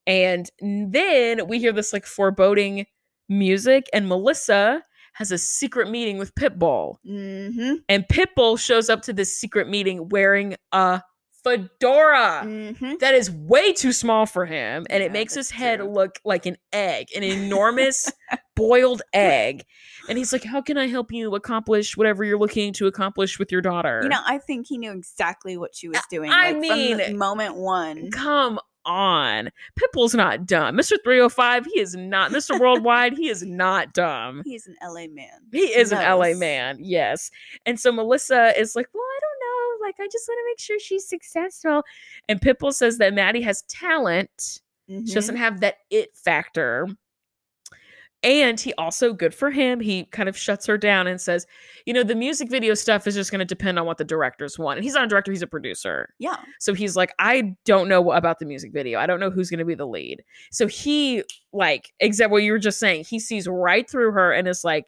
[0.08, 2.86] And then we hear this like foreboding
[3.28, 4.84] music, and Melissa
[5.14, 6.96] has a secret meeting with Pitbull.
[7.08, 7.76] Mm-hmm.
[7.90, 11.02] And Pitbull shows up to this secret meeting wearing a
[11.44, 12.44] fedora.
[12.46, 12.94] Mm-hmm.
[13.00, 15.92] That is way too small for him, and it makes his head true.
[15.92, 18.12] look like an egg, an enormous
[18.56, 19.64] boiled egg.
[20.10, 23.52] And he's like, "How can I help you accomplish whatever you're looking to accomplish with
[23.52, 26.32] your daughter?" You know, I think he knew exactly what she was doing.
[26.32, 28.12] I like, from mean, moment one.
[28.12, 30.76] come on, Pitbull's not dumb.
[30.76, 32.32] Mister 305, he is not.
[32.32, 34.42] Mister Worldwide, he is not dumb.
[34.46, 35.40] He's an LA man.
[35.52, 37.32] He is an LA man, yes.
[37.66, 39.86] And so Melissa is like, well, I don't know.
[39.88, 41.84] Like, I just want to make sure she's successful.
[42.30, 44.30] And Pitbull says that Maddie has talent.
[44.88, 45.14] She Mhm.
[45.14, 46.88] doesn't have that it factor.
[48.24, 51.48] And he also, good for him, he kind of shuts her down and says,
[51.88, 54.60] you know, the music video stuff is just going to depend on what the directors
[54.60, 54.78] want.
[54.78, 56.14] And he's not a director, he's a producer.
[56.20, 56.38] Yeah.
[56.60, 59.00] So he's like, I don't know about the music video.
[59.00, 60.24] I don't know who's going to be the lead.
[60.52, 64.48] So he, like, exactly what you were just saying, he sees right through her and
[64.48, 64.86] is like,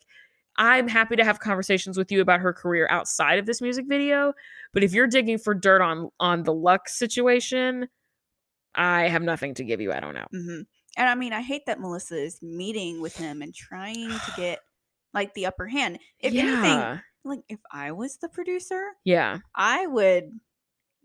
[0.57, 4.34] I'm happy to have conversations with you about her career outside of this music video.
[4.73, 7.88] But if you're digging for dirt on on the luck situation,
[8.75, 9.91] I have nothing to give you.
[9.91, 10.27] I don't know.
[10.31, 10.61] hmm
[10.97, 14.59] And I mean, I hate that Melissa is meeting with him and trying to get
[15.13, 15.99] like the upper hand.
[16.19, 19.39] If anything, like if I was the producer, Yeah.
[19.55, 20.39] I would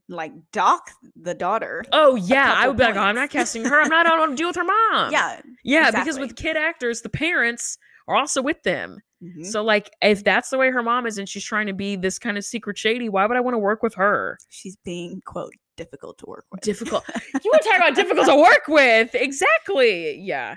[0.08, 1.84] like dock the daughter.
[1.92, 2.52] Oh yeah.
[2.56, 3.80] I would be like, oh, I'm not casting her.
[3.80, 5.12] I'm not on to deal with her mom.
[5.12, 5.40] yeah.
[5.64, 7.76] Yeah, because with kid actors, the parents
[8.08, 8.98] are also with them.
[9.22, 9.44] Mhm.
[9.44, 12.18] So like if that's the way her mom is and she's trying to be this
[12.18, 14.38] kind of secret shady, why would I want to work with her?
[14.48, 16.60] She's being quote difficult to work with.
[16.60, 17.04] Difficult.
[17.16, 19.14] you want to talk about difficult to work with.
[19.14, 20.18] Exactly.
[20.20, 20.56] Yeah.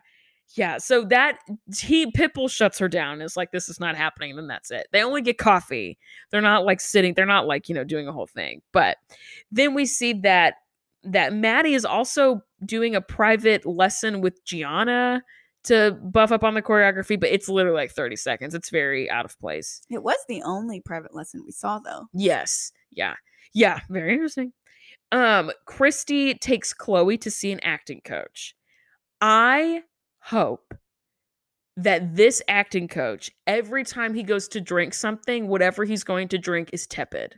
[0.56, 0.80] Yeah.
[0.80, 1.38] So that
[1.78, 3.22] he Pitbull shuts her down.
[3.22, 4.32] Is like, this is not happening.
[4.32, 4.88] And then that's it.
[4.92, 5.98] They only get coffee.
[6.30, 8.62] They're not like sitting, they're not like, you know, doing a whole thing.
[8.74, 8.98] But
[9.50, 10.56] then we see that
[11.04, 15.24] that Maddie is also doing a private lesson with Gianna
[15.64, 18.56] to buff up on the choreography, but it's literally like 30 seconds.
[18.56, 19.82] It's very out of place.
[19.90, 22.08] It was the only private lesson we saw though.
[22.14, 22.72] Yes.
[22.92, 23.16] Yeah.
[23.54, 23.80] Yeah.
[23.90, 24.54] Very interesting.
[25.12, 28.56] Um, Christi takes Chloe to see an acting coach.
[29.20, 29.84] I
[30.20, 30.74] hope
[31.78, 36.38] that this acting coach, every time he goes to drink something, whatever he's going to
[36.38, 37.36] drink is tepid.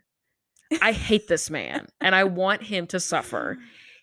[0.81, 3.57] I hate this man and I want him to suffer.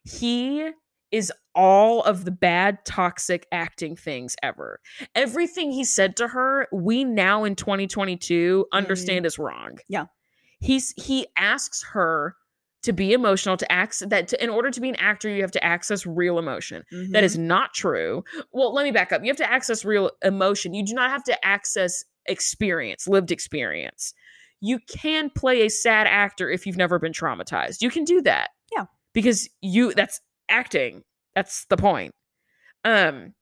[0.05, 0.71] He
[1.11, 4.81] is all of the bad, toxic acting things ever.
[5.15, 9.79] Everything he said to her, we now in 2022 understand is wrong.
[9.89, 10.07] Yeah.
[10.61, 12.37] He's he asks her
[12.83, 15.51] to be emotional, to act that to, in order to be an actor, you have
[15.51, 16.83] to access real emotion.
[17.11, 18.25] That is not true.
[18.53, 19.23] Well, let me back up.
[19.23, 20.73] You have to access real emotion.
[20.75, 24.15] You do not have to access experience, lived experience.
[24.61, 27.83] You can play a sad actor if you've never been traumatized.
[27.83, 28.51] You can do that.
[28.75, 28.85] Yeah.
[29.13, 31.03] Because you that's acting.
[31.35, 32.15] That's the point.
[32.85, 33.35] Um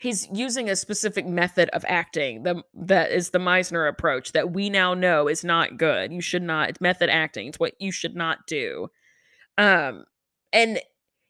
[0.00, 4.70] he's using a specific method of acting the, that is the meisner approach that we
[4.70, 6.10] now know is not good.
[6.12, 7.48] You should not it's method acting.
[7.48, 8.88] It's what you should not do.
[9.58, 10.04] Um
[10.52, 10.80] and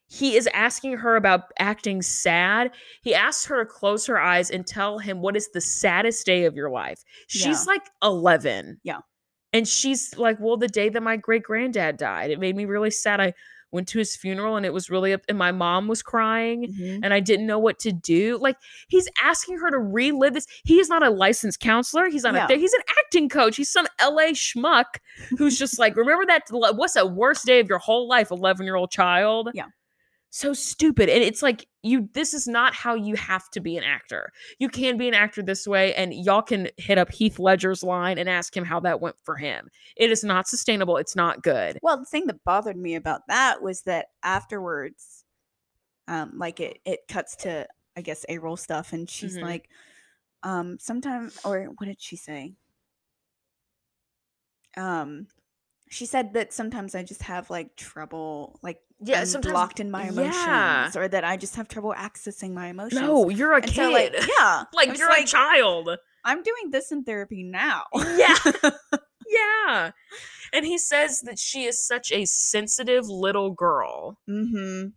[0.08, 2.72] he is asking her about acting sad.
[3.02, 6.44] He asks her to close her eyes and tell him what is the saddest day
[6.46, 7.02] of your life.
[7.28, 8.98] She's like 11 Yeah.
[9.52, 12.30] and she's like well the day that my great granddad died.
[12.30, 13.20] It made me really sad.
[13.20, 13.34] I
[13.72, 17.00] went to his funeral and it was really up and my mom was crying Mhm.
[17.02, 18.38] and I didn't know what to do.
[18.40, 18.56] Like
[18.88, 20.46] he's asking her to relive this.
[20.64, 22.08] He is not a licensed counselor.
[22.08, 22.44] He's not Yeah.
[22.44, 23.56] a th- he's an acting coach.
[23.56, 24.96] He's some LA schmuck
[25.38, 29.50] who's just like, remember that what's the worst day of your whole life, 11-year-old child?
[29.54, 29.66] Yeah.
[30.32, 31.08] So stupid.
[31.08, 34.30] And it's like you this is not how you have to be an actor.
[34.60, 38.16] You can be an actor this way and y'all can hit up Heath Ledger's line
[38.16, 39.68] and ask him how that went for him.
[39.96, 40.96] It is not sustainable.
[40.98, 41.78] It's not good.
[41.82, 45.24] Well, the thing that bothered me about that was that afterwards,
[46.06, 47.66] um, like it it cuts to
[47.96, 49.42] I guess A roll stuff, and she's Mhm.
[49.42, 49.68] like,
[50.44, 52.54] um, sometime or what did she say?
[54.76, 55.26] Um,
[55.90, 59.90] she said that sometimes I just have like trouble, like Yeah, I'm sometimes- blocked in
[59.90, 60.90] my emotions, yeah.
[60.94, 63.00] or that I just have trouble accessing my emotions.
[63.00, 63.74] No, you're a and kid.
[63.74, 65.90] so like yeah, like you're like, a child.
[66.24, 67.84] I'm doing this in therapy now.
[67.94, 68.36] Yeah.
[69.28, 69.90] yeah.
[70.52, 74.18] And he says that she is such a sensitive little girl.
[74.28, 74.88] mm-hmm.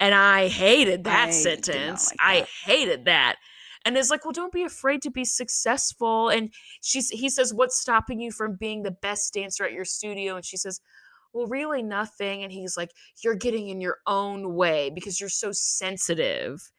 [0.00, 2.10] And I hated that I sentence.
[2.10, 3.36] like I hated that.
[3.84, 6.28] And it's like, well, don't be afraid to be successful.
[6.28, 6.52] And
[6.82, 10.36] she's he says, What's stopping you from being the best dancer at your studio?
[10.36, 10.80] And she says,
[11.32, 12.42] Well, really nothing.
[12.44, 12.90] And he's like,
[13.24, 16.70] You're getting in your own way because you're so sensitive.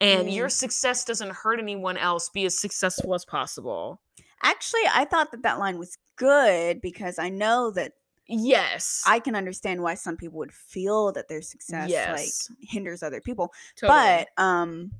[0.00, 0.34] And Mm.
[0.34, 2.28] your success doesn't hurt anyone else.
[2.28, 4.00] Be as successful as possible.
[4.42, 7.92] Actually, I thought that that line was good because I know that
[8.28, 9.02] Yes.
[9.06, 12.48] I can understand why some people would feel that their success Yes.
[12.50, 13.52] like hinders other people.
[13.76, 13.98] Totally.
[14.36, 14.92] But um,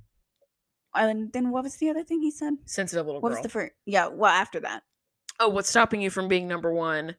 [0.95, 2.55] and then what was the other thing he said?
[2.67, 3.39] sensitive little What girl.
[3.39, 3.73] was the first?
[3.87, 4.83] Yeah, well after that.
[5.41, 7.17] oh, what's stopping you from being number one?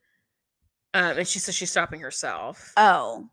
[0.95, 2.71] Um, and she says she's stopping herself.
[2.77, 3.27] Oh,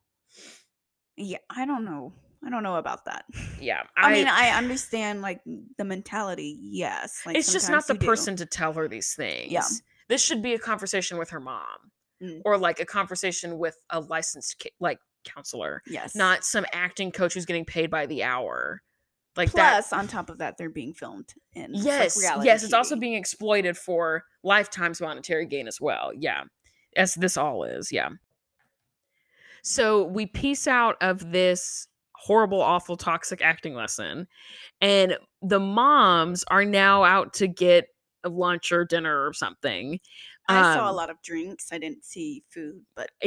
[1.16, 1.38] yeah.
[1.50, 2.12] I don't know.
[2.44, 3.26] I don't know about that.
[3.60, 5.42] yeah, I, mean, I understand like
[5.76, 6.56] the mentality.
[6.62, 8.06] Yes, like it's just not the you do.
[8.06, 9.52] person to tell her these things.
[9.52, 9.64] Yeah,
[10.08, 11.66] This should be a conversation with her mom,
[12.22, 12.40] Mm.
[12.46, 17.44] or like a conversation with a licensed like counselor, Yes, not some acting coach who's
[17.46, 18.82] getting paid by the hour.
[19.36, 19.96] Like Plus, that.
[19.96, 23.14] on top of that, they're being filmed in like, Yes, reality yes, it's also being
[23.14, 26.10] exploited for lifetime's monetary gain as well.
[26.14, 26.42] Yeah,
[26.96, 27.92] as this all is.
[27.92, 28.08] Yeah.
[29.62, 31.86] So we piece out of this
[32.16, 34.26] horrible, awful, toxic acting lesson,
[34.80, 37.86] and the moms are now out to get
[38.24, 40.00] a lunch or dinner or something.
[40.48, 41.68] I saw a Um, lot of drinks.
[41.72, 43.10] I didn't see food, but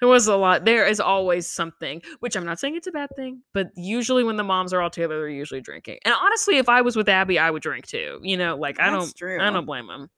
[0.00, 0.64] there was a lot.
[0.64, 4.36] There is always something, which I'm not saying it's a bad thing, but usually when
[4.36, 5.98] the moms are all together, they're usually drinking.
[6.04, 8.20] And honestly, if I was with Abby, I would drink too.
[8.22, 9.40] You know, like I don't, true.
[9.40, 10.10] I don't blame them.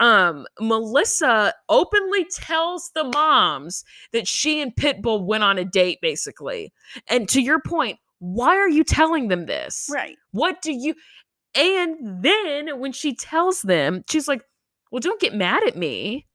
[0.00, 6.72] Um, Melissa openly tells the moms that she and Pitbull went on a date, basically.
[7.06, 9.88] And to your point, why are you telling them this?
[9.92, 10.16] right.
[10.32, 10.94] What do you?
[11.54, 14.42] And then when she tells them, she's like,
[14.90, 16.26] "Well, don't get mad at me.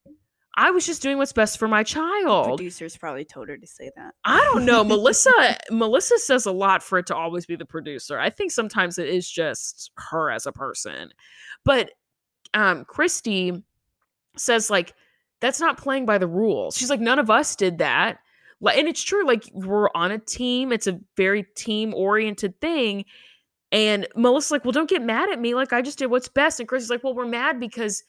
[0.60, 3.90] I was just doing what's best for my child." Producers probably told her to say
[3.96, 4.14] that.
[4.24, 4.84] I don't know.
[4.84, 8.18] Melissa Melissa says a lot for it to always be the producer.
[8.18, 11.10] I think sometimes it is just her as a person.
[11.64, 11.92] But
[12.52, 13.62] um Christi
[14.36, 14.94] says like
[15.40, 16.76] that's not playing by the rules.
[16.76, 18.18] She's like none of us did that.
[18.60, 20.72] And it's true like we're on a team.
[20.72, 23.06] It's a very team oriented thing.
[23.72, 25.54] And Melissa's like, "Well, don't get mad at me.
[25.54, 28.02] Like I just did what's best." And Christi's like, "Well, we're mad because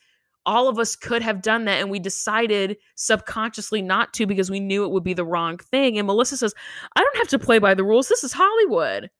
[0.46, 4.60] all of us could have done that and we decided subconsciously not to because we
[4.60, 5.98] knew it would be the wrong thing.
[5.98, 6.54] And Melissa says,
[6.96, 8.08] I don't have to play by the rules.
[8.08, 9.10] This is Hollywood.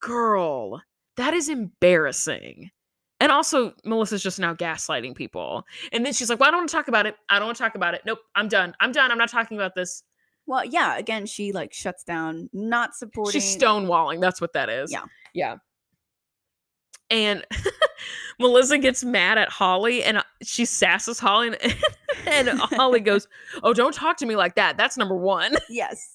[0.00, 0.82] Girl,
[1.16, 2.70] that is embarrassing.
[3.22, 5.66] And also, Melissa's just now gaslighting people.
[5.92, 7.16] And then she's like, Well, I don't want to talk about it.
[7.28, 8.00] I don't want to talk about it.
[8.06, 8.74] Nope, I'm done.
[8.80, 9.12] I'm done.
[9.12, 10.02] I'm not talking about this.
[10.46, 10.96] Well, yeah.
[10.96, 13.38] Again, she like shuts down, not supporting.
[13.38, 14.20] She's stonewalling.
[14.20, 14.90] That's what that is.
[14.90, 15.04] Yeah.
[15.34, 15.56] Yeah.
[17.10, 17.44] And
[18.38, 21.76] Melissa gets mad at Holly and uh, she sasses Holly and,
[22.26, 23.28] and Holly goes,
[23.62, 24.76] "Oh, don't talk to me like that.
[24.76, 26.14] That's number 1." Yes.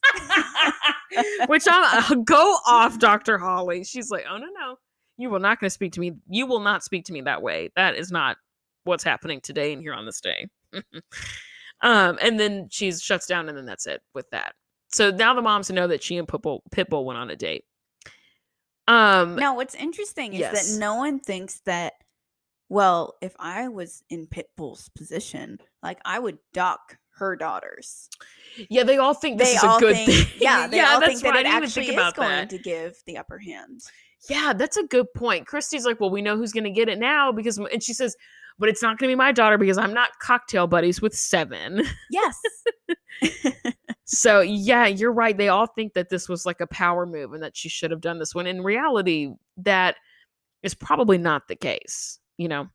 [1.48, 3.38] Which I'm uh, go off Dr.
[3.38, 3.84] Holly.
[3.84, 4.78] She's like, "Oh no, no.
[5.18, 6.14] You will not going to speak to me.
[6.28, 7.70] You will not speak to me that way.
[7.76, 8.38] That is not
[8.84, 10.48] what's happening today and here on this day."
[11.82, 14.56] um and then she shuts down and then that's it with that.
[14.90, 17.66] So now the moms know that she and Pitbull, Pitbull went on a date.
[18.88, 20.74] Um Now, what's interesting is Yes.
[20.74, 21.94] that no one thinks that.
[22.68, 28.10] Well, if I was in Pitbull's position, like I would dock her daughters.
[28.70, 30.28] Yeah, they all think this they is a good think, thing.
[30.42, 32.16] yeah, they all that's think that why I it didn't even actually think is about
[32.16, 32.50] going that.
[32.50, 33.82] to give the upper hand.
[34.30, 35.46] Yeah, that's a good point.
[35.46, 38.16] Christi's like, well, we know who's going to get it now because, and she says,
[38.60, 41.84] but it's not going to be my daughter because I'm not cocktail buddies with seven.
[42.10, 42.40] Yes.
[44.06, 45.38] so yeah, you're right.
[45.38, 48.02] They all think that this was like a power move and that she should have
[48.02, 48.48] done this one.
[48.48, 49.96] in reality, that
[50.64, 52.20] is probably not the case.
[52.38, 52.68] You know,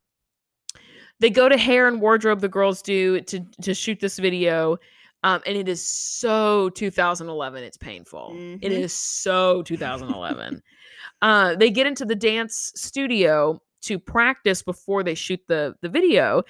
[1.21, 2.41] they go to hair and wardrobe.
[2.41, 4.79] The girls do to to shoot this video.
[5.23, 7.63] Um, and it is so 2011.
[7.63, 8.31] It's painful.
[8.35, 8.71] It Mhm.
[8.71, 10.63] is so 2011.
[11.21, 16.43] uh, they get into the dance studio to practice before they shoot the the video,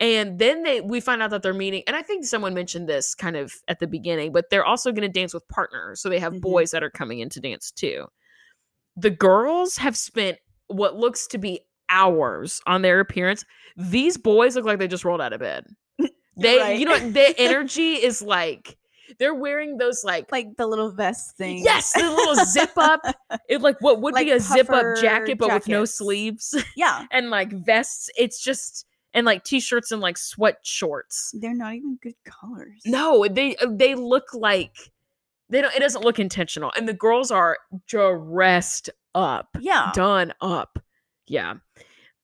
[0.00, 1.82] and then they we find out that they're meeting.
[1.86, 5.02] And I think someone mentioned this kind of at the beginning, but they're also going
[5.02, 6.00] to dance with partners.
[6.00, 6.40] So they have Mhm.
[6.40, 8.06] boys that are coming in to dance too.
[8.96, 10.38] The girls have spent
[10.68, 11.60] what looks to be
[11.90, 13.44] hours on their appearance.
[13.76, 15.66] These boys look like they just rolled out of bed.
[16.40, 16.78] They, right.
[16.78, 18.77] you know, their energy is like
[19.18, 21.64] they're wearing those like, like the little vest thing.
[21.64, 23.00] yes, the little zip up.
[23.48, 27.06] It like what would be a zip up jacket, but with no sleeves Yeah.
[27.10, 28.10] and like vests.
[28.16, 31.34] It's just and like t-shirts and like sweat shorts.
[31.38, 32.82] They're not even good colors.
[32.84, 34.76] No, they uh, they look like
[35.48, 35.74] they don't.
[35.74, 37.56] It doesn't look intentional, and the girls are
[37.86, 39.90] dressed up, Yeah.
[39.94, 40.78] done up.
[41.26, 41.54] Yeah.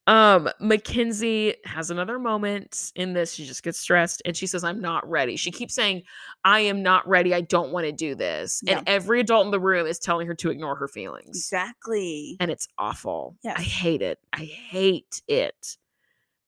[0.07, 3.33] Um, Mackenzie has another moment in this.
[3.33, 5.37] She just gets stressed and she says, I'm not ready.
[5.37, 6.03] She keeps saying,
[6.45, 7.35] I am not ready.
[7.35, 8.61] I don't want to do this.
[8.63, 8.79] Yeah.
[8.79, 11.37] And every adult in the room is telling her to ignore her feelings.
[11.37, 12.37] Exactly.
[12.39, 13.37] And it's awful.
[13.43, 13.55] Yeah.
[13.57, 14.19] I hate it.
[14.33, 15.77] I hate it.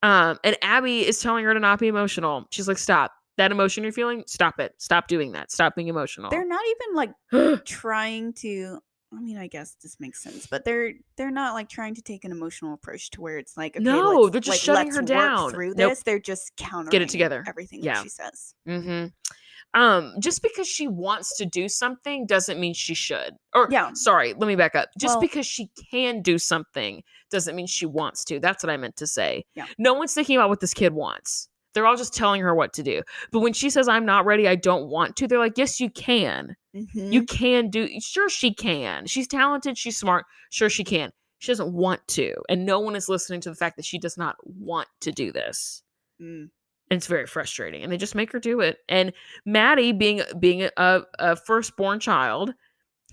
[0.03, 2.45] Um, and Abby is telling her to not be emotional.
[2.51, 3.11] She's like, Stop.
[3.37, 4.73] That emotion you're feeling, stop it.
[4.79, 5.51] Stop doing that.
[5.51, 6.31] Stop being emotional.
[6.31, 8.79] They're not even like trying to
[9.15, 12.25] I mean, I guess this makes sense, but they're they're not like trying to take
[12.25, 15.51] an emotional approach to where it's like, okay, No, they're just like, shutting her down.
[15.51, 15.91] through Nope.
[15.91, 16.03] this.
[16.03, 17.43] They're just countering together.
[17.47, 17.95] everything Yeah.
[17.95, 18.53] that she says.
[18.67, 19.79] Mm-hmm.
[19.79, 23.33] Um, just because she wants to do something doesn't mean she should.
[23.53, 23.91] Or Yeah.
[23.93, 24.89] sorry, let me back up.
[24.99, 28.39] Just Well- because she can do something doesn't mean she wants to.
[28.39, 29.45] That's what I meant to say.
[29.55, 29.65] Yeah.
[29.77, 31.49] No one's thinking about what this kid wants.
[31.77, 33.03] They're all just telling her what to do.
[33.31, 35.91] But when she says, I'm not ready, I don't want to, they're like, Yes, you
[35.91, 36.55] can.
[36.75, 37.13] Mhm.
[37.13, 39.05] You can do sure she can.
[39.05, 41.11] She's talented, she's smart, sure she can.
[41.37, 42.33] She doesn't want to.
[42.49, 45.31] And no one is listening to the fact that she does not want to do
[45.31, 45.83] this
[46.19, 46.49] Mm.
[46.89, 49.13] and it's very frustrating and they just make her do it and
[49.45, 52.55] maddie being being a, a firstborn child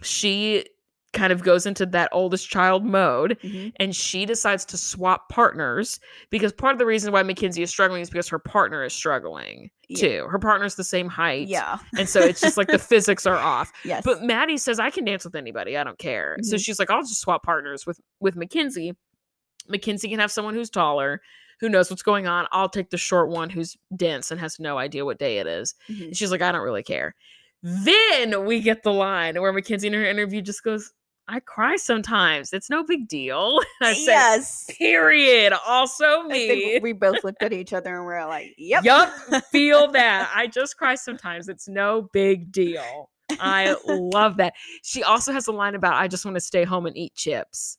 [0.00, 0.64] she
[1.14, 3.72] kind of goes into that oldest child mode Mhm.
[3.76, 6.00] and she decides to swap partners
[6.30, 9.70] because part of the reason why mackenzie is struggling is because her partner is struggling
[9.88, 9.98] Yeah.
[10.00, 11.78] too her partner's the same height Yeah.
[11.98, 14.02] and so it's just like the physics are off Yes.
[14.04, 15.76] but Maddie says I can dance with anybody.
[15.78, 16.36] I don't care.
[16.42, 16.64] So Mhm.
[16.64, 18.94] she's like, I'll just swap partners with with Mackenzie.
[19.68, 21.22] Mackenzie can have someone who's taller,
[21.60, 22.46] who knows what's going on.
[22.52, 25.74] I'll take the short one who's dense and has no idea what day it is.
[25.88, 26.04] Mhm.
[26.06, 27.14] And she's like, I don't really care.
[27.62, 30.92] Then we get the line where Mackenzie in her interview just goes,
[31.26, 32.52] I cry sometimes.
[32.52, 33.58] It's no big deal.
[33.82, 34.70] I said, yes.
[34.78, 35.54] period.
[35.66, 36.48] Also I me.
[36.48, 39.44] think we both looked at each other and we're like, "Yep, Yep.
[39.50, 40.30] feel that.
[40.36, 41.48] I just cry sometimes.
[41.48, 43.10] It's no big deal.
[43.40, 44.52] I love that.
[44.82, 47.78] She also has a line about I just want to stay home and eat chips.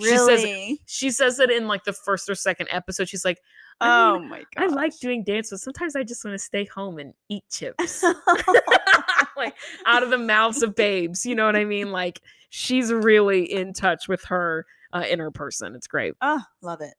[0.00, 3.08] She says- really." She says it in like the first or second episode.
[3.10, 3.40] She's like,
[3.80, 6.38] I, oh mean, my god, I like doing dance, but sometimes I just want to
[6.38, 8.02] stay home and eat chips.
[9.36, 9.54] like
[9.84, 11.26] out of the mouths of babes.
[11.26, 11.92] You know what I mean?
[11.92, 12.20] Like
[12.50, 15.74] she's really in touch with her uh, inner person.
[15.74, 16.14] It's great.
[16.22, 16.94] oh, love it.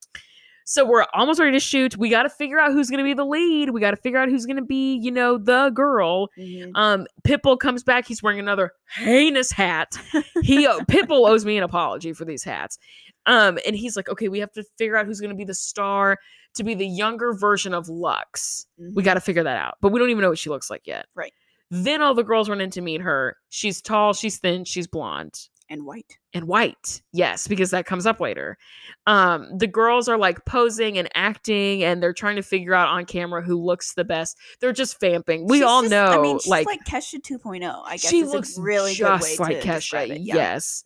[0.69, 1.95] So we're almost ready to shoot.
[1.95, 3.69] We got to figure out who's going to be the lead.
[3.69, 6.27] We got to figure out who's going to be, you know, the girl.
[6.37, 6.71] Mhm.
[6.75, 8.05] Um, Pitbull comes back.
[8.05, 9.97] He's wearing another heinous hat.
[10.43, 12.77] He uh, Pitbull owes me an apology for these hats.
[13.25, 15.53] Um, and he's like, okay, we have to figure out who's going to be the
[15.53, 16.17] star
[16.57, 18.67] to be the younger version of Lux.
[18.77, 19.05] We Mhm.
[19.05, 21.07] got to figure that out, but we don't even know what she looks like yet.
[21.15, 21.33] Right.
[21.71, 23.37] Then all the girls run in to meet her.
[23.49, 26.17] She's tall, she's thin, she's blonde and white.
[26.33, 27.01] and white.
[27.11, 28.57] Yes, because that comes up later.
[29.05, 33.05] Um, the girls are like posing and acting, and they're trying to figure out on
[33.05, 34.37] camera who looks the best.
[34.61, 35.45] They're just vamping.
[35.45, 37.83] We She's all just- know, I mean, she's like, like, Kesha 2.0.
[37.85, 40.09] I guess she looks a really just good way like to Kesha.
[40.09, 40.21] it.
[40.21, 40.35] Yeah.
[40.35, 40.85] Yes,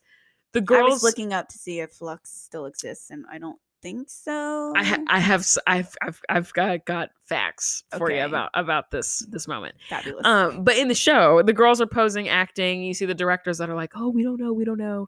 [0.53, 0.91] the I girls.
[0.93, 4.73] was looking up to see if Lux still exists, and I don't think so.
[4.75, 9.25] I, ha- I have I've I've I've got got facts for you about about this
[9.29, 9.75] this moment.
[9.89, 10.25] Fabulous.
[10.25, 12.83] Um, but in the show, the girls are posing, acting.
[12.83, 15.07] You see the directors that are like, "Oh, we don't know, we don't know."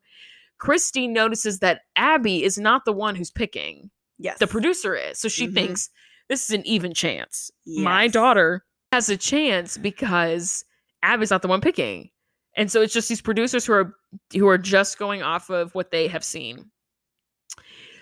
[0.59, 3.89] Christi notices that Abby is not the one who's picking.
[4.19, 4.39] yes.
[4.39, 5.53] The producer is, so she Mhm.
[5.53, 5.89] thinks
[6.29, 7.51] this is an even chance.
[7.65, 10.63] My daughter has a chance because
[11.01, 12.09] Abby's not the one picking,
[12.55, 13.93] and so it's just these producers who are
[14.33, 16.69] who are just going off of what they have seen.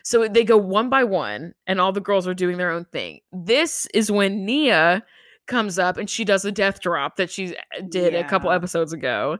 [0.03, 3.19] So they go one by one, and all the girls are doing their own thing.
[3.31, 5.03] This is when Nia
[5.47, 8.93] comes up and she does a death drop that she uh, did a couple episodes
[8.93, 9.37] ago.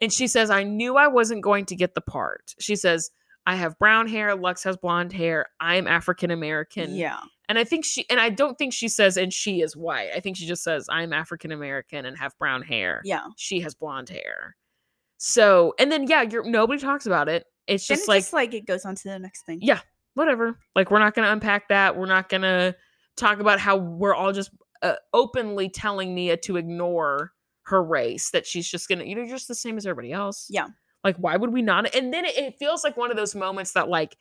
[0.00, 2.54] And she says, I knew I wasn't going to get the part.
[2.58, 3.10] She says,
[3.46, 6.94] I have brown hair, Lux has blonde hair, I'm African American.
[6.94, 7.20] Yeah.
[7.48, 10.10] And I think she, and I don't think she says, and she is white.
[10.14, 13.02] I think she just says, I'm African American and have brown hair.
[13.04, 13.26] Yeah.
[13.36, 14.56] She has blonde hair.
[15.18, 17.44] So, and then, yeah, you're, nobody talks about it.
[17.66, 19.58] It's just it's like, just like it goes on to the next thing.
[19.60, 19.80] Yeah.
[20.20, 20.58] Whatever.
[20.76, 21.96] Like we're not going to unpack that.
[21.96, 22.76] We're not going to
[23.16, 24.50] talk about how we're all just
[24.82, 27.32] uh, openly telling Nia to ignore
[27.62, 30.46] her race that she's just going to you know just the same as everybody else.
[30.50, 30.68] Yeah.
[31.02, 31.94] Like why would we not?
[31.94, 34.16] And then it, it feels like one of those moments that like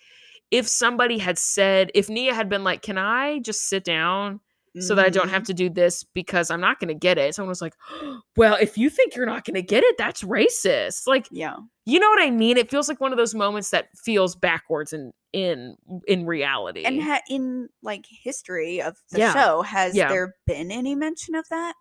[0.51, 4.39] if somebody had said if Nia had been like, "Can I just sit down
[4.79, 5.47] so that I don't have mm.
[5.47, 7.75] to do this because I'm not going to get it?" Someone was like,
[8.37, 11.57] "Well, if you think you're not going to get it, that's racist." Like Yeah.
[11.85, 12.57] you know what I mean?
[12.57, 15.75] It feels like one of those moments that feels backwards in in
[16.07, 16.83] in reality.
[16.85, 19.33] And ha- in like history of the Yeah.
[19.33, 20.09] show, has Yeah.
[20.09, 21.73] there been any mention of that?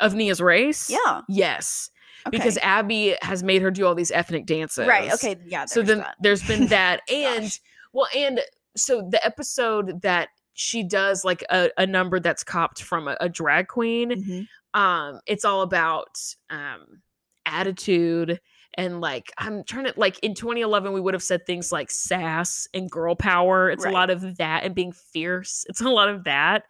[0.00, 0.90] of Nia's race?
[0.90, 1.20] Yeah.
[1.28, 1.90] Yes.
[2.26, 2.36] Okay.
[2.36, 4.86] Because Abby has made her do all these ethnic dances.
[4.86, 5.12] right.
[5.12, 5.36] Okay.
[5.46, 5.66] Yeah.
[5.66, 6.16] So then that.
[6.20, 7.02] there's been that.
[7.12, 7.58] and
[7.92, 8.40] well, and
[8.76, 10.28] so the episode that
[10.60, 14.10] she does like a, a number that's copped from a, a drag queen.
[14.10, 14.48] Mhm.
[14.78, 16.18] Um, it's all about
[16.50, 17.00] um
[17.46, 18.38] attitude
[18.74, 22.68] and like I'm trying to like in 2011 we would have said things like sass
[22.74, 23.70] and girl power.
[23.70, 23.90] It's Right.
[23.90, 25.64] a lot of that and being fierce.
[25.68, 26.64] It's a lot of that.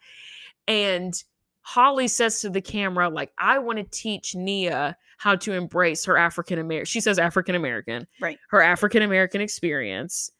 [0.67, 1.13] And
[1.61, 6.17] Holly says to the camera like I want to teach Nia how to embrace her
[6.17, 6.85] African American.
[6.85, 8.07] She says African American.
[8.19, 8.39] Right.
[8.49, 10.31] Her African American experience.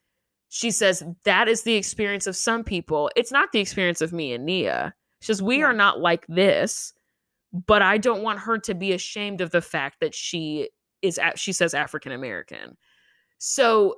[0.54, 3.10] She says that is the experience of some people.
[3.16, 4.94] It's not the experience of me and Nia.
[5.22, 5.68] She says we Yeah.
[5.68, 6.92] are not like this,
[7.54, 10.70] but I don't want her to be ashamed of the fact that she
[11.02, 12.76] is she says African American.
[13.38, 13.96] So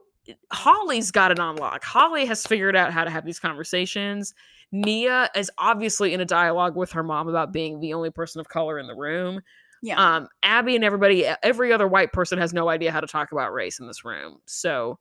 [0.51, 1.83] Holly's got it on lock.
[1.83, 4.35] Holly has figured out how to have these conversations.
[4.71, 8.47] Nia is obviously in a dialogue with her mom about being the only person of
[8.47, 9.41] color in the room.
[9.81, 9.97] Yeah.
[9.97, 13.53] Um, Abby and everybody, every other white person has no idea how to talk about
[13.53, 14.37] race in this room.
[14.45, 14.99] So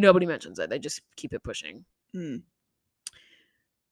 [0.00, 0.70] nobody mentions it.
[0.70, 1.84] They just keep it pushing.
[2.14, 2.42] Mm.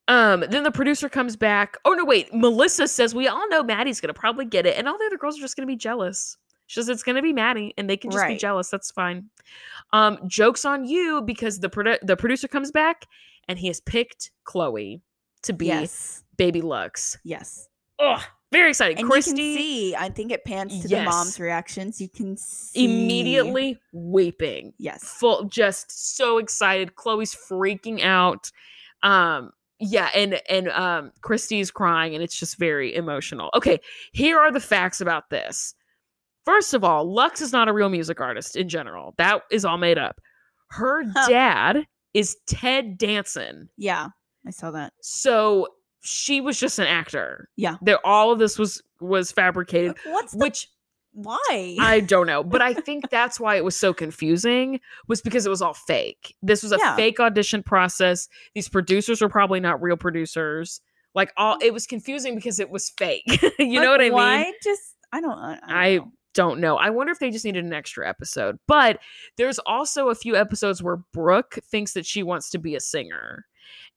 [0.09, 1.77] Um, then the producer comes back.
[1.85, 2.33] Oh no, wait.
[2.33, 5.39] Melissa says we all know Maddie's gonna probably get it, and all the other girls
[5.39, 6.37] are just gonna be jealous.
[6.67, 8.71] She says it's gonna be Maddie, and they can just be jealous.
[8.71, 9.29] That's fine.
[9.93, 13.07] Um, jokes on you because the produ- the producer comes back
[13.49, 15.03] and he has picked Chloe
[15.43, 16.25] to be yes.
[16.37, 17.19] Baby Lux.
[17.25, 17.69] Yes.
[17.99, 18.23] Oh,
[18.53, 18.99] very exciting.
[18.99, 21.41] And Christi you can see, I think it pans to the mom's Yes.
[21.41, 22.01] reactions.
[22.01, 24.73] You can see immediately weeping.
[24.79, 25.05] Yes.
[25.05, 28.51] full just so excited chloe's freaking out
[29.05, 29.51] um
[29.81, 33.79] yeah and and um christi's crying and it's just very emotional okay
[34.13, 35.73] here are the facts about this
[36.45, 39.79] first of all lux is not a real music artist in general that is all
[39.79, 40.21] made up
[40.71, 41.29] her Huh.
[41.29, 44.09] dad is ted danson Yeah.
[44.45, 44.95] I saw that.
[45.01, 45.69] so
[46.09, 47.77] she was just an actor Yeah.
[47.83, 50.69] there all of this was was fabricated What's the which
[51.13, 51.77] why?
[51.81, 54.79] I don't know, but I think that's why it was so confusing
[55.09, 56.37] was because it was all fake.
[56.43, 56.95] This was a Yeah.
[56.95, 58.29] fake audition process.
[58.55, 60.81] These producers were probably not real producers.
[61.15, 63.25] Like all it was confusing because it was fake.
[63.59, 64.47] you know what I why mean?
[64.47, 65.33] Why just I don't.
[65.39, 66.13] I, don't I- know.
[66.35, 66.77] Don't know.
[66.77, 68.59] I wonder if they just needed an extra episode.
[68.69, 69.01] But
[69.39, 73.47] there's also a few episodes where Brooke thinks that she wants to be a singer.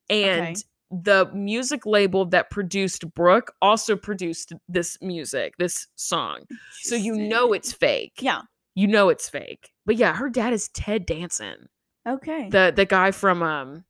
[0.10, 0.56] And Okay.
[0.92, 6.42] The music label that produced Brooke also produced this music, this song.
[6.82, 8.20] So you know it's fake.
[8.20, 8.42] Yeah.
[8.76, 9.72] You know it's fake.
[9.86, 11.70] But yeah, her dad is Ted Danson,
[12.08, 12.50] Okay.
[12.50, 13.84] the the guy from um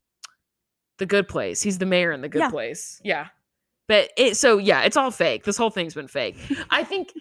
[1.00, 1.62] The Good Place.
[1.62, 2.50] He's the mayor in The Good Yeah.
[2.50, 3.02] Place.
[3.04, 3.28] Yeah.
[3.88, 5.44] But it so yeah, it's all fake.
[5.44, 6.38] This whole thing's been fake.
[6.70, 7.14] I think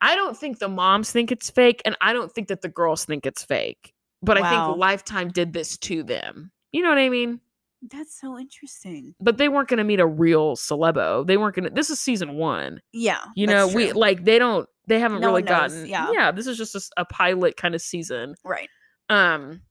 [0.00, 3.04] I don't think the moms think it's fake and I don't think that the girls
[3.06, 3.92] think it's fake.
[4.22, 6.50] But I think Lifetime did this to them.
[6.72, 7.40] You know what I mean?
[7.90, 9.14] That's so interesting.
[9.20, 11.26] But they weren't going to meet a real celebo.
[11.26, 12.80] They weren't going to This is season 1.
[12.92, 13.20] Yeah.
[13.34, 16.10] You know, we like they don't they haven't No really gotten yeah.
[16.12, 18.34] yeah, this is just a pilot kind of season.
[18.44, 18.68] right.
[19.08, 19.62] Um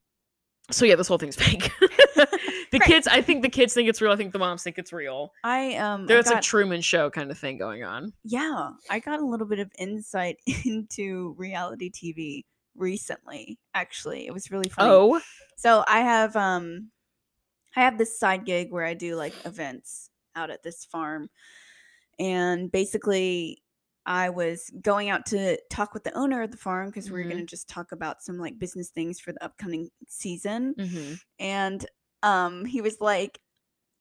[0.71, 1.71] so yeah, this whole thing's fake.
[2.15, 2.83] the Great.
[2.83, 4.11] kids I think the kids think it's real.
[4.11, 5.31] I think the moms think it's real.
[5.43, 6.03] I um.
[6.03, 8.13] I There's a Truman show kind of thing going on.
[8.23, 12.41] yeah, I got a little bit of insight into reality TV
[12.75, 13.57] recently.
[13.73, 14.89] Actually, it was really funny.
[14.89, 15.21] Oh,
[15.57, 16.89] So I have um
[17.75, 21.29] I have this side gig where I do like events out at this farm.
[22.19, 23.63] And basically
[24.05, 27.25] I was going out to talk with the owner of the farm because we Mhm.
[27.25, 30.75] are going to just talk about some like business things for the upcoming season.
[30.75, 31.19] mhm.
[31.39, 31.85] And
[32.23, 33.39] um he was like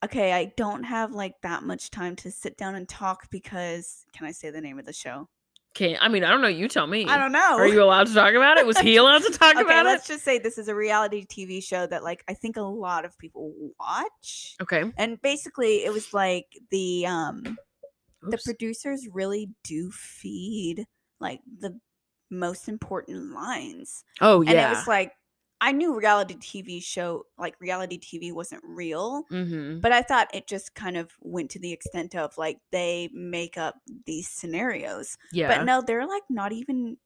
[0.05, 4.27] okay, I don't have like that much time to sit down and talk because can
[4.27, 5.29] I say the name of the show?
[5.77, 6.47] Okay, I mean, I don't know.
[6.47, 7.05] You tell me.
[7.07, 7.57] I don't know.
[7.57, 8.67] Are you allowed to talk about it?
[8.67, 10.15] Was he allowed to talk okay, about let's it?
[10.15, 13.19] just say this is a reality TV show that like I think a lot of
[13.19, 14.55] people watch.
[14.63, 14.85] Okay.
[14.97, 17.57] and basically it was like the um
[18.23, 20.87] the producers really do feed
[21.21, 21.79] like the
[22.31, 24.51] most important lines oh yeah.
[24.51, 25.13] and it was like
[25.61, 29.81] i knew reality tv show like reality tv wasn't real mm-hmm.
[29.81, 33.57] but i thought it just kind of went to the extent of like they make
[33.57, 33.77] up
[34.07, 35.49] these scenarios Yeah.
[35.49, 36.97] but no they're like not even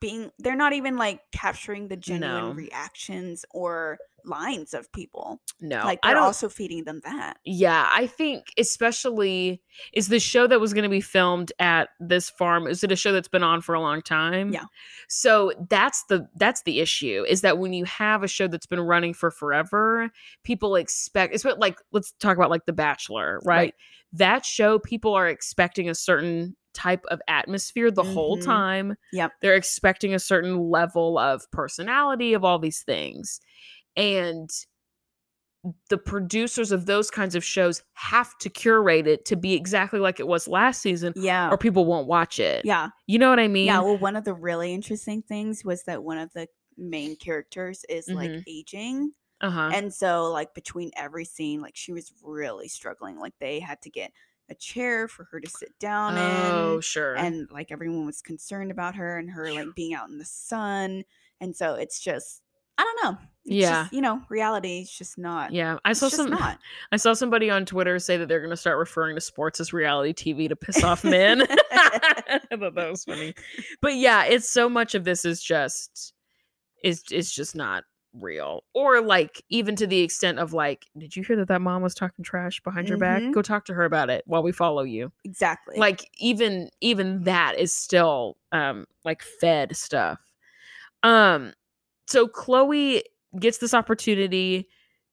[0.00, 2.52] being they're not even like capturing the genuine No.
[2.52, 5.82] reactions or lines of people no.
[5.84, 9.62] like they're also feeding them that Yeah, I think especially
[9.92, 12.66] is the show that was going to be filmed at this farm.
[12.66, 14.52] Is it a show that's been on for a long time?
[14.52, 14.64] Yeah.
[15.08, 18.80] So that's the that's the issue is that when you have a show that's been
[18.80, 20.10] running for forever,
[20.44, 23.56] people expect it's what like let's talk about like The Bachelor, right?
[23.56, 23.74] Right.
[24.14, 28.44] That show people are expecting a certain type of atmosphere the whole Mhm.
[28.44, 28.96] time.
[29.12, 29.32] Yep.
[29.42, 33.40] They're expecting a certain level of personality of all these things.
[33.96, 34.50] And
[35.88, 40.18] the producers of those kinds of shows have to curate it to be exactly like
[40.18, 42.64] it was last season yeah or people won't watch it.
[42.64, 43.66] yeah You know what I mean?
[43.66, 47.84] yeah well one of the really interesting things was that one of the main characters
[47.88, 48.44] is like Mhm.
[48.46, 49.70] aging Uh-huh.
[49.74, 53.18] And so, like, between every scene, like, she was really struggling.
[53.18, 54.12] Like, they had to get
[54.48, 56.80] a chair for her to sit down oh, in.
[56.80, 57.16] sure.
[57.16, 61.02] And, like, everyone was concerned about her and her, like, being out in the sun.
[61.40, 62.41] And so it's just,
[62.78, 63.18] I don't know.
[63.44, 63.82] It's Yeah.
[63.82, 65.52] Just, you know, reality is just not.
[65.52, 66.58] yeah, I saw some not.
[66.92, 69.72] I saw somebody on Twitter say that they're going to start referring to sports as
[69.72, 71.42] reality TV to piss off men.
[71.72, 73.34] I thought that was funny.
[73.80, 76.12] But yeah, it's so much of this is just
[76.84, 77.84] is is just not
[78.14, 78.62] real.
[78.74, 81.94] Or like even to the extent of like, did you hear that that mom was
[81.94, 83.22] talking trash behind your back?
[83.22, 83.32] Mhm.
[83.32, 85.10] Go talk to her about it while we follow you.
[85.24, 85.76] Exactly.
[85.78, 90.20] Like even even that is still um like fed stuff.
[91.02, 91.54] Um
[92.06, 93.02] so Chloe
[93.40, 94.68] gets this opportunity.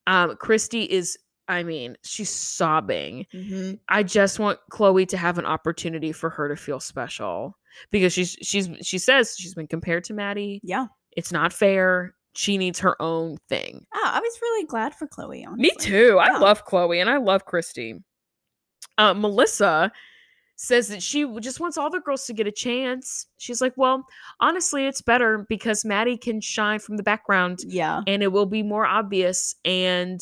[0.08, 1.18] Um Christi is
[1.48, 3.26] I mean, she's sobbing.
[3.34, 3.80] Mhm.
[3.90, 7.58] I just want Chloe to have an opportunity for her to feel special
[7.92, 10.60] because she's she's she says she's been compared to Maddie.
[10.64, 10.88] yeah.
[11.18, 12.14] It's not fair.
[12.34, 13.84] She needs her own thing.
[13.96, 15.64] Oh, I was really glad for Chloe, honestly.
[15.64, 16.20] Me too.
[16.22, 17.96] I love Chloe and I love Christi.
[19.00, 19.92] Uh, Melissa
[20.62, 23.28] says that she just wants all the girls to get a chance.
[23.38, 24.06] She's like, well,
[24.42, 28.02] honestly, it's better because Maddie can shine from the background Yeah.
[28.06, 29.56] and it will be more obvious.
[29.64, 30.20] And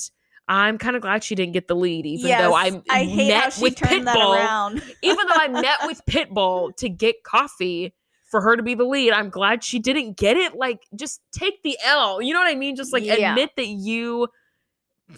[0.47, 3.27] I'm kind of glad she didn't get the lead, even though I, Yes, I hate
[3.29, 4.35] met how she with turned that Pitbull.
[4.35, 4.83] around.
[5.01, 7.95] even though I met with Pitbull to get coffee
[8.29, 10.53] for her to be the lead, I'm glad she didn't get it.
[10.55, 12.21] Like, just take the L.
[12.21, 12.75] You know what I mean?
[12.75, 13.31] Just like Yeah.
[13.31, 14.27] admit that you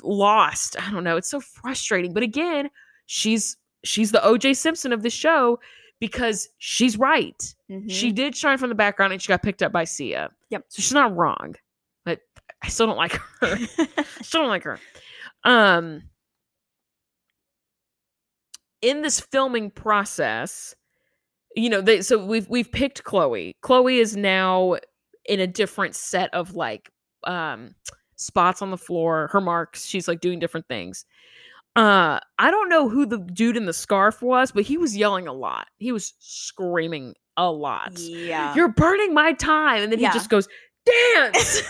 [0.01, 0.81] lost.
[0.81, 1.17] I don't know.
[1.17, 2.13] It's so frustrating.
[2.13, 2.69] But again,
[3.05, 5.59] she's she's the OJ Simpson of the show
[5.99, 7.41] because she's right.
[7.87, 8.15] She Mhm.
[8.15, 10.31] did shine from the background and she got picked up by Sia.
[10.49, 10.65] Yep.
[10.69, 11.55] So she's not wrong.
[12.05, 12.21] But
[12.63, 13.57] I still don't like her.
[14.21, 14.79] still don't like her.
[15.43, 16.03] Um
[18.81, 20.73] in this filming process,
[21.55, 23.55] you know, they so we've we've picked Chloe.
[23.61, 24.77] Chloe is now
[25.25, 26.91] in a different set of like
[27.25, 27.75] um
[28.15, 29.85] spots on the floor, her marks.
[29.85, 31.05] She's like doing different things.
[31.75, 35.27] Uh I don't know who the dude in the scarf was, but he was yelling
[35.27, 35.67] a lot.
[35.77, 37.93] He was screaming a lot.
[37.99, 38.53] yeah.
[38.55, 39.83] You're burning my time.
[39.83, 40.11] And then Yeah.
[40.11, 40.47] he just goes,
[41.15, 41.61] dance.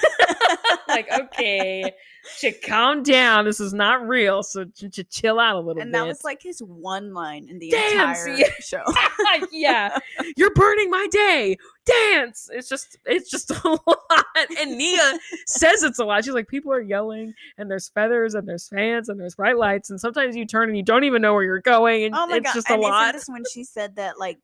[0.88, 1.94] like, okay,
[2.38, 3.46] ch- calm down.
[3.46, 4.44] This is not real.
[4.44, 5.84] So ch- ch- chill out a little and bit.
[5.86, 8.84] And that was like his one line in the Dance, entire show.
[9.52, 9.98] yeah,
[10.38, 11.58] you're burning my day.
[11.86, 12.50] Dance.
[12.54, 14.26] It's just, it's just a lot.
[14.60, 15.18] And Nia
[15.48, 16.24] says it's a lot.
[16.24, 19.90] She's like, people are yelling, and there's feathers, and there's fans, and there's bright lights,
[19.90, 22.38] and sometimes you turn and you don't even know where you're going, and Oh my
[22.38, 22.54] it's god!
[22.54, 23.04] just a and lot.
[23.16, 24.38] isn't this when she said that like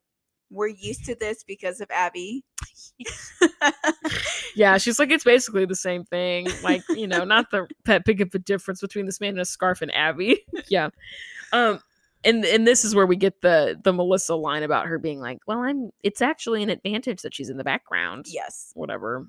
[0.50, 2.44] we're used to this because of Abby?
[4.56, 6.48] Yeah, she's like, it's basically the same thing.
[6.64, 9.46] Like, you know, not the pet big of a difference between this man in a
[9.46, 10.46] scarf and Abby.
[10.70, 10.90] yeah.
[11.52, 11.82] Um,
[12.24, 15.40] and and this is where we get the the Melissa line about her being like,
[15.46, 18.28] well, I'm it's actually an advantage that she's in the background.
[18.30, 18.72] yes.
[18.76, 19.28] Whatever.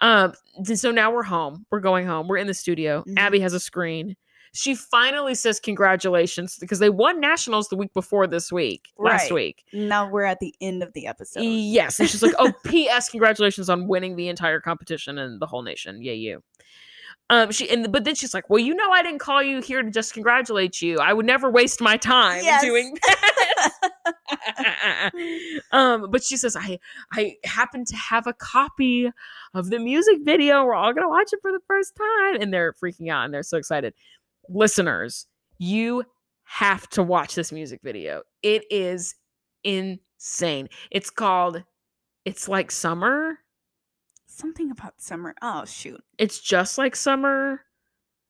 [0.00, 0.34] Um,
[0.74, 1.64] so now we're home.
[1.70, 2.26] We're going home.
[2.26, 3.04] We're in the studio.
[3.06, 3.14] Mhm.
[3.16, 4.16] Abby has a screen.
[4.52, 9.64] She finally says congratulations because they won nationals the week before this week, last week.
[9.72, 11.42] Now we're at the end of the episode.
[11.42, 12.00] Yes.
[12.00, 13.08] And she's like, oh, P.S.
[13.08, 16.02] Congratulations on winning the entire competition and the whole nation.
[16.02, 16.42] Yay, you.
[17.30, 19.82] Um, she and but then she's like, Well, you know I didn't call you here
[19.82, 20.98] to just congratulate you.
[20.98, 22.62] I would never waste my time Yes.
[22.62, 23.92] doing that.
[25.72, 26.78] um, but she says, I
[27.12, 29.10] I happen to have a copy
[29.52, 30.64] of the music video.
[30.64, 32.40] We're all gonna watch it for the first time.
[32.40, 33.94] And they're freaking out and they're so excited.
[34.48, 35.26] Listeners,
[35.58, 36.04] you
[36.44, 38.22] have to watch this music video.
[38.42, 39.14] It is
[39.64, 40.68] insane.
[40.90, 41.62] It's called
[42.24, 43.38] It's Like Summer.
[44.26, 45.34] Something about summer.
[45.42, 46.00] Oh shoot.
[46.16, 47.62] It's just like summer.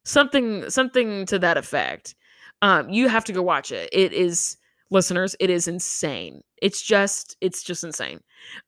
[0.05, 2.15] Something something to that effect.
[2.63, 3.91] Um you have to go watch it.
[3.93, 4.57] It is
[4.91, 6.43] listeners, it is insane.
[6.61, 8.21] It's just it's just insane.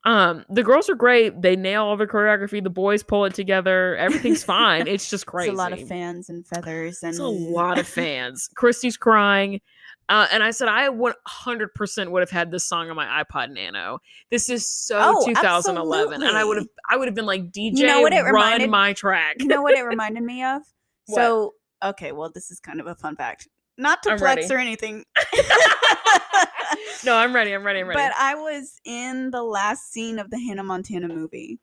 [0.04, 1.40] Um the girls are great.
[1.42, 2.62] They nail all the choreography.
[2.62, 3.96] The boys pull it together.
[3.96, 4.86] Everything's fine.
[4.86, 5.50] It's just crazy.
[5.50, 8.48] It's a lot of fans and feathers and It's a lot of fans.
[8.54, 9.60] Christi's crying.
[10.08, 14.00] Uh, and I said I 100% would have had this song on my iPod Nano.
[14.30, 16.66] This is so Oh, 2011, and I would have.
[16.88, 19.36] I would have been like DJ, You know what it run reminded- my track.
[19.38, 20.62] you know what it reminded me of?
[21.06, 21.14] What?
[21.16, 23.46] So okay, well this is kind of a fun fact.
[23.80, 24.54] Not to I'm flex ready.
[24.54, 25.04] or anything.
[27.04, 27.52] no, I'm ready.
[27.52, 27.80] I'm ready.
[27.80, 27.98] I'm ready.
[27.98, 31.58] But I was in the last scene of the Hannah Montana movie.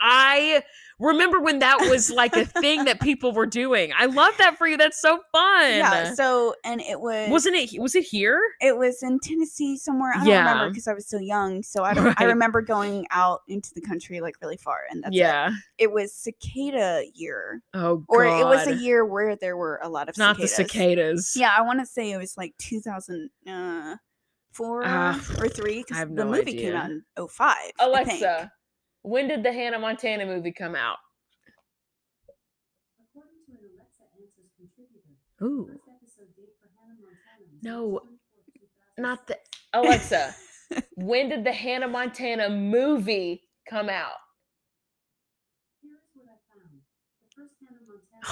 [0.00, 0.62] I
[1.00, 3.90] remember when that was like a thing that people were doing.
[3.98, 4.76] I love that for you.
[4.76, 5.70] That's so fun.
[5.70, 6.12] Yeah.
[6.14, 7.70] So and it was Wasn't it?
[7.80, 8.40] Was it here?
[8.60, 10.12] it was in Tennessee somewhere.
[10.14, 10.48] I don't Yeah.
[10.50, 11.62] remember because I was so young.
[11.62, 15.16] So I don't I remember going out into the country like really far and that's
[15.16, 15.50] yeah.
[15.78, 17.62] It was cicada year.
[17.74, 18.04] Oh, God.
[18.08, 20.56] Or it was a year where there were a lot of Not cicadas.
[20.56, 21.34] the cicadas.
[21.36, 26.08] Yeah, I want to say it was like 2004 Ah, or 3 I because have
[26.14, 27.56] the no movie came out in 05.
[27.78, 28.50] Alexa,
[29.02, 30.98] when did the Hannah Montana movie come out?
[32.98, 33.32] According
[35.40, 35.80] to Ooh.
[37.62, 38.00] No,
[38.98, 39.38] not the
[39.72, 40.34] Alexa.
[40.96, 44.12] when did the Hannah Montana movie come out?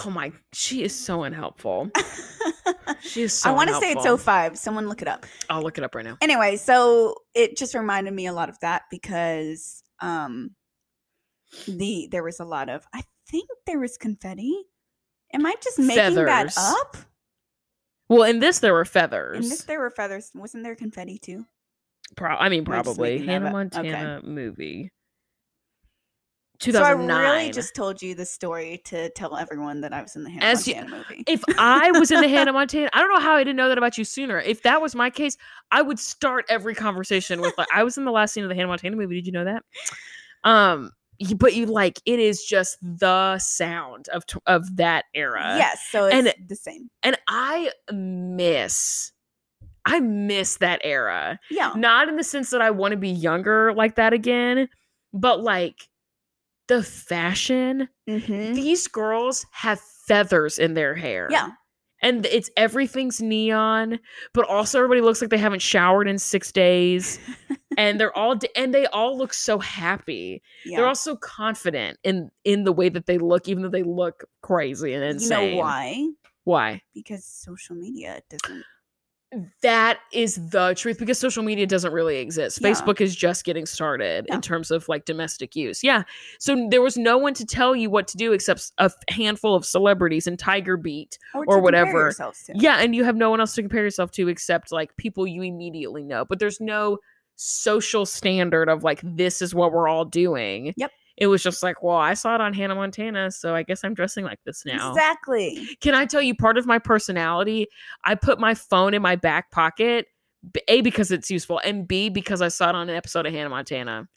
[0.04, 1.90] Oh my, she is so unhelpful.
[3.00, 4.18] She is so I want to say it's unhelpful.
[4.18, 4.58] 05.
[4.58, 5.26] Someone look it up.
[5.48, 6.18] I'll look it up right now.
[6.20, 10.50] Anyway, so it just reminded me a lot of that because um
[11.66, 14.64] the there was a lot of I think there was confetti.
[15.32, 16.54] Am I just making feathers.
[16.54, 16.96] that up?
[18.08, 19.44] Well, in this there were feathers.
[19.44, 20.30] In this there were feathers.
[20.34, 21.44] Wasn't there confetti too?
[22.16, 24.26] Pro- I mean, probably Hannah Montana okay.
[24.26, 24.90] movie.
[26.60, 27.08] 2009.
[27.08, 30.24] So I really just told you the story to tell everyone that I was in
[30.24, 31.24] the Hannah As Montana you, movie.
[31.26, 33.78] If I was in the Hannah Montana, I don't know how I didn't know that
[33.78, 34.40] about you sooner.
[34.40, 35.36] If that was my case,
[35.70, 38.54] I would start every conversation with like, I was in the last scene of the
[38.54, 39.14] Hannah Montana movie.
[39.14, 39.62] Did you know that?
[40.44, 40.92] Um,
[41.36, 45.56] but you like it is just the sound of of that era.
[45.58, 46.90] Yes, so and, the same.
[47.02, 49.12] And I miss
[49.84, 51.40] I miss that era.
[51.50, 51.72] Yeah.
[51.74, 54.68] Not in the sense that I want to be younger like that again,
[55.14, 55.88] but like
[56.68, 57.88] the fashion.
[58.06, 61.28] hmm These girls have feathers in their hair.
[61.30, 61.50] Yeah.
[62.00, 63.98] And it's everything's neon,
[64.32, 67.18] but also everybody looks like they haven't showered in six days.
[67.76, 70.40] and they're all and they all look so happy.
[70.64, 70.76] Yeah.
[70.78, 74.24] They're all so confident in in the way that they look, even though they look
[74.42, 75.48] crazy and insane.
[75.50, 76.08] you know why?
[76.44, 76.82] Why?
[76.94, 78.64] Because social media doesn't
[79.62, 82.60] That is the truth because social media doesn't really exist.
[82.62, 82.70] Yeah.
[82.70, 84.36] Facebook is just getting started Yeah.
[84.36, 85.84] in terms of like domestic use.
[85.84, 86.04] Yeah.
[86.38, 89.66] So there was no one to tell you what to do except a handful of
[89.66, 91.18] celebrities and Tiger Beat.
[91.34, 92.10] or, Or whatever.
[92.54, 92.78] Yeah.
[92.80, 96.04] And you have no one else to compare yourself to except like people you immediately
[96.04, 96.24] know.
[96.24, 96.98] But there's no
[97.36, 100.72] social standard of like, this is what we're all doing.
[100.76, 100.90] Yep.
[101.18, 103.92] It was just like, well, I saw it on Hannah Montana, so I guess I'm
[103.92, 104.90] dressing like this now.
[104.90, 105.66] Exactly.
[105.80, 107.66] Can I tell you part of my personality?
[108.04, 110.06] I put my phone in my back pocket,
[110.68, 113.50] A because it's useful, and B, because I saw it on an episode of Hannah
[113.50, 114.08] Montana.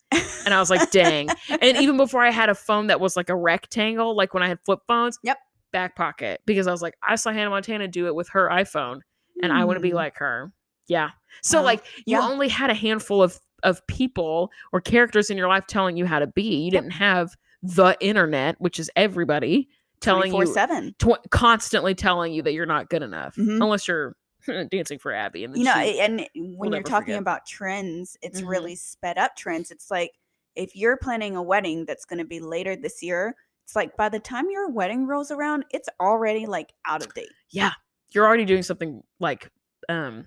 [0.45, 1.29] And I was like, dang.
[1.49, 4.47] and even before I had a phone that was like a rectangle, like when I
[4.47, 5.37] had flip phones, Yep.
[5.71, 9.01] back pocket, because I was like, I saw Hannah Montana do it with her iPhone,
[9.41, 9.95] and I want to be mm.
[9.95, 10.51] like her.
[10.87, 11.11] Yeah.
[11.41, 12.27] So, like, you yeah.
[12.27, 16.19] only had a handful of, of people or characters in your life telling you how
[16.19, 16.43] to be.
[16.65, 16.83] You Yep.
[16.83, 19.69] didn't have the internet, which is everybody
[19.99, 23.61] telling you 7 tw- constantly telling you that you're not good enough Mhm.
[23.61, 24.15] unless you're
[24.71, 27.19] dancing for Abby and you know and when you're talking forget.
[27.19, 28.47] about trends it's Mhm.
[28.47, 30.11] really sped up trends it's like
[30.55, 34.09] if you're planning a wedding that's going to be later this year it's like by
[34.09, 37.69] the time your wedding rolls around it's already like out of date yeah
[38.09, 39.51] you're already doing something like
[39.87, 40.25] um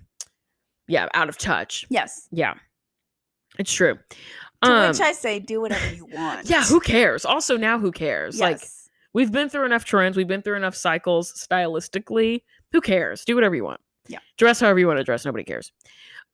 [0.86, 2.54] yeah out of touch yes yeah
[3.58, 3.98] it's true.
[4.62, 6.48] To um which i say do whatever you want.
[6.48, 7.24] Yeah who cares?
[7.24, 8.40] Also now who cares?
[8.40, 8.88] Like Yes.
[9.12, 10.16] we've been through enough trends.
[10.16, 12.42] We've been through enough cycles stylistically.
[12.72, 13.24] Who cares?
[13.24, 13.80] Do whatever you want.
[14.08, 14.18] Yeah.
[14.38, 15.24] dress however you want to dress.
[15.24, 15.72] Nobody cares.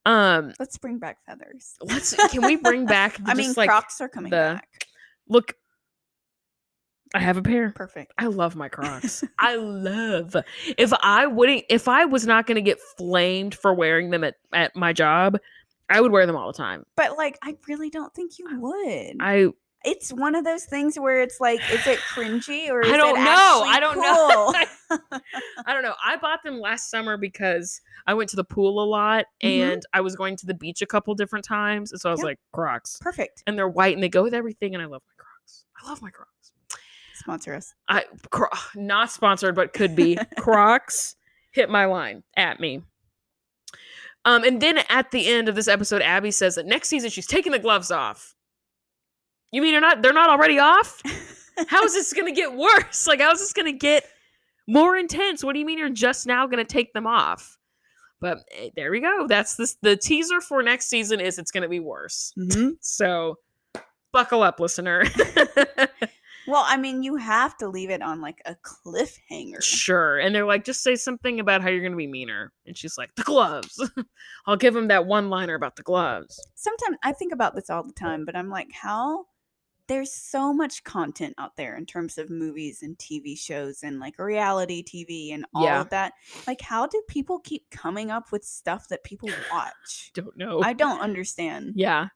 [0.06, 1.74] Um let's bring back feathers.
[1.82, 4.86] let's can we bring back i just, mean like crocs are coming the- back.
[5.28, 5.54] look
[7.12, 7.70] i have a pair.
[7.74, 8.12] Perfect.
[8.18, 9.24] I love my Crocs.
[9.40, 10.36] I love.
[10.78, 14.36] If I wouldn't, if I was not going to get flamed for wearing them at,
[14.52, 15.36] at my job,
[15.90, 16.84] I would wear them all the time.
[16.96, 19.48] but like i really don't think you would I
[19.82, 23.16] it's one of those things where it's like is it cringy or is I don't
[23.24, 23.62] know.
[23.66, 24.02] I don't cool?
[24.02, 25.20] know.
[25.66, 25.94] I don't know.
[26.04, 29.72] I bought them last summer because I went to the pool a lot Mhm.
[29.72, 32.20] and I was going to the beach a couple different times, and so I was
[32.20, 32.26] Yeah.
[32.26, 35.14] like Crocs, perfect and they're white and they go with everything, and I love my
[35.24, 35.64] Crocs.
[35.82, 36.52] I love my Crocs.
[37.14, 41.16] sponsor us I cro- not sponsored, but could be Crocs.
[41.52, 42.82] Hit my line at me.
[44.24, 47.26] Um, and then at the end of this episode, Abby says that next season she's
[47.26, 48.34] taking the gloves off.
[49.52, 50.02] You mean they're not?
[50.02, 51.00] They're not already off?
[51.68, 53.06] How is this gonna get worse?
[53.06, 54.04] Like, how is this gonna get
[54.66, 55.44] more intense?
[55.44, 57.58] What do you mean you're just now gonna take them off?
[58.20, 59.26] But eh, there we go.
[59.26, 59.76] That's this.
[59.82, 62.32] The teaser for next season is it's gonna be worse.
[62.38, 62.74] Mhm.
[62.80, 63.36] So
[64.12, 65.04] buckle up, listener.
[66.50, 69.62] Well, I mean, you have to leave it on like a cliffhanger.
[69.62, 70.18] Sure.
[70.18, 72.52] And they're like, just say something about how you're going to be meaner.
[72.66, 73.80] And she's like, the gloves.
[74.46, 76.40] I'll give him that one liner about the gloves.
[76.54, 79.26] Sometimes I think about this all the time, but I'm like, how
[79.86, 84.18] there's so much content out there in terms of movies and TV shows and like
[84.20, 85.80] reality TV and all Yeah.
[85.80, 86.12] of that.
[86.46, 90.12] Like, how do people keep coming up with stuff that people watch?
[90.14, 90.60] Don't know.
[90.62, 91.72] I don't understand.
[91.74, 92.08] yeah.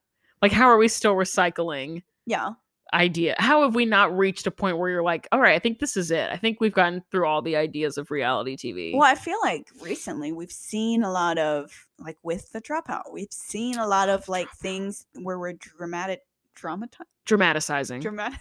[0.42, 2.50] Like, how are we still recycling Yeah.
[2.94, 3.34] Idea?
[3.38, 5.96] How have we not reached a point where you're like, all right, I think this
[5.96, 6.28] is it.
[6.30, 8.92] I think we've gotten through all the ideas of reality TV.
[8.94, 13.32] Well, I feel like recently we've seen a lot of like with the dropout, we've
[13.32, 16.20] seen a lot of like things where we're dramatic,
[16.56, 18.00] dramati- Dramaticizing.
[18.00, 18.38] dramatic.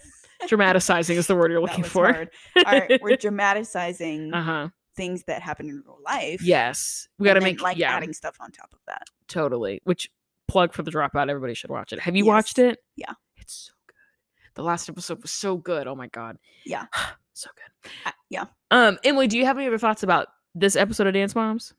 [0.47, 2.11] Dramatizing is the word you're looking for.
[2.11, 2.29] hard.
[2.57, 3.15] All right, we're
[3.63, 4.69] dramatizing uh huh.
[4.95, 6.41] things that happen in real life.
[6.43, 9.03] Yes, we got to make like yeah, adding stuff on top of that.
[9.27, 9.81] totally.
[9.85, 10.09] Which
[10.49, 11.29] plug for the dropout.
[11.29, 11.99] Everybody should watch it.
[11.99, 12.27] Have you Yes.
[12.29, 12.79] watched it?
[12.97, 13.13] Yeah.
[13.37, 13.73] it's so.
[14.55, 15.87] The last episode was so good.
[15.87, 16.37] Oh my god.
[16.65, 16.85] Yeah.
[17.33, 17.91] so good.
[18.05, 18.45] Uh, yeah.
[18.71, 21.73] Um, Emily, do you have any other thoughts about this episode of Dance Moms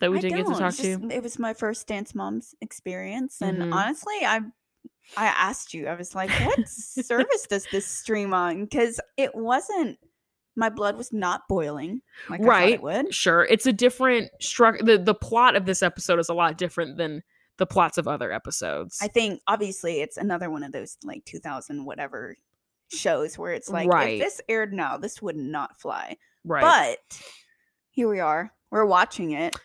[0.00, 1.08] that we I didn't get to talk just- to?
[1.10, 3.72] It was my first Dance Moms experience, and Mhm.
[3.74, 4.40] honestly, I
[5.16, 5.86] I asked you.
[5.86, 9.98] I was like, "What service does this stream on?" Because it wasn't.
[10.56, 12.00] My blood was not boiling
[12.30, 12.72] like I Right.
[12.74, 13.12] it would.
[13.12, 14.84] Sure, it's a different structure.
[14.84, 17.22] The the plot of this episode is a lot different than
[17.58, 18.98] the plots of other episodes.
[19.00, 22.36] I think obviously it's another one of those like 2000 whatever
[22.92, 24.14] shows where it's like Right.
[24.14, 26.16] if this aired now, this would not fly.
[26.44, 26.96] right.
[27.08, 27.20] But
[27.90, 28.52] here we are.
[28.70, 29.56] We're watching it.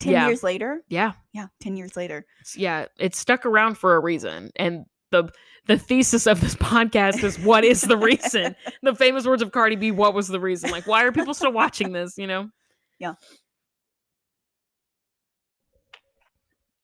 [0.00, 0.26] 10 Yeah.
[0.26, 0.82] years later.
[0.88, 2.26] yeah, Yeah, 10 years later.
[2.56, 5.30] yeah, it's stuck around for a reason, and the
[5.66, 8.54] the thesis of this podcast is what is the reason?
[8.82, 9.92] the famous words of Cardi B.
[9.92, 10.70] What was the reason?
[10.70, 12.18] Like, why are people still watching this?
[12.18, 12.48] You know?
[12.98, 13.14] Yeah.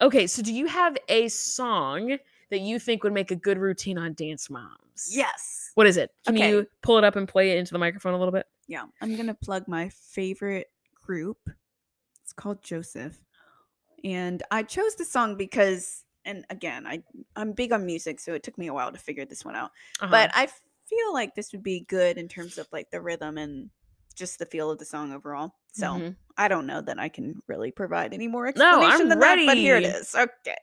[0.01, 2.19] Okay, so do you have a song
[2.51, 5.09] that you think would make a good routine on Dance Moms?
[5.11, 5.73] Yes.
[5.75, 6.11] What is it?
[6.27, 6.51] Can Okay.
[6.51, 8.47] you pull it up and play it into the microphone a little bit?
[8.67, 11.39] Yeah, I'm going to plug my favorite group.
[12.23, 13.19] It's called Joseph.
[14.05, 17.03] And I chose the song because and again, I
[17.37, 19.71] I'm big on music, so it took me a while to figure this one out.
[20.01, 20.11] Uh-huh.
[20.11, 20.47] But I
[20.87, 23.71] feel like this would be good in terms of like the rhythm and
[24.15, 25.55] just the feel of the song overall.
[25.73, 26.17] So Mhm.
[26.37, 29.57] I don't know that I can really provide any more No, explanation than that, but
[29.57, 30.15] here it is.
[30.15, 30.57] Okay.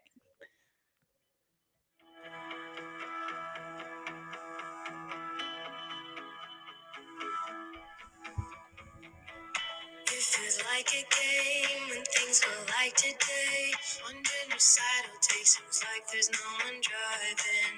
[14.58, 17.78] One genocidal take seems like there's no one driving.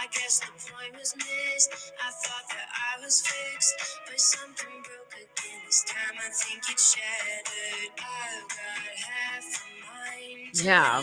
[0.00, 1.74] I guess the point was missed.
[1.98, 3.74] I thought that I was fixed,
[4.06, 5.60] but something broke again.
[5.66, 7.90] This time I think it shattered.
[7.98, 10.54] I've got half a mind.
[10.62, 11.02] Yeah.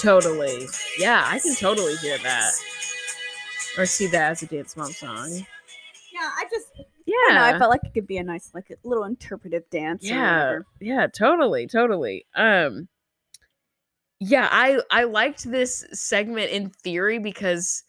[0.00, 0.66] Totally.
[0.98, 2.52] Yeah, I can totally hear that.
[3.78, 5.30] Or see that as a Dance Mom song.
[6.12, 6.68] Yeah, I just
[7.04, 7.14] Yeah.
[7.30, 10.02] I, know, I felt like it could be a nice like a little interpretive dance.
[10.02, 12.88] yeah yeah totally totally um
[14.18, 17.82] yeah i i liked this segment in theory because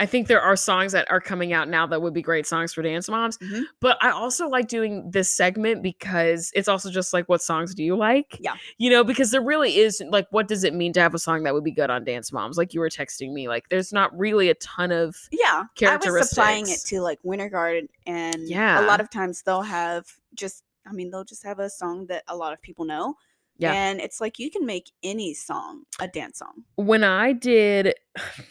[0.00, 2.72] i think there are songs that are coming out now that would be great songs
[2.74, 3.62] for dance moms Mhm.
[3.80, 7.84] but i also like doing this segment because it's also just like what songs do
[7.84, 8.56] you like Yeah.
[8.78, 11.44] you know because there really is like what does it mean to have a song
[11.44, 14.10] that would be good on dance moms like you were texting me like there's not
[14.18, 18.80] really a ton of Yeah, I was supplying it to like Winter Guard, and Yeah.
[18.80, 20.64] a lot of times they'll have just.
[20.86, 23.16] I mean, they'll just have a song that a lot of people know.
[23.60, 23.72] Yeah.
[23.74, 26.64] and it's like you can make any song a dance song.
[26.76, 27.94] when I did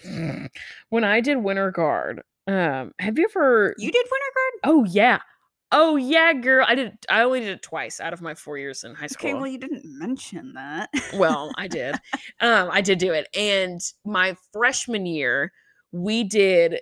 [0.90, 4.76] when I did Winter Guard, um, have you ever You did Winter Guard.
[4.76, 5.20] Oh yeah.
[5.72, 6.66] Oh yeah, girl.
[6.68, 9.30] I did I only did it twice out of my four years in high school.
[9.30, 10.90] Okay, well, you didn't mention that.
[11.16, 11.96] well, I did.
[12.42, 13.28] Um, I did do it.
[13.38, 15.52] And my freshman year,
[15.92, 16.80] we did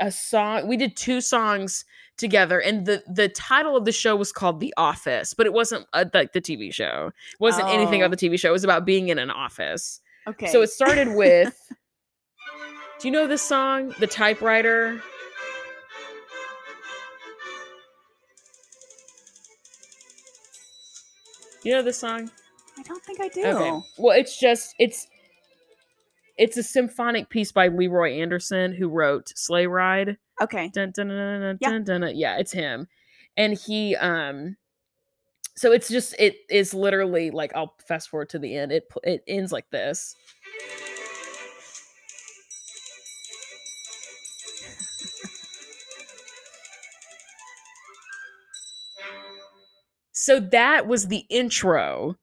[0.00, 1.84] a song, we did two songs
[2.16, 2.58] together.
[2.60, 6.04] And the the title of the show was called The Office, but it wasn't uh,
[6.12, 7.12] like the TV show.
[7.32, 8.06] It wasn't anything Oh.
[8.06, 8.48] about the TV show.
[8.48, 10.00] It was about being in an office.
[10.26, 11.54] okay, So it started with
[13.00, 13.94] Do you know this song?
[13.98, 15.00] The typewriter.
[21.62, 22.30] You know this song?
[22.78, 23.44] I don't think I do.
[23.44, 23.80] Okay.
[23.98, 25.06] Well, it's just it's
[26.40, 30.16] it's a symphonic piece by Leroy Anderson who wrote Sleigh Ride.
[30.40, 30.70] Okay.
[30.72, 32.08] Dun, dun, dun, Yeah.
[32.14, 32.88] Yeah, it's him.
[33.36, 34.56] And he um
[35.54, 38.72] so it's just it is literally like I'll fast forward to the end.
[38.72, 40.16] It it ends like this.
[50.12, 52.16] So that was the intro.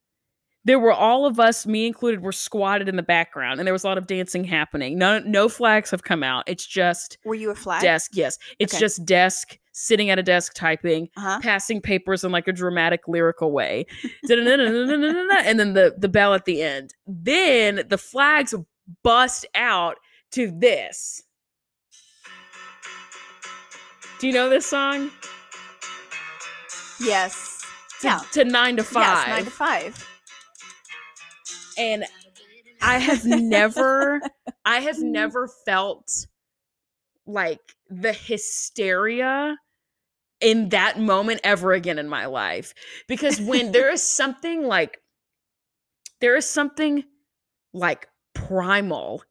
[0.68, 3.86] There were all of us, me included, were squatted in the background, and there was
[3.86, 4.98] a lot of dancing happening.
[4.98, 6.44] No, no flags have come out.
[6.46, 7.82] It's just Were you a flag?
[7.82, 8.12] desk.
[8.14, 8.82] Yes, it's Okay.
[8.82, 11.40] just desk sitting at a desk typing, Uh-huh.
[11.42, 13.86] passing papers in like a dramatic lyrical way,
[14.30, 16.94] and then the the bell at the end.
[17.08, 18.54] Then the flags
[19.04, 19.96] bust out
[20.32, 21.24] to this.
[24.20, 25.12] Do you know this song?
[27.00, 27.62] Yes.
[28.02, 28.20] To, Yeah.
[28.34, 29.04] to nine to five.
[29.04, 29.28] Yes.
[29.30, 30.10] Nine to five.
[31.78, 32.06] And
[32.82, 34.22] I have never,
[34.66, 36.28] I have never felt
[37.26, 37.60] like
[37.90, 39.58] the hysteria
[40.40, 42.74] in that moment ever again in my life.
[43.08, 45.00] Because when there is something like
[46.20, 47.04] there is something
[47.74, 49.24] like primal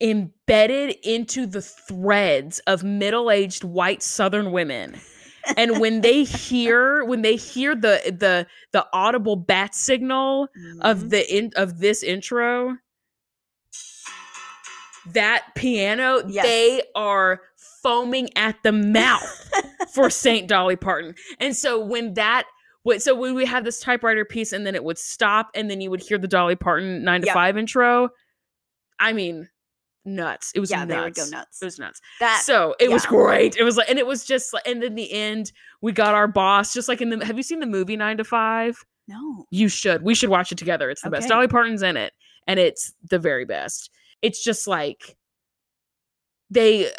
[0.00, 4.96] embedded into the threads of middle-aged white southern women
[5.56, 10.48] and when they hear when they hear the the the audible bat signal
[10.80, 11.10] of Mhm.
[11.10, 12.76] the in of this intro
[15.12, 16.44] that piano Yes.
[16.44, 17.40] they are
[17.82, 19.50] foaming at the mouth
[19.94, 21.14] for Saint Dolly Parton.
[21.40, 22.44] And so when that
[22.82, 25.80] what so when we have this typewriter piece and then it would stop and then
[25.80, 27.34] you would hear the Dolly Parton 9 to Yep.
[27.34, 28.10] 5 intro.
[28.98, 29.48] I mean
[30.08, 30.52] nuts.
[30.54, 30.88] It was yeah, nuts.
[30.88, 31.62] they would go nuts.
[31.62, 32.00] It was nuts.
[32.20, 33.56] that so it was great.
[33.56, 36.28] It was like and it was just like and in the end we got our
[36.28, 38.84] boss just like in the have you seen the movie 9 to 5?
[39.08, 39.46] no.
[39.50, 40.02] You should.
[40.02, 40.90] We should watch it together.
[40.90, 41.28] It's the best.
[41.28, 42.12] Dolly Parton's in it,
[42.46, 43.90] and it's the very best.
[44.22, 45.16] It's just like
[46.50, 46.90] they uh,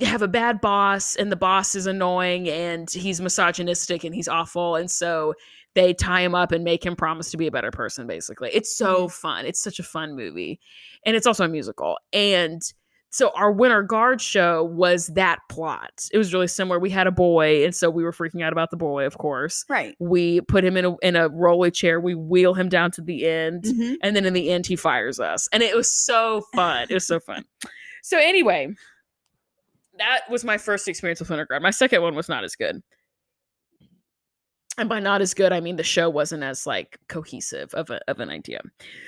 [0.00, 4.76] have a bad boss, and the boss is annoying, and he's misogynistic, and he's awful,
[4.76, 5.34] and so
[5.74, 8.06] they tie him up and make him promise to be a better person.
[8.06, 9.46] Basically, it's so fun.
[9.46, 10.60] It's such a fun movie,
[11.06, 11.96] and it's also a musical.
[12.12, 12.60] And
[13.12, 16.08] so our winter guard show was that plot.
[16.12, 16.78] It was really similar.
[16.78, 19.64] We had a boy, and so we were freaking out about the boy, of course
[19.68, 19.96] Right.
[19.98, 23.26] we put him in a in a rolly chair we wheel him down to the
[23.26, 23.96] end Mhm.
[24.02, 27.06] and then in the end he fires us and it was so fun it was
[27.06, 27.44] so fun
[28.02, 28.68] so anyway
[29.98, 32.80] that was my first experience with winter guard my second one was not as good
[34.80, 38.00] and by not as good i mean the show wasn't as like cohesive of, a,
[38.08, 38.60] of an idea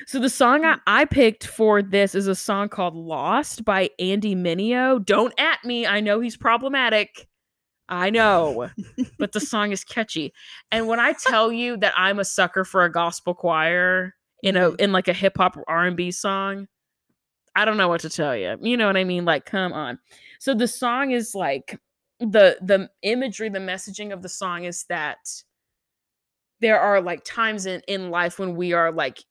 [0.06, 4.34] so the song I, I picked for this is a song called lost by andy
[4.36, 7.26] mineo don't at me i know he's problematic
[7.88, 8.68] i know
[9.18, 10.32] but the song is catchy.
[10.70, 14.70] And when I tell you that I'm a sucker for a gospel choir in a
[14.70, 14.80] Mhm.
[14.80, 16.68] in like a hip hop R and B song,
[17.54, 18.56] I don't know what to tell you.
[18.60, 19.24] You know what I mean?
[19.24, 19.98] Like, come on.
[20.38, 21.78] So the song is like
[22.20, 25.18] the the imagery, the messaging of the song is that
[26.62, 29.22] there are like times in in life when we are like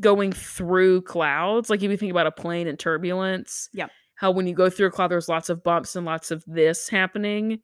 [0.00, 1.68] going through clouds.
[1.70, 3.88] Like if you think about a plane and turbulence, Yeah.
[4.14, 6.88] How when you go through a cloud, there's lots of bumps and lots of this
[6.88, 7.60] happening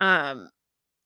[0.00, 0.48] um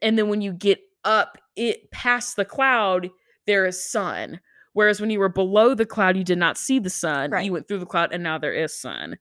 [0.03, 3.09] and then when you get up it past the cloud
[3.47, 4.39] there is sun
[4.75, 7.47] whereas when you were below the cloud you did not see the sun Right.
[7.47, 9.17] you went through the cloud and now there is sun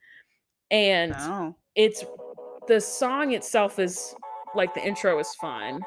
[0.69, 1.55] and Oh.
[1.75, 2.03] it's
[2.67, 4.13] the song itself is
[4.55, 5.79] like the intro is fine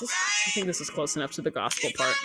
[0.00, 0.12] this,
[0.46, 2.16] i think this is close enough to the gospel part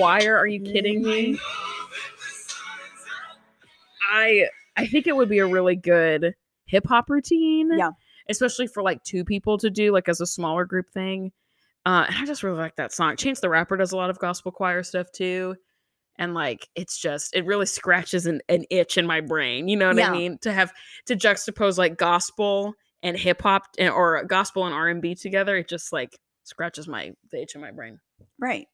[0.00, 0.36] choir?
[0.36, 1.38] Are you kidding me?
[4.10, 4.46] I
[4.76, 6.34] i think it would be a really good
[6.66, 7.90] hip hop routine Yeah.
[8.28, 11.32] especially for like two people to do like as a smaller group thing.
[11.84, 13.16] Uh and i just really like that song.
[13.16, 15.56] Chance the rapper does a lot of gospel choir stuff too.
[16.18, 19.88] And like it's just it really scratches an, an itch in my brain you know
[19.88, 20.10] what Yeah.
[20.10, 20.38] i mean?
[20.42, 20.72] To have
[21.06, 26.16] to juxtapose like gospel and hip hop or gospel and r&b together it just like
[26.44, 27.98] scratches my the itch in my brain.
[28.38, 28.66] Right.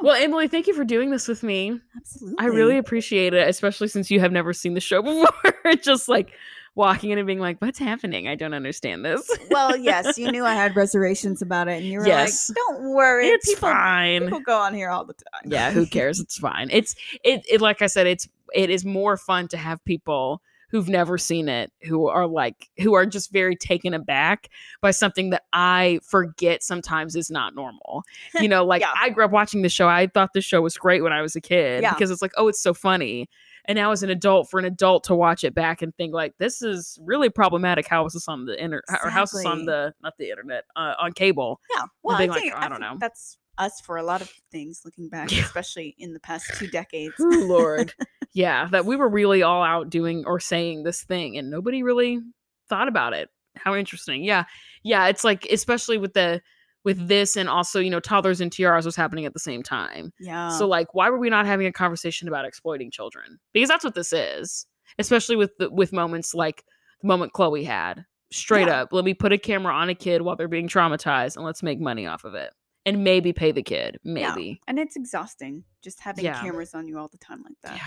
[0.00, 2.36] Well emily thank you for doing this with me Absolutely.
[2.38, 5.74] I really appreciate it, especially since you have never seen the show before.
[5.82, 6.32] Just like
[6.74, 8.26] walking in and being like, "What's happening?
[8.28, 11.98] I don't understand this." well, yes, you knew I had reservations about it, and you
[12.00, 12.48] were Yes.
[12.48, 14.22] like, "Don't worry, it's people, fine.
[14.24, 16.18] people go on here all the time." yeah, who cares?
[16.18, 16.68] It's fine.
[16.72, 16.94] It's
[17.24, 17.60] it, it.
[17.60, 20.40] Like I said, it's it is more fun to have people
[20.72, 24.48] who've never seen it who are like who are just very taken aback
[24.80, 28.02] by something that I forget sometimes is not normal.
[28.40, 28.92] You know, like Yeah.
[28.98, 29.86] I grew up watching the show.
[29.86, 31.92] I thought the show was great when I was a kid Yeah.
[31.92, 33.28] because it's like, oh, it's so funny.
[33.66, 36.34] And now as an adult, for an adult to watch it back and think like
[36.38, 37.86] this is really problematic.
[37.86, 40.64] How is this on the internet or how is this on the not the internet
[40.74, 41.60] uh, on cable?
[41.76, 41.82] Yeah.
[42.02, 42.96] Well, I being like, think, I don't know.
[42.98, 45.42] That's us for a lot of things looking back, Yeah.
[45.44, 47.14] especially in the past two decades.
[47.20, 47.92] Ooh, Lord.
[48.34, 52.20] yeah, that we were really all out doing or saying this thing and nobody really
[52.68, 53.28] thought about it.
[53.56, 54.24] How interesting.
[54.24, 54.44] Yeah.
[54.82, 55.08] Yeah.
[55.08, 56.40] It's like, especially with the,
[56.84, 60.12] with this and also, you know, toddlers and tiaras was happening at the same time.
[60.18, 60.48] Yeah.
[60.48, 63.38] So, like, why were we not having a conversation about exploiting children?
[63.52, 64.66] Because that's what this is,
[64.98, 66.64] especially with the, with moments like
[67.02, 68.04] the moment Chloe had.
[68.32, 68.82] Straight Yeah.
[68.82, 71.62] up, let me put a camera on a kid while they're being traumatized and let's
[71.62, 72.50] make money off of it.
[72.86, 74.00] And maybe pay the kid.
[74.02, 74.30] Yeah.
[74.34, 74.60] Maybe.
[74.66, 76.40] and it's exhausting just having Yeah.
[76.40, 77.76] cameras on you all the time like that.
[77.76, 77.82] Yeah.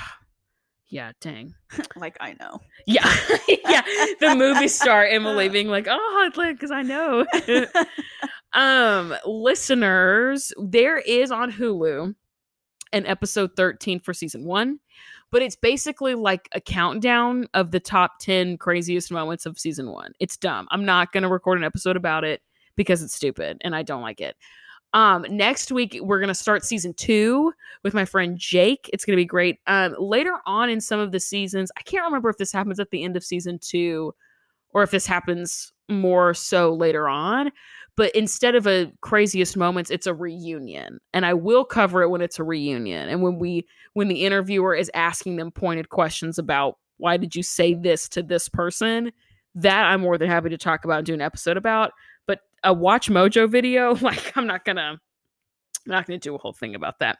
[0.90, 1.53] Yeah, dang.
[1.95, 2.60] like I know.
[2.86, 3.12] Yeah,
[3.48, 3.82] yeah.
[4.20, 7.26] The movie star Emily being like, "Oh, because I know."
[8.53, 12.14] um, listeners, there is on Hulu
[12.94, 14.80] an episode thirteen for season one,
[15.32, 20.14] but it's basically like a countdown of the top ten craziest moments of season one.
[20.20, 20.68] It's dumb.
[20.70, 22.41] I'm not gonna record an episode about it
[22.76, 24.36] because it's stupid and I don't like it.
[24.95, 27.51] Um, next week we're gonna start season two
[27.84, 28.89] with my friend Jake.
[28.93, 29.59] It's gonna be great.
[29.67, 32.91] Um, later on in some of the seasons, I can't remember if this happens at
[32.91, 34.15] the end of season two
[34.69, 37.51] or if this happens more so later on.
[37.97, 42.22] But instead of a craziest moments, it's a reunion, and I will cover it when
[42.22, 46.77] it's a reunion and when we when the interviewer is asking them pointed questions about
[46.97, 49.11] why did you say this to this person.
[49.55, 51.91] That I'm more than happy to talk about and do an episode about
[52.65, 56.75] a Watch Mojo video, like I'm not gonna I'm not gonna do a whole thing
[56.75, 57.17] about that.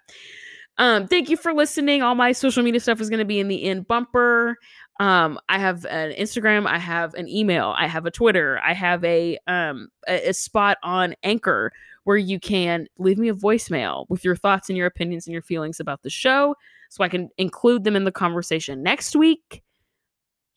[0.78, 2.02] Um, thank you for listening.
[2.02, 4.58] All my social media stuff is gonna be in the end bumper.
[5.00, 9.04] Um, I have an Instagram, I have an email, I have a Twitter, I have
[9.06, 11.72] a um a, a spot on Anchor
[12.04, 15.42] where you can leave me a voicemail with your thoughts and your opinions and your
[15.42, 16.56] feelings about the show
[16.90, 19.64] so I can include them in the conversation next week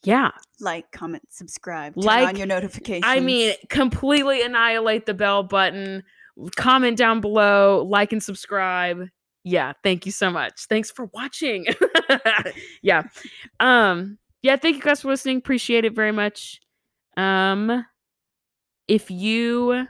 [0.05, 0.31] yeah.
[0.61, 6.03] Like comment subscribe turn like on your notifications i mean completely annihilate the bell button
[6.57, 9.09] comment down below like and subscribe.
[9.45, 10.67] Yeah thank you so much.
[10.69, 11.67] Thanks for watching.
[12.83, 13.03] Yeah.
[13.61, 15.39] Um yeah thank you guys for listening.
[15.39, 16.61] Appreciate it very much.
[17.17, 17.85] Um
[18.87, 19.87] if you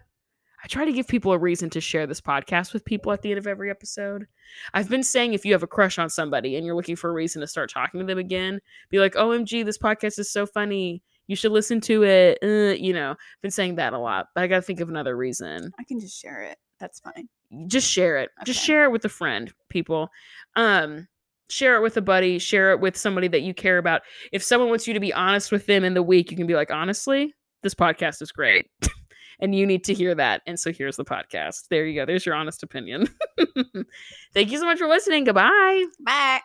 [0.68, 3.38] try to give people a reason to share this podcast with people at the end
[3.38, 4.26] of every episode.
[4.74, 7.12] I've been saying if you have a crush on somebody and you're looking for a
[7.12, 11.02] reason to start talking to them again, be like, OMG, this podcast is so funny.
[11.26, 12.38] You should listen to it.
[12.42, 14.88] Uh, you know, I've been saying that a lot, but I got to think of
[14.88, 15.72] another reason.
[15.78, 16.58] I can just share it.
[16.80, 17.28] That's fine.
[17.66, 18.30] Just share it.
[18.44, 20.10] Just share it with a friend, people.
[20.56, 21.08] Um,
[21.50, 24.02] share it with a buddy, share it with somebody that you care about.
[24.32, 26.54] If someone wants you to be honest with them in the week, you can be
[26.54, 28.66] like, honestly, this podcast is great.
[29.40, 30.42] and you need to hear that.
[30.46, 31.68] And so here's the podcast.
[31.68, 32.06] There you go.
[32.06, 33.08] There's your honest opinion.
[34.34, 35.24] Thank you so much for listening.
[35.24, 35.84] Goodbye.
[36.00, 36.40] Bye.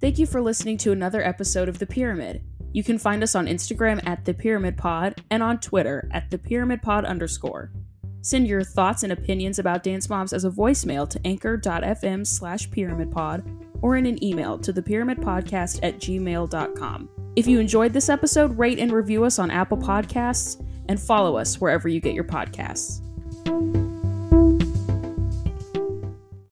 [0.00, 2.42] Thank you for listening to another episode of The Pyramid.
[2.72, 6.38] You can find us on Instagram at The Pyramid Pod and on Twitter at The
[6.38, 7.72] Pyramid Pod underscore.
[8.20, 13.67] Send your thoughts and opinions about Dance Moms as a voicemail to anchor.fm slash pyramidpod
[13.82, 17.08] or in an email to thepyramidpodcast at gmail.com.
[17.36, 21.60] If you enjoyed this episode, rate and review us on Apple Podcasts and follow us
[21.60, 23.07] wherever you get your podcasts.